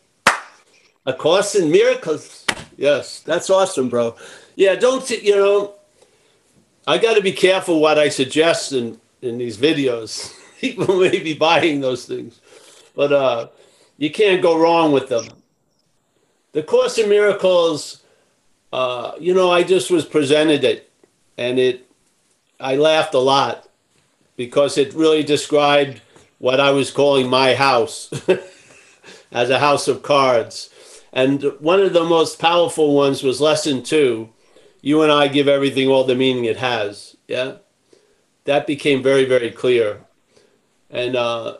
A 1.05 1.13
Course 1.13 1.55
in 1.55 1.71
Miracles. 1.71 2.45
Yes, 2.77 3.21
that's 3.21 3.49
awesome, 3.49 3.89
bro. 3.89 4.15
Yeah, 4.55 4.75
don't, 4.75 5.09
you 5.09 5.35
know, 5.35 5.75
I 6.87 6.97
got 6.97 7.15
to 7.15 7.21
be 7.21 7.31
careful 7.31 7.79
what 7.79 7.97
I 7.97 8.09
suggest 8.09 8.73
in, 8.73 8.99
in 9.21 9.37
these 9.37 9.57
videos. 9.57 10.33
People 10.59 10.99
may 10.99 11.19
be 11.19 11.33
buying 11.33 11.81
those 11.81 12.05
things, 12.05 12.39
but 12.95 13.11
uh, 13.11 13.47
you 13.97 14.09
can't 14.11 14.41
go 14.41 14.57
wrong 14.57 14.91
with 14.91 15.09
them. 15.09 15.27
The 16.51 16.63
Course 16.63 16.97
in 16.97 17.09
Miracles, 17.09 18.03
uh, 18.71 19.13
you 19.19 19.33
know, 19.33 19.51
I 19.51 19.63
just 19.63 19.91
was 19.91 20.05
presented 20.05 20.63
it, 20.63 20.89
and 21.37 21.59
it, 21.59 21.89
I 22.59 22.75
laughed 22.75 23.13
a 23.13 23.19
lot 23.19 23.67
because 24.37 24.77
it 24.77 24.93
really 24.93 25.23
described 25.23 26.01
what 26.37 26.59
I 26.59 26.71
was 26.71 26.91
calling 26.91 27.29
my 27.29 27.55
house 27.55 28.09
as 29.31 29.49
a 29.49 29.59
house 29.59 29.87
of 29.87 30.03
cards. 30.03 30.69
And 31.13 31.43
one 31.59 31.81
of 31.81 31.93
the 31.93 32.03
most 32.03 32.39
powerful 32.39 32.93
ones 32.93 33.23
was 33.23 33.39
lesson 33.39 33.83
two. 33.83 34.29
You 34.81 35.01
and 35.01 35.11
I 35.11 35.29
give 35.29 35.47
everything 35.47 35.87
all 35.87 36.03
the 36.03 36.15
meaning 36.15 36.45
it 36.45 36.57
has. 36.57 37.15
Yeah. 37.27 37.57
That 38.43 38.67
became 38.67 39.01
very, 39.01 39.25
very 39.25 39.49
clear. 39.49 40.01
And 40.89 41.15
uh, 41.15 41.57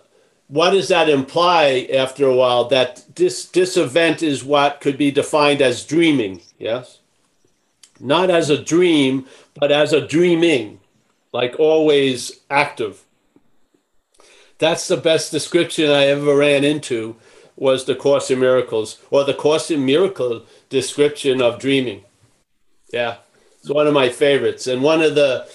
what 0.48 0.72
does 0.72 0.88
that 0.90 1.10
imply 1.10 1.88
after 1.94 2.26
a 2.26 2.36
while? 2.36 2.66
That 2.66 3.04
this, 3.16 3.46
this 3.46 3.78
event 3.78 4.22
is 4.22 4.44
what 4.44 4.82
could 4.82 4.98
be 4.98 5.12
defined 5.12 5.62
as 5.62 5.86
dreaming. 5.86 6.42
Yes. 6.58 7.00
Not 8.00 8.30
as 8.30 8.50
a 8.50 8.62
dream, 8.62 9.26
but 9.60 9.72
as 9.72 9.94
a 9.94 10.06
dreaming 10.06 10.80
like 11.36 11.60
always 11.60 12.40
active. 12.50 13.04
That's 14.58 14.88
the 14.88 14.96
best 14.96 15.32
description 15.32 15.90
I 15.92 16.06
ever 16.06 16.38
ran 16.38 16.64
into 16.64 17.18
was 17.58 17.84
the 17.84 17.96
Course 17.96 18.32
in 18.32 18.40
Miracles 18.40 19.00
or 19.12 19.26
the 19.26 19.34
Course 19.34 19.70
in 19.70 19.86
Miracle 19.86 20.44
description 20.70 21.42
of 21.42 21.60
dreaming. 21.60 22.06
Yeah, 22.94 23.18
it's 23.60 23.70
one 23.70 23.86
of 23.86 23.94
my 23.94 24.08
favorites. 24.08 24.66
And 24.66 24.82
one 24.82 25.02
of 25.02 25.16
the 25.16 25.46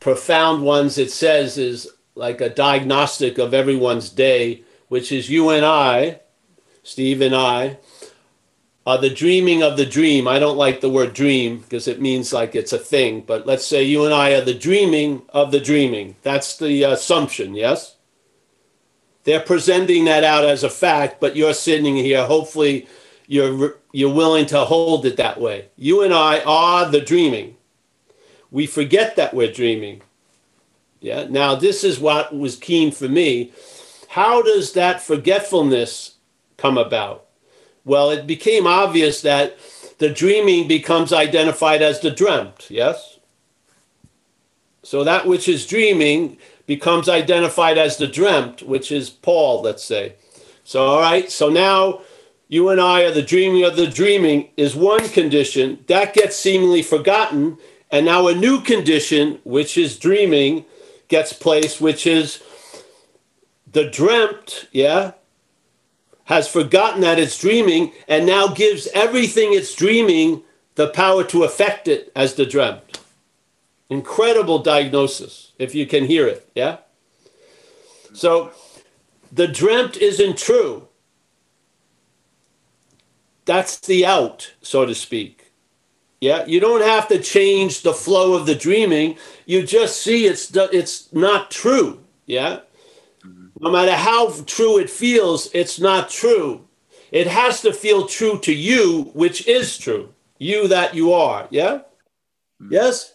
profound 0.00 0.64
ones 0.64 0.98
it 0.98 1.12
says 1.12 1.58
is 1.58 1.88
like 2.14 2.40
a 2.40 2.50
diagnostic 2.50 3.38
of 3.38 3.54
everyone's 3.54 4.10
day, 4.10 4.62
which 4.88 5.12
is 5.12 5.30
you 5.30 5.50
and 5.50 5.64
I, 5.64 6.20
Steve 6.82 7.20
and 7.20 7.34
I, 7.34 7.78
are 8.86 8.98
the 8.98 9.10
dreaming 9.10 9.62
of 9.62 9.76
the 9.76 9.86
dream. 9.86 10.26
I 10.26 10.38
don't 10.38 10.56
like 10.56 10.80
the 10.80 10.90
word 10.90 11.14
dream 11.14 11.58
because 11.58 11.86
it 11.86 12.00
means 12.00 12.32
like 12.32 12.54
it's 12.54 12.72
a 12.72 12.78
thing, 12.78 13.20
but 13.20 13.46
let's 13.46 13.66
say 13.66 13.82
you 13.82 14.04
and 14.04 14.12
I 14.12 14.32
are 14.32 14.40
the 14.40 14.54
dreaming 14.54 15.22
of 15.28 15.52
the 15.52 15.60
dreaming. 15.60 16.16
That's 16.22 16.56
the 16.56 16.82
assumption, 16.82 17.54
yes? 17.54 17.96
They're 19.24 19.40
presenting 19.40 20.06
that 20.06 20.24
out 20.24 20.44
as 20.44 20.64
a 20.64 20.70
fact, 20.70 21.20
but 21.20 21.36
you're 21.36 21.54
sitting 21.54 21.94
here. 21.94 22.26
Hopefully, 22.26 22.88
you're 23.28 23.76
you're 23.92 24.12
willing 24.12 24.46
to 24.46 24.64
hold 24.64 25.06
it 25.06 25.16
that 25.16 25.40
way. 25.40 25.68
You 25.76 26.02
and 26.02 26.12
I 26.12 26.40
are 26.40 26.90
the 26.90 27.00
dreaming. 27.00 27.56
We 28.50 28.66
forget 28.66 29.14
that 29.16 29.32
we're 29.32 29.52
dreaming. 29.52 30.02
Yeah. 31.02 31.26
Now, 31.28 31.56
this 31.56 31.82
is 31.84 31.98
what 31.98 32.34
was 32.34 32.56
keen 32.56 32.92
for 32.92 33.08
me. 33.08 33.52
How 34.08 34.40
does 34.40 34.72
that 34.74 35.02
forgetfulness 35.02 36.16
come 36.56 36.78
about? 36.78 37.26
Well, 37.84 38.10
it 38.10 38.26
became 38.26 38.66
obvious 38.66 39.20
that 39.22 39.58
the 39.98 40.08
dreaming 40.08 40.68
becomes 40.68 41.12
identified 41.12 41.82
as 41.82 42.00
the 42.00 42.10
dreamt. 42.10 42.70
Yes. 42.70 43.18
So 44.84 45.02
that 45.04 45.26
which 45.26 45.48
is 45.48 45.66
dreaming 45.66 46.38
becomes 46.66 47.08
identified 47.08 47.78
as 47.78 47.96
the 47.96 48.06
dreamt, 48.06 48.62
which 48.62 48.92
is 48.92 49.10
Paul, 49.10 49.62
let's 49.62 49.84
say. 49.84 50.14
So, 50.62 50.84
all 50.84 51.00
right, 51.00 51.30
so 51.30 51.48
now 51.48 52.02
you 52.48 52.68
and 52.68 52.80
I 52.80 53.02
are 53.02 53.10
the 53.10 53.22
dreaming 53.22 53.64
of 53.64 53.74
the 53.74 53.88
dreaming 53.88 54.50
is 54.56 54.76
one 54.76 55.08
condition 55.08 55.84
that 55.88 56.14
gets 56.14 56.36
seemingly 56.36 56.82
forgotten. 56.82 57.58
And 57.90 58.06
now 58.06 58.28
a 58.28 58.34
new 58.34 58.60
condition, 58.60 59.40
which 59.44 59.76
is 59.76 59.98
dreaming, 59.98 60.64
gets 61.12 61.34
placed, 61.34 61.78
which 61.78 62.06
is 62.06 62.42
the 63.70 63.84
dreamt, 63.84 64.66
yeah, 64.72 65.12
has 66.24 66.48
forgotten 66.48 67.02
that 67.02 67.18
it's 67.18 67.38
dreaming 67.38 67.92
and 68.08 68.24
now 68.24 68.48
gives 68.48 68.88
everything 68.94 69.52
it's 69.52 69.74
dreaming 69.74 70.42
the 70.74 70.88
power 70.88 71.22
to 71.22 71.44
affect 71.44 71.86
it 71.86 72.10
as 72.16 72.34
the 72.34 72.46
dreamt. 72.46 72.98
Incredible 73.90 74.60
diagnosis, 74.60 75.52
if 75.58 75.74
you 75.74 75.84
can 75.86 76.06
hear 76.06 76.26
it. 76.26 76.48
Yeah? 76.54 76.78
So 78.14 78.52
the 79.30 79.46
dreamt 79.46 79.98
isn't 79.98 80.38
true. 80.38 80.88
That's 83.44 83.78
the 83.80 84.06
out, 84.06 84.54
so 84.62 84.86
to 84.86 84.94
speak. 84.94 85.51
Yeah, 86.22 86.46
you 86.46 86.60
don't 86.60 86.82
have 86.82 87.08
to 87.08 87.18
change 87.20 87.82
the 87.82 87.92
flow 87.92 88.34
of 88.34 88.46
the 88.46 88.54
dreaming. 88.54 89.16
You 89.44 89.66
just 89.66 90.02
see 90.02 90.26
it's 90.26 90.54
it's 90.54 91.12
not 91.12 91.50
true. 91.50 92.00
Yeah, 92.26 92.60
mm-hmm. 93.26 93.46
no 93.58 93.70
matter 93.70 93.96
how 93.96 94.30
true 94.46 94.78
it 94.78 94.88
feels, 94.88 95.50
it's 95.52 95.80
not 95.80 96.08
true. 96.08 96.66
It 97.10 97.26
has 97.26 97.60
to 97.62 97.72
feel 97.72 98.06
true 98.06 98.38
to 98.38 98.54
you, 98.54 99.10
which 99.14 99.48
is 99.48 99.76
true. 99.76 100.14
You 100.38 100.68
that 100.68 100.94
you 100.94 101.12
are. 101.12 101.48
Yeah. 101.50 101.80
Mm-hmm. 102.60 102.72
Yes 102.72 103.12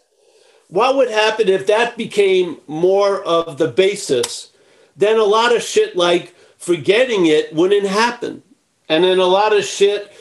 what 0.70 0.96
would 0.96 1.10
happen 1.10 1.48
if 1.48 1.68
that 1.68 1.98
became 1.98 2.58
more 2.68 3.24
of 3.24 3.58
the 3.58 3.68
basis? 3.68 4.52
Then 4.96 5.18
a 5.18 5.24
lot 5.24 5.56
of 5.56 5.62
shit 5.62 5.96
like 5.96 6.36
forgetting 6.58 7.28
it 7.28 7.54
wouldn't 7.54 7.88
happen. 7.88 8.44
And 8.90 9.04
then 9.04 9.20
a 9.20 9.26
lot 9.26 9.56
of 9.56 9.64
shit, 9.64 10.12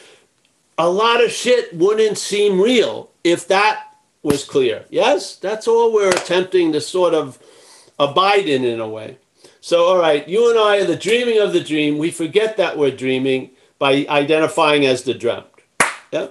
a 0.79 0.89
lot 0.89 1.22
of 1.24 1.31
shit 1.31 1.74
wouldn't 1.74 2.18
seem 2.18 2.61
real 2.61 3.11
if 3.24 3.49
that 3.49 3.97
was 4.22 4.45
clear. 4.45 4.85
Yes, 4.91 5.37
that's 5.37 5.68
all 5.68 5.93
we're 5.93 6.11
attempting 6.11 6.72
to 6.72 6.81
sort 6.81 7.14
of 7.14 7.39
abide 7.99 8.49
in 8.49 8.64
in 8.64 8.81
a 8.81 8.89
way. 8.89 9.18
So, 9.61 9.85
all 9.85 9.99
right, 9.99 10.27
you 10.29 10.51
and 10.51 10.59
I 10.59 10.79
are 10.79 10.85
the 10.85 10.97
dreaming 10.97 11.39
of 11.41 11.53
the 11.53 11.62
dream. 11.62 11.99
We 11.99 12.11
forget 12.11 12.57
that 12.57 12.79
we're 12.79 12.97
dreaming 12.97 13.51
by 13.79 14.07
identifying 14.09 14.87
as 14.87 15.03
the 15.03 15.14
dreamt. 15.14 15.47
Yeah? 16.12 16.29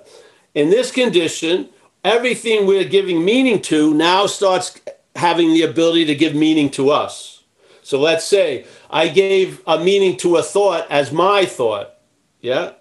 In 0.53 0.69
this 0.69 0.91
condition, 0.91 1.69
everything 2.03 2.65
we're 2.65 2.87
giving 2.87 3.25
meaning 3.25 3.61
to 3.63 3.93
now 3.93 4.25
starts 4.25 4.79
having 5.15 5.49
the 5.49 5.63
ability 5.63 6.05
to 6.05 6.15
give 6.15 6.35
meaning 6.35 6.69
to 6.71 6.91
us. 6.91 7.43
So 7.83 7.99
let's 7.99 8.25
say 8.25 8.65
I 8.89 9.09
gave 9.09 9.61
a 9.67 9.79
meaning 9.79 10.17
to 10.17 10.37
a 10.37 10.43
thought 10.43 10.89
as 10.89 11.11
my 11.11 11.45
thought. 11.45 11.93
Yeah. 12.41 12.71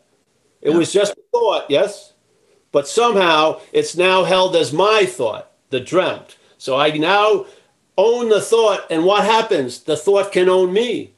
It 0.64 0.70
yeah. 0.70 0.76
was 0.76 0.92
just 0.92 1.12
a 1.12 1.22
thought, 1.30 1.70
yes? 1.70 2.14
But 2.72 2.88
somehow 2.88 3.60
it's 3.72 3.96
now 3.96 4.24
held 4.24 4.56
as 4.56 4.72
my 4.72 5.06
thought, 5.06 5.52
the 5.70 5.78
dreamt. 5.78 6.36
So 6.58 6.76
I 6.76 6.90
now 6.90 7.46
own 7.96 8.28
the 8.30 8.40
thought, 8.40 8.90
and 8.90 9.04
what 9.04 9.24
happens? 9.24 9.78
The 9.78 9.96
thought 9.96 10.32
can 10.32 10.48
own 10.48 10.72
me. 10.72 11.12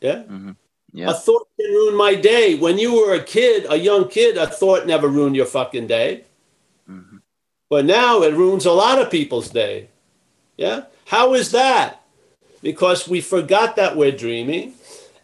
Yeah. 0.00 0.22
Mm-hmm. 0.22 0.52
Yeah. 0.92 1.10
A 1.10 1.14
thought 1.14 1.48
can 1.58 1.70
ruin 1.72 1.96
my 1.96 2.14
day. 2.14 2.54
When 2.54 2.78
you 2.78 2.94
were 2.94 3.14
a 3.14 3.24
kid, 3.24 3.66
a 3.68 3.76
young 3.76 4.08
kid, 4.08 4.36
a 4.36 4.46
thought 4.46 4.86
never 4.86 5.08
ruined 5.08 5.34
your 5.34 5.46
fucking 5.46 5.88
day. 5.88 6.24
But 7.70 7.84
now 7.84 8.22
it 8.22 8.34
ruins 8.34 8.64
a 8.64 8.72
lot 8.72 8.98
of 8.98 9.10
people's 9.10 9.50
day. 9.50 9.88
Yeah? 10.56 10.84
How 11.06 11.34
is 11.34 11.50
that? 11.52 12.02
Because 12.62 13.06
we 13.06 13.20
forgot 13.20 13.76
that 13.76 13.96
we're 13.96 14.12
dreaming. 14.12 14.74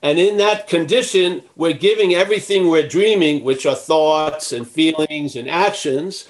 And 0.05 0.19
in 0.19 0.37
that 0.37 0.69
condition, 0.69 1.43
we're 1.57 1.73
giving 1.73 2.15
everything 2.15 2.69
we're 2.69 2.87
dreaming, 2.87 3.43
which 3.43 3.65
are 3.65 3.75
thoughts 3.75 4.53
and 4.53 4.69
feelings 4.69 5.35
and 5.35 5.49
actions, 5.49 6.29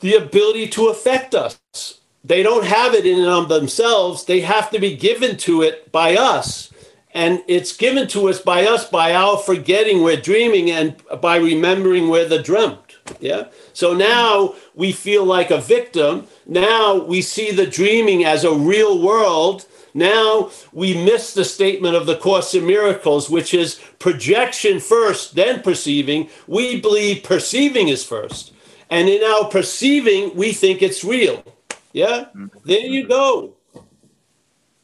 the 0.00 0.16
ability 0.16 0.68
to 0.68 0.88
affect 0.88 1.34
us. 1.34 1.58
They 2.22 2.42
don't 2.42 2.66
have 2.66 2.92
it 2.92 3.06
in 3.06 3.18
and 3.20 3.28
of 3.28 3.48
themselves, 3.48 4.26
they 4.26 4.40
have 4.40 4.70
to 4.72 4.78
be 4.78 4.94
given 4.94 5.38
to 5.38 5.62
it 5.62 5.90
by 5.90 6.14
us. 6.14 6.70
And 7.14 7.42
it's 7.48 7.74
given 7.74 8.06
to 8.08 8.28
us 8.28 8.42
by 8.42 8.66
us 8.66 8.86
by 8.86 9.14
our 9.14 9.38
forgetting 9.38 10.02
we're 10.02 10.20
dreaming 10.20 10.70
and 10.70 10.94
by 11.22 11.36
remembering 11.36 12.10
we're 12.10 12.28
the 12.28 12.42
dreamt. 12.42 12.98
Yeah. 13.18 13.44
So 13.72 13.94
now 13.94 14.56
we 14.74 14.92
feel 14.92 15.24
like 15.24 15.50
a 15.50 15.56
victim. 15.56 16.26
Now 16.44 16.96
we 16.96 17.22
see 17.22 17.50
the 17.50 17.66
dreaming 17.66 18.26
as 18.26 18.44
a 18.44 18.52
real 18.52 19.00
world. 19.00 19.64
Now 19.96 20.50
we 20.74 20.92
miss 20.92 21.32
the 21.32 21.44
statement 21.44 21.96
of 21.96 22.04
the 22.04 22.18
Course 22.18 22.52
in 22.52 22.66
Miracles, 22.66 23.30
which 23.30 23.54
is 23.54 23.80
projection 23.98 24.78
first, 24.78 25.34
then 25.34 25.62
perceiving. 25.62 26.28
We 26.46 26.82
believe 26.82 27.22
perceiving 27.22 27.88
is 27.88 28.04
first. 28.04 28.52
And 28.90 29.08
in 29.08 29.24
our 29.24 29.48
perceiving, 29.48 30.36
we 30.36 30.52
think 30.52 30.82
it's 30.82 31.02
real. 31.02 31.42
Yeah? 31.94 32.26
Mm-hmm. 32.36 32.46
There 32.66 32.80
you 32.80 33.08
go. 33.08 33.54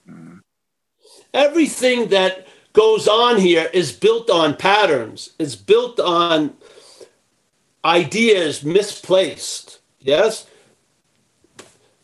Mm-hmm. 0.09 0.39
Everything 1.35 2.09
that 2.09 2.49
goes 2.73 3.07
on 3.07 3.37
here 3.37 3.69
is 3.75 3.93
built 3.93 4.31
on 4.31 4.57
patterns, 4.57 5.35
it's 5.39 5.57
built 5.57 6.01
on 6.01 6.55
ideas 7.85 8.65
misplaced. 8.65 9.81
Yes? 10.01 10.47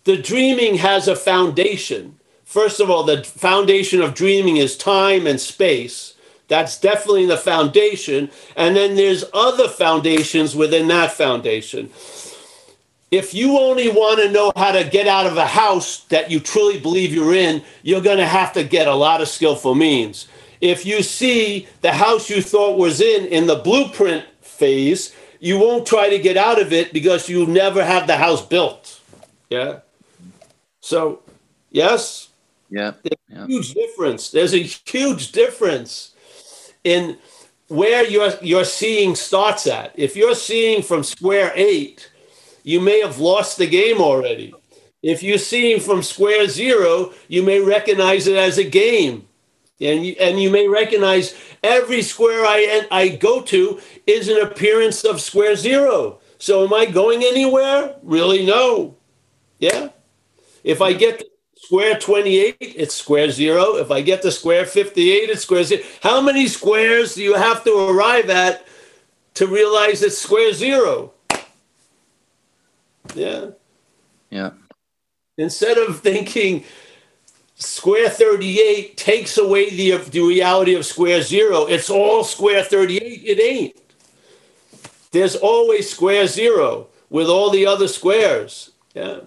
The 0.04 0.18
dreaming 0.18 0.74
has 0.74 1.08
a 1.08 1.16
foundation. 1.16 2.17
First 2.48 2.80
of 2.80 2.88
all, 2.88 3.02
the 3.02 3.22
foundation 3.22 4.00
of 4.00 4.14
dreaming 4.14 4.56
is 4.56 4.74
time 4.74 5.26
and 5.26 5.38
space. 5.38 6.14
That's 6.48 6.80
definitely 6.80 7.26
the 7.26 7.36
foundation. 7.36 8.30
And 8.56 8.74
then 8.74 8.96
there's 8.96 9.26
other 9.34 9.68
foundations 9.68 10.56
within 10.56 10.88
that 10.88 11.12
foundation. 11.12 11.90
If 13.10 13.34
you 13.34 13.58
only 13.58 13.90
want 13.90 14.20
to 14.20 14.32
know 14.32 14.50
how 14.56 14.72
to 14.72 14.82
get 14.82 15.06
out 15.06 15.26
of 15.26 15.36
a 15.36 15.44
house 15.44 16.04
that 16.04 16.30
you 16.30 16.40
truly 16.40 16.80
believe 16.80 17.12
you're 17.12 17.34
in, 17.34 17.62
you're 17.82 18.00
going 18.00 18.16
to 18.16 18.24
have 18.24 18.54
to 18.54 18.64
get 18.64 18.88
a 18.88 18.94
lot 18.94 19.20
of 19.20 19.28
skillful 19.28 19.74
means. 19.74 20.26
If 20.62 20.86
you 20.86 21.02
see 21.02 21.68
the 21.82 21.92
house 21.92 22.30
you 22.30 22.40
thought 22.40 22.78
was 22.78 23.02
in 23.02 23.26
in 23.26 23.46
the 23.46 23.56
blueprint 23.56 24.24
phase, 24.40 25.14
you 25.38 25.58
won't 25.58 25.86
try 25.86 26.08
to 26.08 26.18
get 26.18 26.38
out 26.38 26.58
of 26.58 26.72
it 26.72 26.94
because 26.94 27.28
you 27.28 27.44
never 27.44 27.84
have 27.84 28.06
the 28.06 28.16
house 28.16 28.40
built. 28.40 29.02
Yeah. 29.50 29.80
So, 30.80 31.20
yes. 31.70 32.27
Yeah. 32.70 32.92
yeah. 33.28 33.46
huge 33.46 33.74
difference. 33.74 34.30
There's 34.30 34.54
a 34.54 34.62
huge 34.62 35.32
difference 35.32 36.14
in 36.84 37.18
where 37.68 38.06
your 38.06 38.32
your 38.42 38.64
seeing 38.64 39.14
starts 39.14 39.66
at. 39.66 39.92
If 39.94 40.16
you're 40.16 40.34
seeing 40.34 40.82
from 40.82 41.02
square 41.02 41.52
eight, 41.54 42.10
you 42.62 42.80
may 42.80 43.00
have 43.00 43.18
lost 43.18 43.58
the 43.58 43.66
game 43.66 44.00
already. 44.00 44.54
If 45.02 45.22
you're 45.22 45.38
seeing 45.38 45.80
from 45.80 46.02
square 46.02 46.48
zero, 46.48 47.12
you 47.28 47.42
may 47.42 47.60
recognize 47.60 48.26
it 48.26 48.36
as 48.36 48.58
a 48.58 48.64
game. 48.64 49.26
And 49.80 50.04
you, 50.04 50.16
and 50.20 50.42
you 50.42 50.50
may 50.50 50.66
recognize 50.66 51.34
every 51.62 52.02
square 52.02 52.44
I, 52.44 52.86
I 52.90 53.08
go 53.08 53.42
to 53.42 53.80
is 54.08 54.28
an 54.28 54.40
appearance 54.40 55.04
of 55.04 55.20
square 55.20 55.54
zero. 55.54 56.18
So 56.38 56.64
am 56.64 56.74
I 56.74 56.86
going 56.86 57.22
anywhere? 57.22 57.94
Really, 58.02 58.44
no. 58.44 58.96
Yeah. 59.60 59.90
If 60.64 60.82
I 60.82 60.92
get 60.94 61.22
square 61.60 61.98
28, 61.98 62.56
it's 62.60 62.94
square 62.94 63.30
zero. 63.30 63.76
If 63.76 63.90
I 63.90 64.00
get 64.00 64.22
to 64.22 64.30
square 64.30 64.64
58, 64.64 65.30
it's 65.30 65.42
square 65.42 65.64
zero. 65.64 65.82
How 66.02 66.20
many 66.20 66.46
squares 66.46 67.14
do 67.14 67.22
you 67.22 67.34
have 67.34 67.64
to 67.64 67.88
arrive 67.90 68.30
at 68.30 68.66
to 69.34 69.46
realize 69.46 70.02
it's 70.02 70.18
square 70.18 70.52
zero? 70.52 71.12
Yeah. 73.14 73.50
Yeah. 74.30 74.50
Instead 75.36 75.78
of 75.78 76.00
thinking 76.00 76.64
square 77.56 78.08
38 78.08 78.96
takes 78.96 79.36
away 79.36 79.70
the, 79.70 79.96
the 79.96 80.20
reality 80.20 80.74
of 80.74 80.86
square 80.86 81.22
zero, 81.22 81.66
it's 81.66 81.90
all 81.90 82.24
square 82.24 82.62
38. 82.62 83.02
It 83.24 83.40
ain't. 83.40 83.76
There's 85.10 85.36
always 85.36 85.90
square 85.90 86.26
zero 86.26 86.88
with 87.10 87.28
all 87.28 87.50
the 87.50 87.66
other 87.66 87.88
squares. 87.88 88.70
Yeah. 88.94 89.20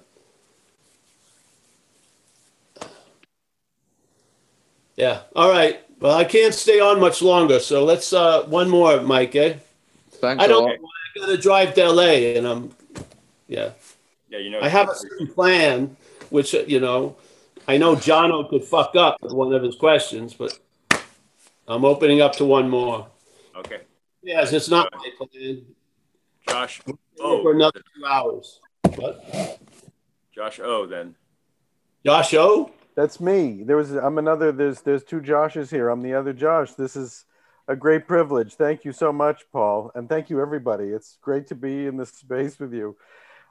Yeah. 5.01 5.21
All 5.35 5.49
right. 5.49 5.79
Well, 5.99 6.15
I 6.15 6.23
can't 6.23 6.53
stay 6.53 6.79
on 6.79 6.99
much 6.99 7.23
longer, 7.23 7.59
so 7.59 7.83
let's 7.83 8.13
uh 8.13 8.43
one 8.43 8.69
more, 8.69 9.01
Mike. 9.01 9.35
Eh? 9.35 9.55
Thanks 10.11 10.43
I 10.43 10.45
a 10.45 10.47
don't. 10.47 10.63
lot. 10.65 10.77
I 11.15 11.19
gotta 11.19 11.37
drive 11.37 11.73
to 11.73 11.89
LA, 11.89 12.37
and 12.37 12.47
I'm. 12.47 12.71
Yeah. 13.47 13.71
Yeah, 14.29 14.37
you 14.37 14.51
know. 14.51 14.59
I 14.61 14.69
have 14.69 14.89
a 14.89 14.95
certain 14.95 15.27
plan, 15.33 15.97
which 16.29 16.53
you 16.53 16.79
know, 16.79 17.15
I 17.67 17.77
know 17.77 17.95
Jono 17.95 18.47
could 18.47 18.63
fuck 18.63 18.95
up 18.95 19.17
with 19.23 19.33
one 19.33 19.51
of 19.53 19.63
his 19.63 19.75
questions, 19.75 20.35
but 20.35 20.57
I'm 21.67 21.83
opening 21.83 22.21
up 22.21 22.33
to 22.33 22.45
one 22.45 22.69
more. 22.69 23.07
Okay. 23.55 23.79
Yes, 24.21 24.53
it's 24.53 24.69
not 24.69 24.87
my 24.93 25.09
plan. 25.17 25.65
Josh. 26.47 26.77
For 26.85 26.93
Oh, 27.19 27.49
another 27.49 27.81
two 27.95 28.05
hours. 28.05 28.59
What? 28.95 29.59
Josh 30.33 30.59
O. 30.59 30.85
Then. 30.85 31.15
Josh 32.05 32.35
O. 32.35 32.71
That's 33.01 33.19
me. 33.19 33.63
There 33.63 33.77
was 33.77 33.93
I'm 33.93 34.19
another 34.19 34.51
there's 34.51 34.81
there's 34.81 35.03
two 35.03 35.21
Joshes 35.21 35.71
here. 35.71 35.89
I'm 35.89 36.03
the 36.03 36.13
other 36.13 36.33
Josh. 36.33 36.73
This 36.73 36.95
is 36.95 37.25
a 37.67 37.75
great 37.75 38.07
privilege. 38.07 38.53
Thank 38.53 38.85
you 38.85 38.91
so 38.91 39.11
much, 39.11 39.41
Paul, 39.51 39.91
and 39.95 40.07
thank 40.07 40.29
you 40.29 40.39
everybody. 40.39 40.89
It's 40.89 41.17
great 41.19 41.47
to 41.47 41.55
be 41.55 41.87
in 41.87 41.97
this 41.97 42.11
space 42.11 42.59
with 42.59 42.75
you. 42.75 42.95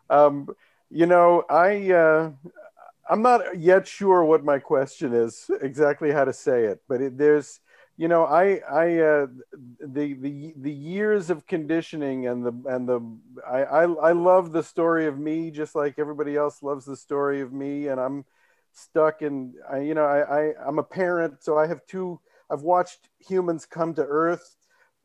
Um, 0.09 0.51
you 0.89 1.07
know, 1.07 1.43
I 1.51 1.91
uh, 1.91 2.31
I'm 3.11 3.23
not 3.23 3.59
yet 3.59 3.89
sure 3.89 4.23
what 4.25 4.45
my 4.45 4.61
question 4.61 5.13
is 5.13 5.51
exactly 5.61 6.13
how 6.13 6.25
to 6.25 6.33
say 6.33 6.67
it, 6.67 6.83
but 6.89 7.01
it, 7.01 7.19
there's 7.19 7.59
you 7.97 8.07
know 8.07 8.27
I 8.27 8.61
I 8.71 8.99
uh, 9.01 9.27
the 9.81 10.15
the 10.15 10.55
the 10.59 10.73
years 10.73 11.29
of 11.29 11.49
conditioning 11.49 12.29
and 12.29 12.47
the 12.47 12.53
and 12.73 12.89
the 12.89 13.01
I, 13.45 13.65
I 13.65 13.83
I 13.83 14.13
love 14.13 14.53
the 14.53 14.63
story 14.63 15.09
of 15.09 15.19
me 15.19 15.51
just 15.51 15.75
like 15.75 15.99
everybody 15.99 16.37
else 16.37 16.63
loves 16.63 16.85
the 16.85 16.97
story 16.97 17.41
of 17.41 17.53
me, 17.53 17.89
and 17.89 18.01
I'm 18.01 18.25
stuck 18.73 19.23
in 19.23 19.55
I, 19.71 19.81
you 19.81 19.95
know 19.95 20.05
I, 20.05 20.41
I 20.41 20.53
i'm 20.67 20.79
a 20.79 20.85
parent 20.85 21.43
so 21.43 21.59
i 21.59 21.67
have 21.67 21.85
two 21.87 22.21
i've 22.51 22.63
watched 22.63 23.09
humans 23.19 23.67
come 23.67 23.95
to 23.95 24.03
earth 24.03 24.57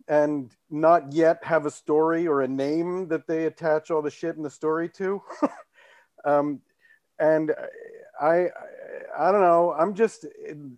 and 0.08 0.52
not 0.70 1.12
yet 1.12 1.44
have 1.44 1.66
a 1.66 1.72
story 1.72 2.28
or 2.28 2.42
a 2.42 2.48
name 2.48 3.08
that 3.08 3.28
they 3.28 3.46
attach 3.46 3.90
all 3.90 4.02
the 4.02 4.12
shit 4.12 4.36
in 4.36 4.44
the 4.44 4.50
story 4.50 4.90
to. 4.90 5.22
Um, 6.26 6.62
and 7.20 7.52
I, 8.20 8.48
I 9.18 9.32
don't 9.32 9.42
know 9.42 9.76
i'm 9.78 9.94
just 9.94 10.26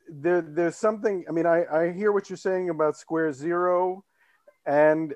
there 0.09 0.41
there's 0.41 0.75
something 0.75 1.23
i 1.29 1.31
mean 1.31 1.45
i 1.45 1.63
i 1.73 1.93
hear 1.93 2.11
what 2.11 2.29
you're 2.29 2.35
saying 2.35 2.69
about 2.69 2.97
square 2.97 3.31
zero 3.31 4.03
and 4.65 5.13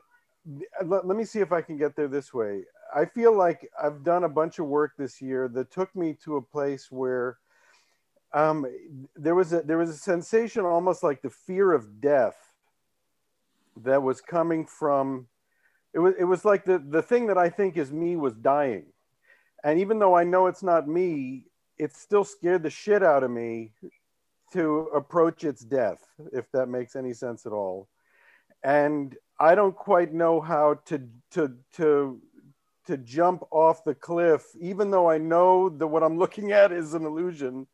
let, 0.86 1.05
let 1.05 1.17
me 1.17 1.26
see 1.26 1.39
if 1.39 1.51
i 1.51 1.61
can 1.61 1.78
get 1.78 1.95
there 1.97 2.07
this 2.07 2.34
way. 2.34 2.61
I 2.95 3.05
feel 3.05 3.36
like 3.36 3.69
i've 3.82 4.03
done 4.03 4.24
a 4.24 4.30
bunch 4.30 4.57
of 4.59 4.67
work 4.67 4.93
this 4.97 5.22
year 5.22 5.49
that 5.49 5.72
took 5.72 5.93
me 5.95 6.17
to 6.24 6.38
a 6.38 6.41
place 6.41 6.89
where 6.89 7.38
um, 8.34 8.66
there 9.16 9.36
was 9.36 9.54
a 9.54 9.62
there 9.62 9.78
was 9.78 9.90
a 9.90 9.98
sensation 9.98 10.66
almost 10.66 11.04
like 11.04 11.22
the 11.22 11.30
fear 11.30 11.74
of 11.74 12.00
death 12.00 12.38
that 13.84 14.02
was 14.02 14.22
coming 14.22 14.66
from 14.66 15.28
it 15.94 16.00
was 16.00 16.14
it 16.18 16.24
was 16.24 16.46
like 16.46 16.64
the 16.64 16.80
the 16.80 17.02
thing 17.02 17.28
that 17.28 17.38
I 17.38 17.50
think 17.50 17.78
is 17.78 17.92
me 17.92 18.16
was 18.16 18.36
dying, 18.36 18.86
and 19.64 19.80
even 19.80 20.00
though 20.00 20.16
I 20.16 20.24
know 20.24 20.48
it's 20.48 20.64
not 20.64 20.88
me, 20.88 21.46
it 21.78 21.94
still 21.94 22.24
scared 22.24 22.64
the 22.64 22.70
shit 22.70 23.04
out 23.04 23.24
of 23.24 23.32
me 23.32 23.74
to 24.54 24.90
approach 24.94 25.44
its 25.44 25.62
death, 25.62 26.06
if 26.34 26.50
that 26.52 26.68
makes 26.68 26.96
any 26.96 27.14
sense 27.14 27.46
at 27.46 27.52
all, 27.52 27.90
and 28.64 29.16
I 29.40 29.56
don't 29.56 29.76
quite 29.76 30.14
know 30.14 30.40
how 30.40 30.76
to 30.86 31.02
to 31.32 31.54
to 31.74 32.22
to 32.88 32.98
jump 32.98 33.44
off 33.52 33.84
the 33.84 33.96
cliff, 33.96 34.46
even 34.60 34.90
though 34.90 35.10
I 35.10 35.18
know 35.18 35.68
that 35.70 35.88
what 35.88 36.04
I'm 36.04 36.18
looking 36.18 36.54
at 36.54 36.72
is 36.72 36.94
an 36.94 37.06
illusion 37.06 37.68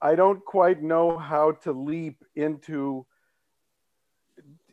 I 0.00 0.14
don't 0.14 0.44
quite 0.44 0.82
know 0.82 1.18
how 1.18 1.52
to 1.62 1.72
leap 1.72 2.24
into 2.36 3.06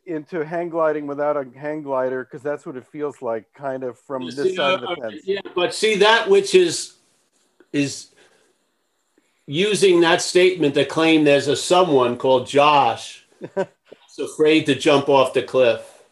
into 0.05 0.45
hang 0.45 0.69
gliding 0.69 1.07
without 1.07 1.35
a 1.35 1.47
hang 1.57 1.81
glider 1.81 2.23
because 2.23 2.43
that's 2.43 2.65
what 2.65 2.75
it 2.75 2.85
feels 2.85 3.23
like, 3.23 3.51
kind 3.53 3.83
of 3.83 3.97
from 3.99 4.21
You 4.21 4.31
this 4.31 4.49
see, 4.49 4.55
side 4.55 4.75
of 4.75 4.83
uh, 4.83 4.95
the 4.95 5.01
fence. 5.01 5.21
Yeah, 5.25 5.41
but 5.55 5.73
see 5.73 5.95
that 5.97 6.29
which 6.29 6.53
is 6.53 6.93
is 7.73 8.11
using 9.47 10.01
that 10.01 10.21
statement 10.21 10.75
to 10.75 10.85
claim 10.85 11.23
there's 11.23 11.47
a 11.47 11.55
someone 11.55 12.17
called 12.17 12.47
Josh 12.47 13.25
that's 13.55 14.19
afraid 14.19 14.65
to 14.67 14.75
jump 14.75 15.09
off 15.09 15.33
the 15.33 15.41
cliff. 15.43 16.03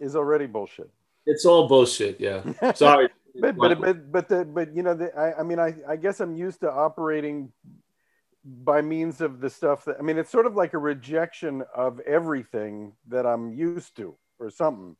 Is 0.00 0.16
already 0.16 0.46
bullshit. 0.46 0.90
It's 1.26 1.44
all 1.44 1.66
bullshit. 1.66 2.20
Yeah. 2.20 2.72
Sorry. 2.74 3.08
but 3.40 3.56
but 3.56 3.80
but 3.80 4.12
but 4.12 4.28
the, 4.28 4.44
but 4.44 4.74
you 4.74 4.82
know 4.82 4.94
the, 4.94 5.16
I 5.18 5.40
I 5.40 5.42
mean 5.42 5.58
I 5.58 5.74
I 5.88 5.96
guess 5.96 6.20
I'm 6.20 6.36
used 6.36 6.60
to 6.60 6.70
operating 6.70 7.52
by 8.44 8.82
means 8.82 9.20
of 9.20 9.40
the 9.40 9.48
stuff 9.48 9.84
that 9.86 9.96
I 9.98 10.02
mean 10.02 10.18
it's 10.18 10.30
sort 10.30 10.46
of 10.46 10.54
like 10.54 10.74
a 10.74 10.78
rejection 10.78 11.62
of 11.74 12.00
everything 12.00 12.92
that 13.08 13.26
I'm 13.26 13.52
used 13.52 13.96
to 13.96 14.14
or 14.38 14.50
something. 14.50 14.96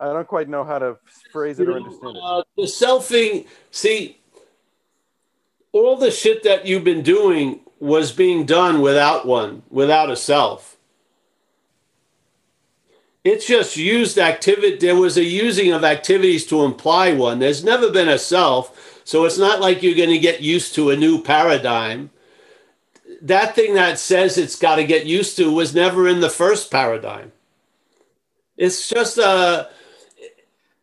I 0.00 0.06
don't 0.12 0.26
quite 0.28 0.48
know 0.48 0.64
how 0.64 0.78
to 0.78 0.96
phrase 1.32 1.58
it 1.60 1.64
You 1.64 1.74
or 1.74 1.80
know, 1.80 1.86
understand 1.86 2.16
it. 2.16 2.22
uh, 2.22 2.42
the 2.56 2.62
selfing, 2.64 3.46
see, 3.70 4.20
all 5.72 5.96
the 5.96 6.10
shit 6.10 6.42
that 6.44 6.66
you've 6.66 6.84
been 6.84 7.02
doing 7.02 7.60
was 7.80 8.12
being 8.12 8.44
done 8.44 8.80
without 8.80 9.26
one, 9.26 9.62
without 9.70 10.10
a 10.10 10.16
self. 10.16 10.76
It's 13.24 13.46
just 13.46 13.76
used 13.76 14.18
activity. 14.18 14.76
There 14.76 14.96
was 14.96 15.16
a 15.16 15.24
using 15.24 15.72
of 15.72 15.82
activities 15.82 16.44
to 16.46 16.64
imply 16.64 17.14
one. 17.14 17.38
There's 17.38 17.64
never 17.64 17.90
been 17.90 18.08
a 18.08 18.18
self. 18.18 19.00
So 19.04 19.24
it's 19.24 19.38
not 19.38 19.60
like 19.60 19.82
you're 19.82 19.94
going 19.96 20.10
to 20.10 20.18
get 20.18 20.42
used 20.42 20.74
to 20.74 20.90
a 20.90 20.96
new 20.96 21.22
paradigm. 21.22 22.10
That 23.24 23.54
thing 23.54 23.74
that 23.74 23.98
says 23.98 24.36
it's 24.36 24.56
got 24.56 24.76
to 24.76 24.84
get 24.84 25.06
used 25.06 25.36
to 25.38 25.50
was 25.50 25.74
never 25.74 26.06
in 26.06 26.20
the 26.20 26.28
first 26.28 26.70
paradigm. 26.70 27.32
It's 28.58 28.88
just 28.88 29.16
a, 29.16 29.70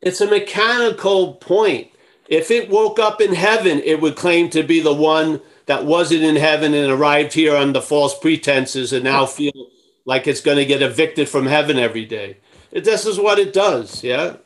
it's 0.02 0.22
a 0.22 0.28
mechanical 0.28 1.36
point. 1.36 1.90
If 2.28 2.50
it 2.50 2.70
woke 2.70 2.98
up 2.98 3.22
in 3.22 3.36
heaven, 3.36 3.80
it 3.86 4.02
would 4.02 4.16
claim 4.16 4.50
to 4.52 4.64
be 4.64 4.80
the 4.80 4.94
one 4.94 5.40
that 5.68 5.86
wasn't 5.86 6.24
in 6.24 6.36
heaven 6.36 6.74
and 6.74 6.92
arrived 6.92 7.34
here 7.34 7.56
under 7.56 7.80
false 7.80 8.18
pretenses 8.18 8.92
and 8.92 9.04
now 9.04 9.26
feel 9.28 9.70
like 10.06 10.26
it's 10.26 10.42
going 10.42 10.58
to 10.58 10.66
get 10.66 10.82
evicted 10.82 11.30
from 11.30 11.46
heaven 11.46 11.78
every 11.78 12.06
day. 12.06 12.38
It, 12.72 12.86
this 12.86 13.06
is 13.06 13.20
what 13.20 13.38
it 13.38 13.54
does. 13.54 14.04
Yeah. 14.04 14.38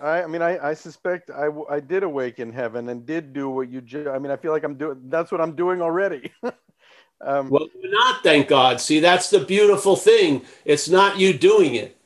I, 0.00 0.24
I 0.24 0.26
mean, 0.26 0.42
I, 0.42 0.58
I 0.58 0.74
suspect 0.74 1.30
I, 1.30 1.48
I 1.70 1.80
did 1.80 2.02
awake 2.02 2.38
in 2.38 2.52
heaven 2.52 2.88
and 2.90 3.06
did 3.06 3.32
do 3.32 3.48
what 3.48 3.70
you. 3.70 3.80
Ju- 3.80 4.10
I 4.10 4.18
mean, 4.18 4.30
I 4.30 4.36
feel 4.36 4.52
like 4.52 4.64
I'm 4.64 4.74
doing. 4.74 5.00
That's 5.04 5.30
what 5.32 5.40
I'm 5.40 5.54
doing 5.54 5.80
already. 5.80 6.32
um, 7.20 7.50
Well, 7.50 7.68
not, 7.84 8.22
thank 8.22 8.48
God. 8.48 8.80
See, 8.80 9.00
that's 9.00 9.30
the 9.30 9.40
beautiful 9.40 9.96
thing. 9.96 10.42
It's 10.64 10.88
not 10.88 11.18
you 11.18 11.32
doing 11.36 11.74
it. 11.74 11.96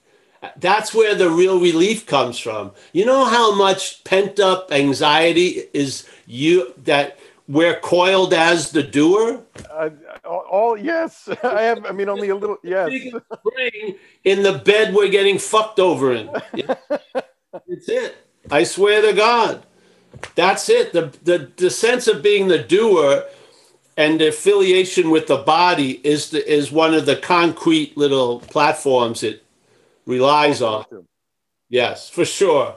That's 0.59 0.95
where 0.95 1.15
the 1.15 1.31
real 1.31 1.61
relief 1.61 2.07
comes 2.07 2.39
from. 2.39 2.73
You 2.93 3.05
know 3.07 3.25
how 3.25 3.55
much 3.55 4.03
pent 4.05 4.41
up 4.41 4.73
anxiety 4.73 5.65
is 5.73 6.07
you 6.27 6.75
that 6.85 7.19
we're 7.49 7.79
coiled 7.81 8.35
as 8.35 8.73
the 8.73 8.83
doer? 8.83 9.41
uh, 9.71 9.91
all, 10.25 10.47
all 10.51 10.79
yes, 10.79 11.29
I 11.45 11.63
have. 11.63 11.87
I 11.87 11.93
mean, 11.93 12.09
only 12.09 12.31
a 12.31 12.37
little. 12.37 12.57
Yes. 12.65 12.91
In 14.25 14.43
the 14.43 14.59
bed 14.65 14.95
we're 14.95 15.09
getting 15.09 15.39
fucked 15.39 15.79
over 15.81 16.13
in. 16.13 16.31
Yeah. 16.55 16.75
That's 17.69 17.89
it. 17.89 18.17
I 18.51 18.65
swear 18.65 19.03
to 19.03 19.13
God. 19.13 19.65
That's 20.35 20.69
it. 20.69 20.93
The, 20.93 21.13
the 21.23 21.53
the 21.57 21.71
sense 21.71 22.09
of 22.09 22.23
being 22.23 22.49
the 22.49 22.59
doer 22.59 23.25
and 23.97 24.21
the 24.21 24.29
affiliation 24.29 25.11
with 25.11 25.27
the 25.27 25.39
body 25.39 26.01
is 26.07 26.31
the, 26.31 26.51
is 26.51 26.73
one 26.73 26.95
of 26.95 27.07
the 27.07 27.17
concrete 27.17 27.97
little 27.97 28.41
platforms 28.41 29.23
it 29.23 29.45
relies 30.07 30.63
on. 30.63 30.85
Yes, 31.69 32.09
for 32.09 32.25
sure. 32.25 32.77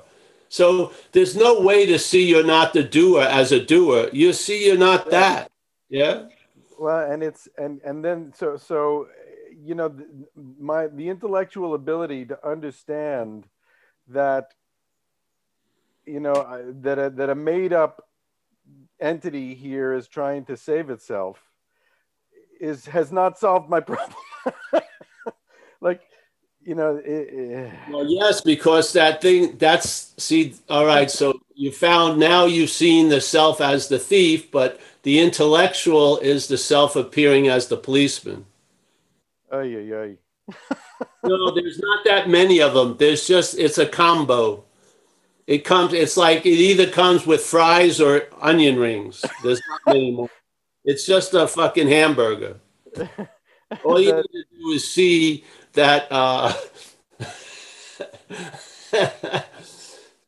So 0.49 0.93
there's 1.11 1.36
no 1.36 1.61
way 1.61 1.86
to 1.86 1.99
see 1.99 2.28
you're 2.28 2.43
not 2.43 2.74
the 2.74 2.84
doer 2.84 3.24
as 3.24 3.51
a 3.51 3.63
doer. 3.63 4.09
You 4.13 4.34
see 4.34 4.68
you're 4.68 4.78
not 4.78 5.09
that. 5.11 5.51
Yeah. 5.89 6.28
Well, 6.78 7.11
and 7.11 7.24
it's 7.24 7.47
and 7.57 7.82
and 7.84 8.03
then 8.03 8.34
so 8.36 8.57
so 8.57 9.07
you 9.63 9.76
know 9.76 9.93
my 10.59 10.88
the 10.88 11.09
intellectual 11.09 11.74
ability 11.74 12.26
to 12.26 12.47
understand 12.47 13.47
that 14.09 14.53
you 16.05 16.20
know 16.20 16.74
that 16.82 16.99
a, 16.99 17.09
that 17.11 17.30
a 17.30 17.36
made 17.36 17.74
up 17.74 18.07
entity 18.99 19.53
here 19.55 19.93
is 19.93 20.07
trying 20.07 20.45
to 20.45 20.57
save 20.57 20.89
itself 20.89 21.41
is 22.59 22.85
has 22.85 23.11
not 23.11 23.37
solved 23.37 23.69
my 23.69 23.79
problem. 23.81 24.17
like, 25.81 26.01
you 26.63 26.75
know. 26.75 26.97
It, 26.97 27.09
it... 27.09 27.73
Well, 27.89 28.05
yes, 28.07 28.41
because 28.41 28.93
that 28.93 29.21
thing. 29.21 29.57
That's 29.57 30.13
see. 30.17 30.55
All 30.69 30.85
right. 30.85 31.09
So 31.09 31.39
you 31.53 31.71
found 31.71 32.19
now 32.19 32.45
you've 32.45 32.69
seen 32.69 33.09
the 33.09 33.21
self 33.21 33.61
as 33.61 33.87
the 33.87 33.99
thief, 33.99 34.51
but 34.51 34.79
the 35.03 35.19
intellectual 35.19 36.17
is 36.19 36.47
the 36.47 36.57
self 36.57 36.95
appearing 36.95 37.47
as 37.47 37.67
the 37.67 37.77
policeman. 37.77 38.45
Ay, 39.51 39.75
ay, 39.77 39.93
ay. 39.95 40.17
no, 41.23 41.51
there's 41.51 41.79
not 41.79 42.05
that 42.05 42.29
many 42.29 42.61
of 42.61 42.73
them. 42.73 42.97
There's 42.97 43.27
just 43.27 43.57
it's 43.57 43.77
a 43.77 43.85
combo. 43.85 44.64
It 45.47 45.59
comes. 45.59 45.93
It's 45.93 46.17
like 46.17 46.45
it 46.45 46.49
either 46.49 46.87
comes 46.89 47.25
with 47.25 47.41
fries 47.41 48.01
or 48.01 48.23
onion 48.41 48.79
rings. 48.79 49.23
There's 49.43 49.61
not 49.69 49.81
many 49.93 50.11
more. 50.11 50.29
It's 50.83 51.05
just 51.05 51.33
a 51.33 51.47
fucking 51.47 51.87
hamburger. 51.87 52.59
All 53.83 53.99
you 53.99 54.13
need 54.15 54.23
to 54.23 54.43
do 54.57 54.71
is 54.71 54.91
see 54.91 55.43
that. 55.73 56.07
Uh, 56.11 56.53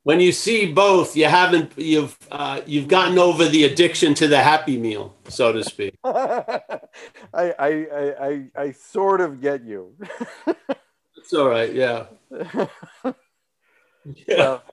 when 0.03 0.20
you 0.20 0.32
see 0.32 0.72
both, 0.72 1.18
you 1.18 1.26
haven't 1.26 1.72
you've 1.78 2.15
uh, 2.32 2.61
you've 2.65 2.88
gotten 2.88 3.18
over 3.18 3.45
the 3.45 3.63
addiction 3.63 4.13
to 4.15 4.28
the 4.28 4.41
Happy 4.41 4.78
Meal, 4.78 5.15
so 5.28 5.51
to 5.51 5.63
speak. 5.63 5.95
I, 6.03 6.61
I 7.34 7.53
I 7.59 8.15
I 8.20 8.45
I 8.55 8.72
sort 8.72 9.22
of 9.22 9.41
get 9.41 9.63
you. 9.63 9.95
It's 11.18 11.34
all 11.34 11.49
right, 11.49 11.74
yeah. 11.74 12.05
yeah. 14.26 14.38
Well, 14.38 14.63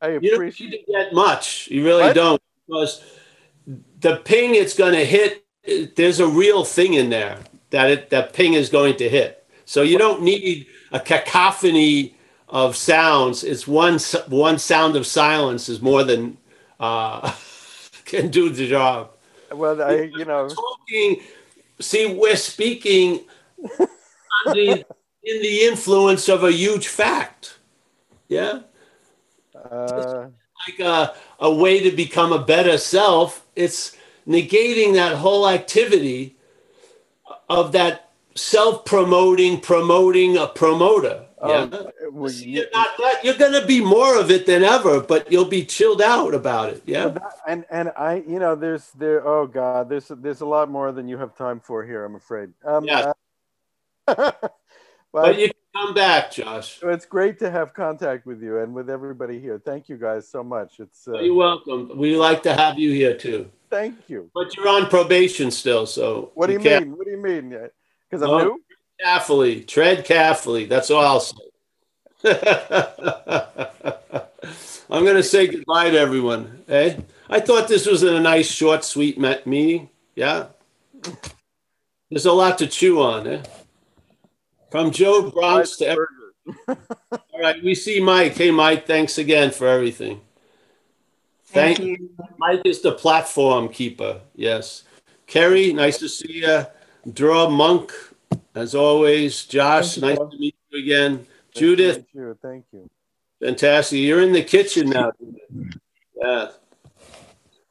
I, 0.00 0.08
appreciate. 0.08 0.60
You 0.60 0.70
don't 0.70 0.70
need 0.70 0.84
to 0.86 0.92
get 0.92 1.12
much. 1.12 1.68
You 1.68 1.84
really 1.84 2.02
what? 2.02 2.14
don't, 2.14 2.42
because 2.66 3.04
the 4.00 4.16
ping 4.16 4.54
it's 4.54 4.74
going 4.74 4.94
to 4.94 5.04
hit. 5.04 5.44
There's 5.96 6.20
a 6.20 6.26
real 6.26 6.64
thing 6.64 6.94
in 6.94 7.10
there 7.10 7.38
that 7.70 7.90
it 7.90 8.10
that 8.10 8.32
ping 8.32 8.54
is 8.54 8.68
going 8.68 8.96
to 8.96 9.08
hit. 9.08 9.46
So 9.64 9.82
you 9.82 9.98
don't 9.98 10.22
need 10.22 10.66
a 10.92 11.00
cacophony 11.00 12.16
of 12.48 12.76
sounds. 12.76 13.44
It's 13.44 13.66
one 13.66 13.98
one 14.28 14.58
sound 14.58 14.96
of 14.96 15.06
silence 15.06 15.68
is 15.68 15.80
more 15.80 16.02
than 16.04 16.38
uh, 16.78 17.32
can 18.04 18.30
do 18.30 18.50
the 18.50 18.68
job. 18.68 19.10
Well, 19.52 19.80
I 19.82 20.10
you 20.16 20.24
know 20.24 20.48
talking. 20.48 21.22
See, 21.80 22.14
we're 22.14 22.36
speaking 22.36 23.24
the, 24.46 24.84
in 25.24 25.42
the 25.42 25.60
influence 25.62 26.28
of 26.28 26.44
a 26.44 26.52
huge 26.52 26.88
fact. 26.88 27.58
Yeah. 28.28 28.60
Uh, 29.70 30.28
like 30.68 30.80
a, 30.80 31.14
a 31.38 31.52
way 31.52 31.80
to 31.80 31.90
become 31.90 32.32
a 32.32 32.44
better 32.44 32.78
self. 32.78 33.46
It's 33.56 33.96
negating 34.26 34.94
that 34.94 35.16
whole 35.16 35.48
activity 35.48 36.36
of 37.48 37.72
that 37.72 38.10
self 38.34 38.84
promoting, 38.84 39.60
promoting 39.60 40.36
a 40.36 40.46
promoter. 40.46 41.26
Yeah. 41.42 41.52
Um, 41.52 41.88
well, 42.10 42.30
you're 42.30 42.66
not 42.72 42.88
that, 42.98 43.20
you're 43.24 43.38
going 43.38 43.58
to 43.58 43.66
be 43.66 43.80
more 43.82 44.18
of 44.18 44.30
it 44.30 44.44
than 44.44 44.62
ever, 44.62 45.00
but 45.00 45.32
you'll 45.32 45.46
be 45.46 45.64
chilled 45.64 46.02
out 46.02 46.34
about 46.34 46.68
it. 46.68 46.82
Yeah. 46.84 47.08
That, 47.08 47.32
and 47.48 47.64
and 47.70 47.92
I, 47.96 48.22
you 48.28 48.38
know, 48.38 48.54
there's 48.54 48.90
there. 48.90 49.26
Oh 49.26 49.46
God, 49.46 49.88
there's 49.88 50.08
there's 50.08 50.42
a 50.42 50.46
lot 50.46 50.70
more 50.70 50.92
than 50.92 51.08
you 51.08 51.16
have 51.16 51.34
time 51.34 51.58
for 51.60 51.82
here. 51.84 52.04
I'm 52.04 52.14
afraid. 52.14 52.50
Um, 52.62 52.84
yeah. 52.84 53.12
Uh, 54.06 54.32
but 55.12 55.38
you 55.38 55.46
can 55.46 55.59
come 55.74 55.94
back, 55.94 56.32
Josh. 56.32 56.80
It's 56.82 57.06
great 57.06 57.38
to 57.40 57.50
have 57.50 57.74
contact 57.74 58.26
with 58.26 58.42
you 58.42 58.58
and 58.58 58.74
with 58.74 58.90
everybody 58.90 59.40
here. 59.40 59.60
Thank 59.64 59.88
you 59.88 59.96
guys 59.96 60.28
so 60.28 60.42
much. 60.42 60.80
It's 60.80 61.06
uh, 61.08 61.20
you're 61.20 61.34
welcome. 61.34 61.92
We 61.96 62.16
like 62.16 62.42
to 62.44 62.54
have 62.54 62.78
you 62.78 62.92
here 62.92 63.16
too. 63.16 63.50
Thank 63.70 64.08
you. 64.08 64.30
But 64.34 64.56
you're 64.56 64.68
on 64.68 64.86
probation 64.86 65.50
still, 65.50 65.86
so 65.86 66.32
what 66.34 66.48
do 66.48 66.54
you, 66.54 66.58
you 66.58 66.80
mean? 66.80 66.96
What 66.96 67.06
do 67.06 67.12
you 67.12 67.22
mean? 67.22 67.50
Because 68.08 68.22
I'm 68.22 68.30
oh. 68.30 68.38
new 68.38 68.62
carefully, 69.00 69.62
tread 69.62 70.04
carefully. 70.04 70.66
That's 70.66 70.90
all 70.90 71.04
I'll 71.04 71.20
say. 71.20 71.36
I'm 74.90 75.04
going 75.04 75.16
to 75.16 75.22
say 75.22 75.46
goodbye 75.46 75.90
to 75.90 75.98
everyone. 75.98 76.64
Eh? 76.68 76.98
I 77.28 77.40
thought 77.40 77.68
this 77.68 77.86
was 77.86 78.02
a 78.02 78.20
nice, 78.20 78.50
short, 78.50 78.84
sweet 78.84 79.18
meeting. 79.46 79.88
Yeah. 80.16 80.46
There's 82.10 82.26
a 82.26 82.32
lot 82.32 82.58
to 82.58 82.66
chew 82.66 83.00
on. 83.00 83.26
Eh? 83.26 83.42
From 84.70 84.90
Joe 84.90 85.30
Bronx 85.30 85.76
to 85.76 85.86
every. 85.86 86.06
All 86.68 87.40
right, 87.40 87.62
we 87.62 87.74
see 87.74 88.00
Mike. 88.00 88.36
Hey, 88.36 88.50
Mike, 88.50 88.86
thanks 88.86 89.18
again 89.18 89.50
for 89.50 89.66
everything. 89.66 90.20
Thank, 91.46 91.78
Thank 91.78 91.88
you. 91.88 92.10
Mike 92.38 92.62
is 92.64 92.80
the 92.80 92.92
platform 92.92 93.68
keeper. 93.68 94.20
Yes. 94.34 94.84
Kerry, 95.26 95.72
nice 95.72 95.98
to 95.98 96.08
see 96.08 96.44
you. 96.44 96.66
Draw 97.12 97.50
Monk, 97.50 97.92
as 98.54 98.74
always, 98.74 99.44
Josh, 99.46 99.98
nice 99.98 100.18
to 100.18 100.38
meet 100.38 100.54
you 100.70 100.78
again. 100.78 101.14
Nice 101.14 101.26
Judith. 101.54 101.96
Thank 101.96 102.08
you. 102.14 102.38
Thank 102.40 102.64
you. 102.72 102.90
Fantastic. 103.40 103.98
You're 104.00 104.22
in 104.22 104.32
the 104.32 104.42
kitchen 104.42 104.90
now. 104.90 105.12
Yeah. 106.22 106.50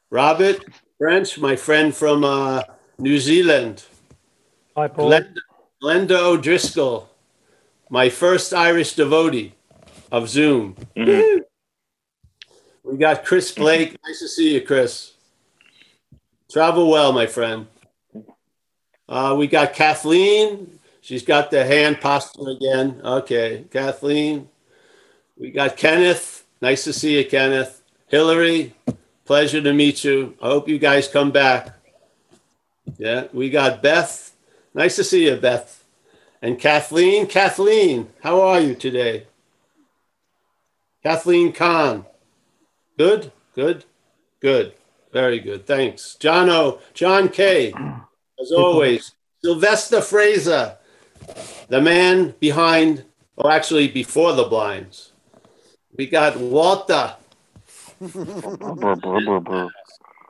Robert 0.10 0.66
French, 0.98 1.38
my 1.38 1.56
friend 1.56 1.96
from 1.96 2.24
uh, 2.24 2.64
New 2.98 3.20
Zealand. 3.20 3.86
Hi, 4.76 4.88
Paul. 4.88 5.12
Glenda, 5.12 5.38
Glenda 5.82 6.20
O'Driscoll, 6.20 7.10
my 7.90 8.10
first 8.10 8.54
Irish 8.54 8.94
devotee 8.96 9.54
of 10.12 10.30
Zoom. 10.30 10.76
Mm-hmm. 10.96 11.40
We 12.82 12.98
got 12.98 13.24
Chris 13.24 13.52
Blake. 13.52 13.96
Nice 14.04 14.20
to 14.20 14.28
see 14.28 14.56
you, 14.56 14.62
Chris. 14.62 15.14
Travel 16.52 16.90
well, 16.90 17.14
my 17.14 17.28
friend. 17.28 17.68
Uh, 19.08 19.36
we 19.38 19.46
got 19.46 19.74
Kathleen. 19.74 20.80
She's 21.02 21.22
got 21.24 21.52
the 21.52 21.64
hand 21.64 22.02
posture 22.02 22.50
again. 22.50 23.00
Okay, 23.04 23.66
Kathleen. 23.70 24.50
We 25.38 25.52
got 25.52 25.78
Kenneth. 25.78 26.46
Nice 26.62 26.84
to 26.86 26.94
see 26.94 27.18
you, 27.18 27.26
Kenneth. 27.26 27.84
Hillary, 28.08 28.74
pleasure 29.26 29.62
to 29.62 29.74
meet 29.74 30.04
you. 30.04 30.36
I 30.42 30.48
hope 30.48 30.68
you 30.68 30.80
guys 30.80 31.08
come 31.08 31.30
back. 31.30 31.78
Yeah, 32.98 33.28
we 33.34 33.52
got 33.52 33.84
Beth. 33.84 34.29
Nice 34.80 34.96
to 34.96 35.04
see 35.04 35.26
you, 35.26 35.36
Beth. 35.36 35.84
And 36.42 36.58
Kathleen. 36.58 37.28
Kathleen, 37.28 38.08
how 38.24 38.40
are 38.40 38.62
you 38.62 38.76
today? 38.76 39.28
Kathleen 41.04 41.52
Kahn. 41.52 42.06
Good, 42.98 43.34
good, 43.54 43.84
good. 44.40 44.76
Very 45.12 45.42
good. 45.42 45.68
Thanks. 45.68 46.16
John 46.16 46.50
O. 46.50 46.80
John 46.94 47.28
K. 47.28 47.74
as 48.40 48.54
always, 48.54 49.16
Sylvester 49.44 50.00
Fraser, 50.00 50.78
the 51.68 51.82
man 51.82 52.34
behind, 52.40 53.04
or 53.36 53.52
actually 53.52 53.90
before 53.90 54.32
the 54.32 54.46
blinds. 54.46 55.12
We 55.98 56.08
got 56.08 56.38
Walter. 56.38 57.18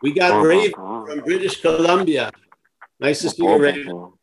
we 0.02 0.12
got 0.12 0.44
Raven 0.44 0.74
from 0.74 1.20
British 1.20 1.62
Columbia. 1.62 2.32
Nice 3.00 3.22
to 3.22 3.30
see 3.30 3.44
you, 3.44 3.56
Raven. 3.56 4.14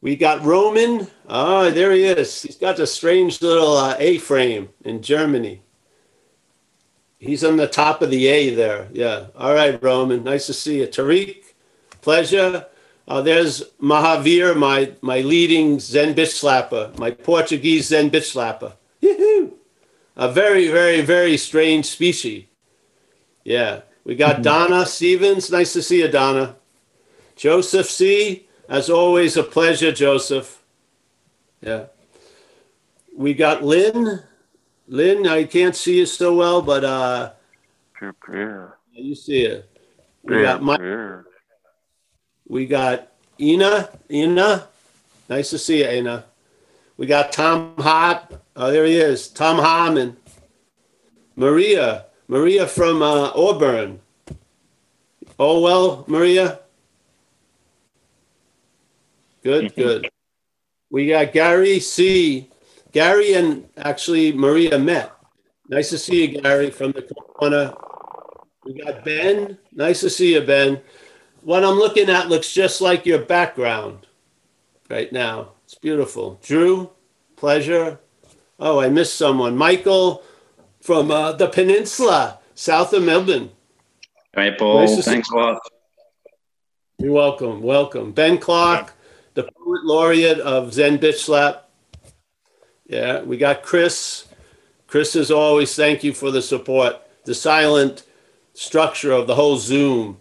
We 0.00 0.16
got 0.16 0.44
Roman. 0.44 1.08
Oh, 1.28 1.70
there 1.70 1.92
he 1.92 2.04
is. 2.04 2.42
He's 2.42 2.56
got 2.56 2.78
a 2.78 2.86
strange 2.86 3.42
little 3.42 3.76
uh, 3.76 3.96
A 3.98 4.18
frame 4.18 4.68
in 4.84 5.02
Germany. 5.02 5.62
He's 7.18 7.42
on 7.42 7.56
the 7.56 7.66
top 7.66 8.00
of 8.00 8.10
the 8.10 8.28
A 8.28 8.54
there. 8.54 8.88
Yeah. 8.92 9.26
All 9.36 9.52
right, 9.54 9.82
Roman. 9.82 10.22
Nice 10.22 10.46
to 10.46 10.52
see 10.52 10.78
you. 10.80 10.86
Tariq 10.86 11.42
pleasure. 12.00 12.66
Uh, 13.06 13.22
there's 13.22 13.64
Mahavir, 13.80 14.56
my, 14.56 14.92
my 15.00 15.20
leading 15.20 15.80
Zen 15.80 16.14
bitch 16.14 16.34
slapper, 16.40 16.96
my 16.98 17.10
Portuguese 17.10 17.88
Zen 17.88 18.10
bitch 18.10 18.34
slapper. 18.34 18.74
Yoo-hoo! 19.00 19.54
A 20.16 20.30
very, 20.30 20.68
very, 20.68 21.00
very 21.00 21.36
strange 21.36 21.86
species. 21.86 22.44
Yeah. 23.44 23.80
We 24.04 24.14
got 24.14 24.36
mm-hmm. 24.36 24.42
Donna 24.42 24.86
Stevens. 24.86 25.50
Nice 25.50 25.72
to 25.72 25.82
see 25.82 26.00
you, 26.00 26.08
Donna. 26.08 26.56
Joseph 27.36 27.88
C. 27.88 28.47
As 28.68 28.90
always, 28.90 29.36
a 29.36 29.42
pleasure, 29.42 29.92
Joseph. 29.92 30.62
Yeah. 31.62 31.86
We 33.16 33.32
got 33.32 33.64
Lynn. 33.64 34.22
Lynn, 34.86 35.26
I 35.26 35.44
can't 35.44 35.74
see 35.74 35.98
you 35.98 36.06
so 36.06 36.34
well, 36.36 36.60
but 36.60 36.84
uh, 36.84 37.32
yeah. 38.30 38.68
you 38.92 39.14
see 39.14 39.42
it. 39.42 39.68
We 40.22 40.42
got 40.42 40.62
Mike. 40.62 40.80
We 42.46 42.66
got 42.66 43.12
Ina. 43.40 43.90
Ina. 44.10 44.68
Nice 45.28 45.50
to 45.50 45.58
see 45.58 45.78
you, 45.78 45.90
Ina. 45.90 46.24
We 46.98 47.06
got 47.06 47.32
Tom 47.32 47.74
Hart. 47.78 48.34
Oh, 48.54 48.70
there 48.70 48.84
he 48.84 48.98
is. 48.98 49.28
Tom 49.28 49.58
Harmon. 49.58 50.16
Maria. 51.36 52.06
Maria 52.26 52.66
from 52.66 53.02
uh, 53.02 53.30
Auburn. 53.34 54.00
Oh, 55.38 55.60
well, 55.60 56.04
Maria. 56.06 56.60
Good, 59.42 59.74
good. 59.74 60.10
We 60.90 61.08
got 61.08 61.32
Gary 61.32 61.80
C. 61.80 62.50
Gary 62.92 63.34
and 63.34 63.68
actually 63.76 64.32
Maria 64.32 64.78
met. 64.78 65.12
Nice 65.68 65.90
to 65.90 65.98
see 65.98 66.26
you, 66.26 66.40
Gary, 66.40 66.70
from 66.70 66.92
the 66.92 67.02
corner. 67.02 67.74
We 68.64 68.82
got 68.82 69.04
Ben. 69.04 69.58
Nice 69.72 70.00
to 70.00 70.10
see 70.10 70.34
you, 70.34 70.40
Ben. 70.40 70.80
what 71.42 71.64
I'm 71.64 71.76
looking 71.76 72.08
at 72.08 72.28
looks 72.28 72.52
just 72.52 72.80
like 72.80 73.06
your 73.06 73.20
background 73.20 74.06
right 74.88 75.12
now. 75.12 75.52
It's 75.64 75.74
beautiful. 75.74 76.40
Drew, 76.42 76.90
pleasure. 77.36 78.00
Oh, 78.58 78.80
I 78.80 78.88
missed 78.88 79.14
someone. 79.14 79.56
Michael 79.56 80.22
from 80.80 81.10
uh, 81.10 81.32
the 81.32 81.48
peninsula, 81.48 82.38
south 82.54 82.92
of 82.92 83.02
Melbourne. 83.02 83.50
Hey, 84.34 84.54
Paul. 84.58 84.80
Nice 84.80 85.04
Thanks 85.04 85.30
a 85.30 85.36
lot. 85.36 85.60
You're 86.98 87.12
welcome. 87.12 87.62
Welcome. 87.62 88.12
Ben 88.12 88.38
Clark, 88.38 88.94
the 89.38 89.44
poet 89.44 89.84
laureate 89.84 90.40
of 90.40 90.72
Zen 90.72 90.98
Bitch 90.98 91.18
Slap. 91.18 91.70
Yeah, 92.88 93.22
we 93.22 93.36
got 93.36 93.62
Chris. 93.62 94.26
Chris, 94.88 95.14
as 95.14 95.30
always, 95.30 95.76
thank 95.76 96.02
you 96.02 96.12
for 96.12 96.32
the 96.32 96.42
support. 96.42 96.96
The 97.24 97.36
silent 97.36 98.02
structure 98.52 99.12
of 99.12 99.28
the 99.28 99.36
whole 99.36 99.56
Zoom. 99.56 100.18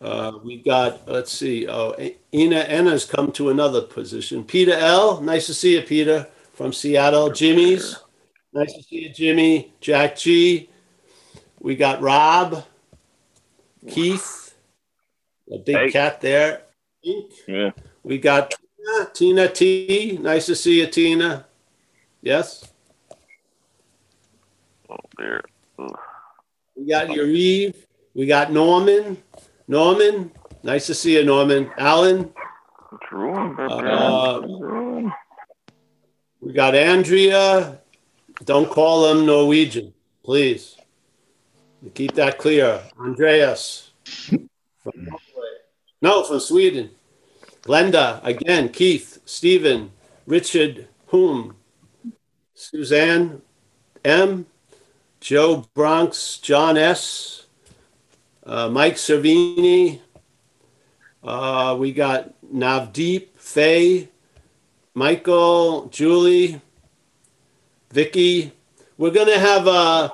Uh, 0.00 0.38
we 0.42 0.62
got, 0.62 1.06
let's 1.06 1.30
see, 1.30 1.68
oh, 1.68 1.94
Ina 2.32 2.60
Enna's 2.60 3.04
come 3.04 3.32
to 3.32 3.50
another 3.50 3.82
position. 3.82 4.42
Peter 4.42 4.72
L., 4.72 5.20
nice 5.20 5.44
to 5.48 5.52
see 5.52 5.74
you, 5.74 5.82
Peter, 5.82 6.26
from 6.54 6.72
Seattle. 6.72 7.28
Jimmy's, 7.30 7.98
nice 8.54 8.72
to 8.72 8.82
see 8.82 9.02
you, 9.02 9.10
Jimmy. 9.10 9.74
Jack 9.82 10.16
G. 10.16 10.70
We 11.60 11.76
got 11.76 12.00
Rob, 12.00 12.64
Keith, 13.90 14.54
a 15.52 15.58
big 15.58 15.76
hey. 15.76 15.90
cat 15.90 16.22
there. 16.22 16.62
Yeah. 17.02 17.70
We 18.02 18.18
got 18.18 18.50
Tina, 18.50 19.10
Tina 19.12 19.48
T. 19.48 20.18
Nice 20.20 20.46
to 20.46 20.54
see 20.54 20.80
you, 20.80 20.86
Tina. 20.86 21.46
Yes. 22.22 22.72
Oh, 24.90 24.96
dear. 25.16 25.42
We 26.76 26.86
got 26.86 27.08
Yariv. 27.08 27.76
We 28.14 28.26
got 28.26 28.52
Norman. 28.52 29.22
Norman. 29.66 30.32
Nice 30.62 30.86
to 30.86 30.94
see 30.94 31.14
you, 31.14 31.24
Norman. 31.24 31.70
Alan. 31.78 32.32
Uh, 33.12 34.40
we 36.40 36.52
got 36.52 36.74
Andrea. 36.74 37.80
Don't 38.44 38.70
call 38.70 39.08
them 39.08 39.26
Norwegian, 39.26 39.92
please. 40.24 40.76
Keep 41.94 42.14
that 42.14 42.38
clear. 42.38 42.82
Andreas. 42.98 43.90
No, 46.00 46.22
from 46.22 46.40
Sweden. 46.40 46.90
Glenda, 47.62 48.24
again, 48.24 48.68
Keith, 48.68 49.20
Stephen, 49.24 49.90
Richard, 50.26 50.86
whom? 51.06 51.56
Suzanne 52.54 53.42
M, 54.04 54.46
Joe 55.20 55.64
Bronx, 55.74 56.38
John 56.38 56.76
S, 56.76 57.46
uh, 58.46 58.68
Mike 58.68 58.94
Servini. 58.94 60.00
Uh, 61.22 61.76
we 61.78 61.92
got 61.92 62.32
Navdeep, 62.52 63.28
Faye, 63.36 64.08
Michael, 64.94 65.86
Julie, 65.86 66.60
Vicky. 67.90 68.52
We're 68.96 69.10
going 69.10 69.28
to 69.28 69.38
have 69.38 69.66
a, 69.66 70.12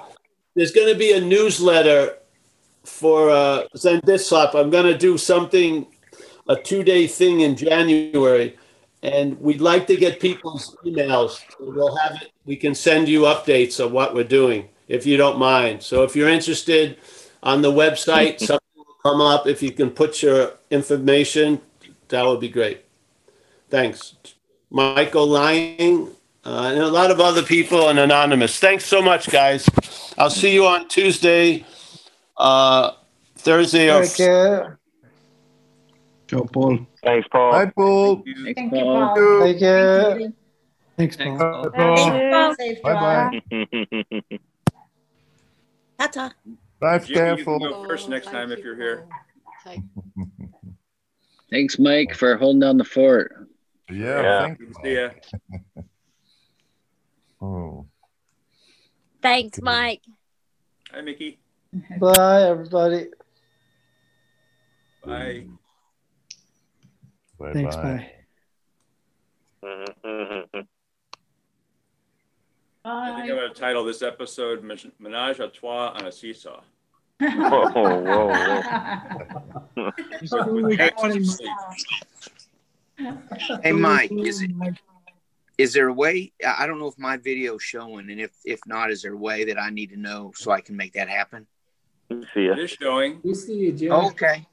there's 0.55 0.73
going 0.73 0.93
to 0.93 0.99
be 0.99 1.13
a 1.13 1.21
newsletter 1.21 2.17
for 2.85 3.31
uh, 3.31 3.65
Zen 3.77 4.01
Bitch 4.03 4.55
I'm 4.55 4.71
going 4.71 4.87
to 4.87 4.97
do 4.97 5.19
something, 5.19 5.87
a 6.49 6.57
two 6.57 6.83
day 6.83 7.07
thing 7.07 7.41
in 7.41 7.57
January 7.57 8.57
and 9.05 9.39
we'd 9.39 9.61
like 9.61 9.87
to 9.87 9.97
get 9.97 10.19
people's 10.19 10.77
emails. 10.85 11.43
We'll 11.61 11.95
have 11.97 12.23
it. 12.23 12.33
We 12.47 12.57
can 12.57 12.75
send 12.75 13.07
you 13.07 13.23
updates 13.23 13.79
of 13.79 13.93
what 13.93 14.15
we're 14.15 14.25
doing 14.25 14.71
if 14.89 15.05
you 15.05 15.19
don't 15.19 15.39
mind. 15.39 15.83
So 15.83 16.05
if 16.05 16.17
you're 16.17 16.31
interested 16.31 16.97
on 17.43 17.61
the 17.61 17.71
website, 17.71 18.39
something 18.41 18.61
will 18.75 18.97
come 19.03 19.21
up. 19.21 19.47
If 19.47 19.63
you 19.63 19.73
can 19.73 19.91
put 19.91 20.23
your 20.23 20.55
information, 20.71 21.61
that 22.09 22.25
would 22.25 22.41
be 22.41 22.49
great. 22.49 22.87
Thanks, 23.69 24.15
Michael 24.71 25.27
Lying, 25.27 26.09
uh, 26.45 26.71
and 26.73 26.81
a 26.81 26.89
lot 26.89 27.11
of 27.11 27.21
other 27.21 27.43
people 27.43 27.91
and 27.91 27.99
anonymous. 27.99 28.59
Thanks 28.59 28.87
so 28.87 29.03
much, 29.03 29.31
guys. 29.31 29.69
I'll 30.17 30.31
see 30.31 30.55
you 30.55 30.65
on 30.67 30.89
Tuesday, 30.89 31.67
uh, 32.37 32.93
Thursday, 33.37 33.91
or. 33.91 34.03
Take 34.03 34.17
care. 34.17 34.79
Ciao, 36.27 36.45
Paul. 36.45 36.87
Thanks, 37.05 37.29
Paul. 37.31 37.53
Bye, 37.53 37.67
Paul. 37.67 38.23
Thank 38.45 38.59
you, 38.59 38.69
Paul. 38.71 39.41
Take 39.43 39.59
care. 39.59 40.33
Thanks, 40.97 41.17
Paul. 41.17 41.71
Thanks, 41.71 42.03
Paul. 42.03 42.55
Bye 42.83 43.31
bye. 43.61 44.39
Ta-ta. 45.99 46.33
Drive 46.81 47.07
Jimmy, 47.07 47.39
you 47.39 47.45
can 47.45 47.59
go 47.61 47.85
first 47.87 48.09
next 48.09 48.27
time 48.27 48.51
if 48.53 48.59
you're 48.61 48.77
here. 48.77 49.07
Thanks, 51.51 51.79
Mike, 51.79 52.15
for 52.15 52.37
holding 52.37 52.61
down 52.61 52.79
the 52.79 52.85
fort. 52.85 53.49
Yeah, 53.91 54.23
Yeah. 54.23 54.41
thank 54.47 54.59
you. 54.61 54.73
See 54.83 54.95
ya. 54.95 55.11
Oh. 57.41 57.87
Thanks, 59.21 59.61
Mike. 59.61 60.01
Hi, 60.91 61.03
Mickey. 61.03 61.39
Bye, 61.99 62.43
everybody. 62.45 63.09
Bye. 65.05 65.47
Bye 67.39 67.53
Thanks, 67.53 67.77
bye. 67.77 67.83
bye. 67.83 68.11
I 72.85 73.17
think 73.17 73.31
I'm 73.31 73.37
going 73.37 73.53
to 73.53 73.61
title 73.61 73.85
this 73.85 74.03
episode 74.03 74.63
"Men- 74.63 74.93
Menage 74.99 75.41
a 75.41 75.49
Trois 75.49 75.93
on 75.95 76.07
a 76.07 76.13
Seesaw. 76.13 76.61
Whoa, 77.21 77.69
whoa, 77.71 78.03
whoa. 78.03 79.91
With- 80.21 80.65
with 80.65 80.77
cats 80.79 81.03
asleep. 81.03 81.51
Hey, 83.63 83.73
Mike, 83.73 84.13
is 84.13 84.43
it 84.43 84.51
is 85.57 85.73
there 85.73 85.89
a 85.89 85.93
way? 85.93 86.33
I 86.45 86.65
I 86.65 86.67
don't 86.67 86.79
know 86.79 86.87
if 86.89 86.99
my 86.99 87.17
video 87.17 87.57
is 87.57 87.63
showing, 87.63 88.11
and 88.11 88.21
if 88.21 88.33
if 88.45 88.61
not, 88.67 88.91
is 88.91 89.03
there 89.03 89.15
a 89.15 89.17
way 89.17 89.45
that 89.45 89.59
I 89.59 89.71
need 89.71 89.91
to 89.91 89.97
know 89.97 90.33
so 90.37 90.51
I 90.53 90.61
can 90.61 90.77
make 90.77 90.93
that 90.93 91.09
happen? 91.09 91.47
See 92.35 92.47
ya. 92.47 92.53
It 92.53 92.59
is 92.59 92.71
showing. 92.71 93.21
We 93.23 93.35
see 93.35 93.55
you, 93.55 93.73
Jim. 93.73 93.93
Okay. 93.93 94.47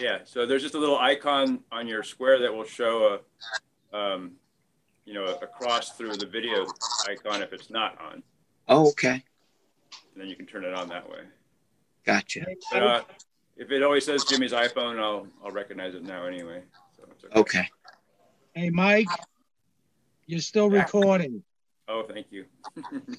Yeah. 0.00 0.18
So 0.24 0.46
there's 0.46 0.62
just 0.62 0.74
a 0.74 0.78
little 0.78 0.98
icon 0.98 1.60
on 1.70 1.86
your 1.86 2.02
square 2.02 2.38
that 2.40 2.52
will 2.52 2.64
show 2.64 3.20
a, 3.92 3.96
um, 3.96 4.32
you 5.04 5.14
know, 5.14 5.24
a 5.24 5.46
cross 5.46 5.96
through 5.96 6.16
the 6.16 6.26
video 6.26 6.66
icon 7.08 7.42
if 7.42 7.52
it's 7.52 7.70
not 7.70 8.00
on. 8.00 8.22
Oh, 8.68 8.88
okay. 8.90 9.22
And 10.12 10.22
then 10.22 10.28
you 10.28 10.36
can 10.36 10.46
turn 10.46 10.64
it 10.64 10.74
on 10.74 10.88
that 10.88 11.08
way. 11.08 11.20
Gotcha. 12.04 12.46
But, 12.72 12.82
uh, 12.82 13.02
if 13.56 13.70
it 13.70 13.82
always 13.82 14.04
says 14.04 14.24
Jimmy's 14.24 14.52
iPhone, 14.52 14.98
I'll 15.00 15.26
I'll 15.44 15.50
recognize 15.50 15.94
it 15.94 16.04
now 16.04 16.24
anyway. 16.26 16.62
So 16.96 17.04
it's 17.10 17.24
okay. 17.24 17.40
Okay. 17.40 17.68
Hey, 18.54 18.70
Mike, 18.70 19.08
you're 20.26 20.40
still 20.40 20.70
recording. 20.70 21.42
Oh, 21.88 22.02
thank 22.02 22.26
you. 22.30 22.44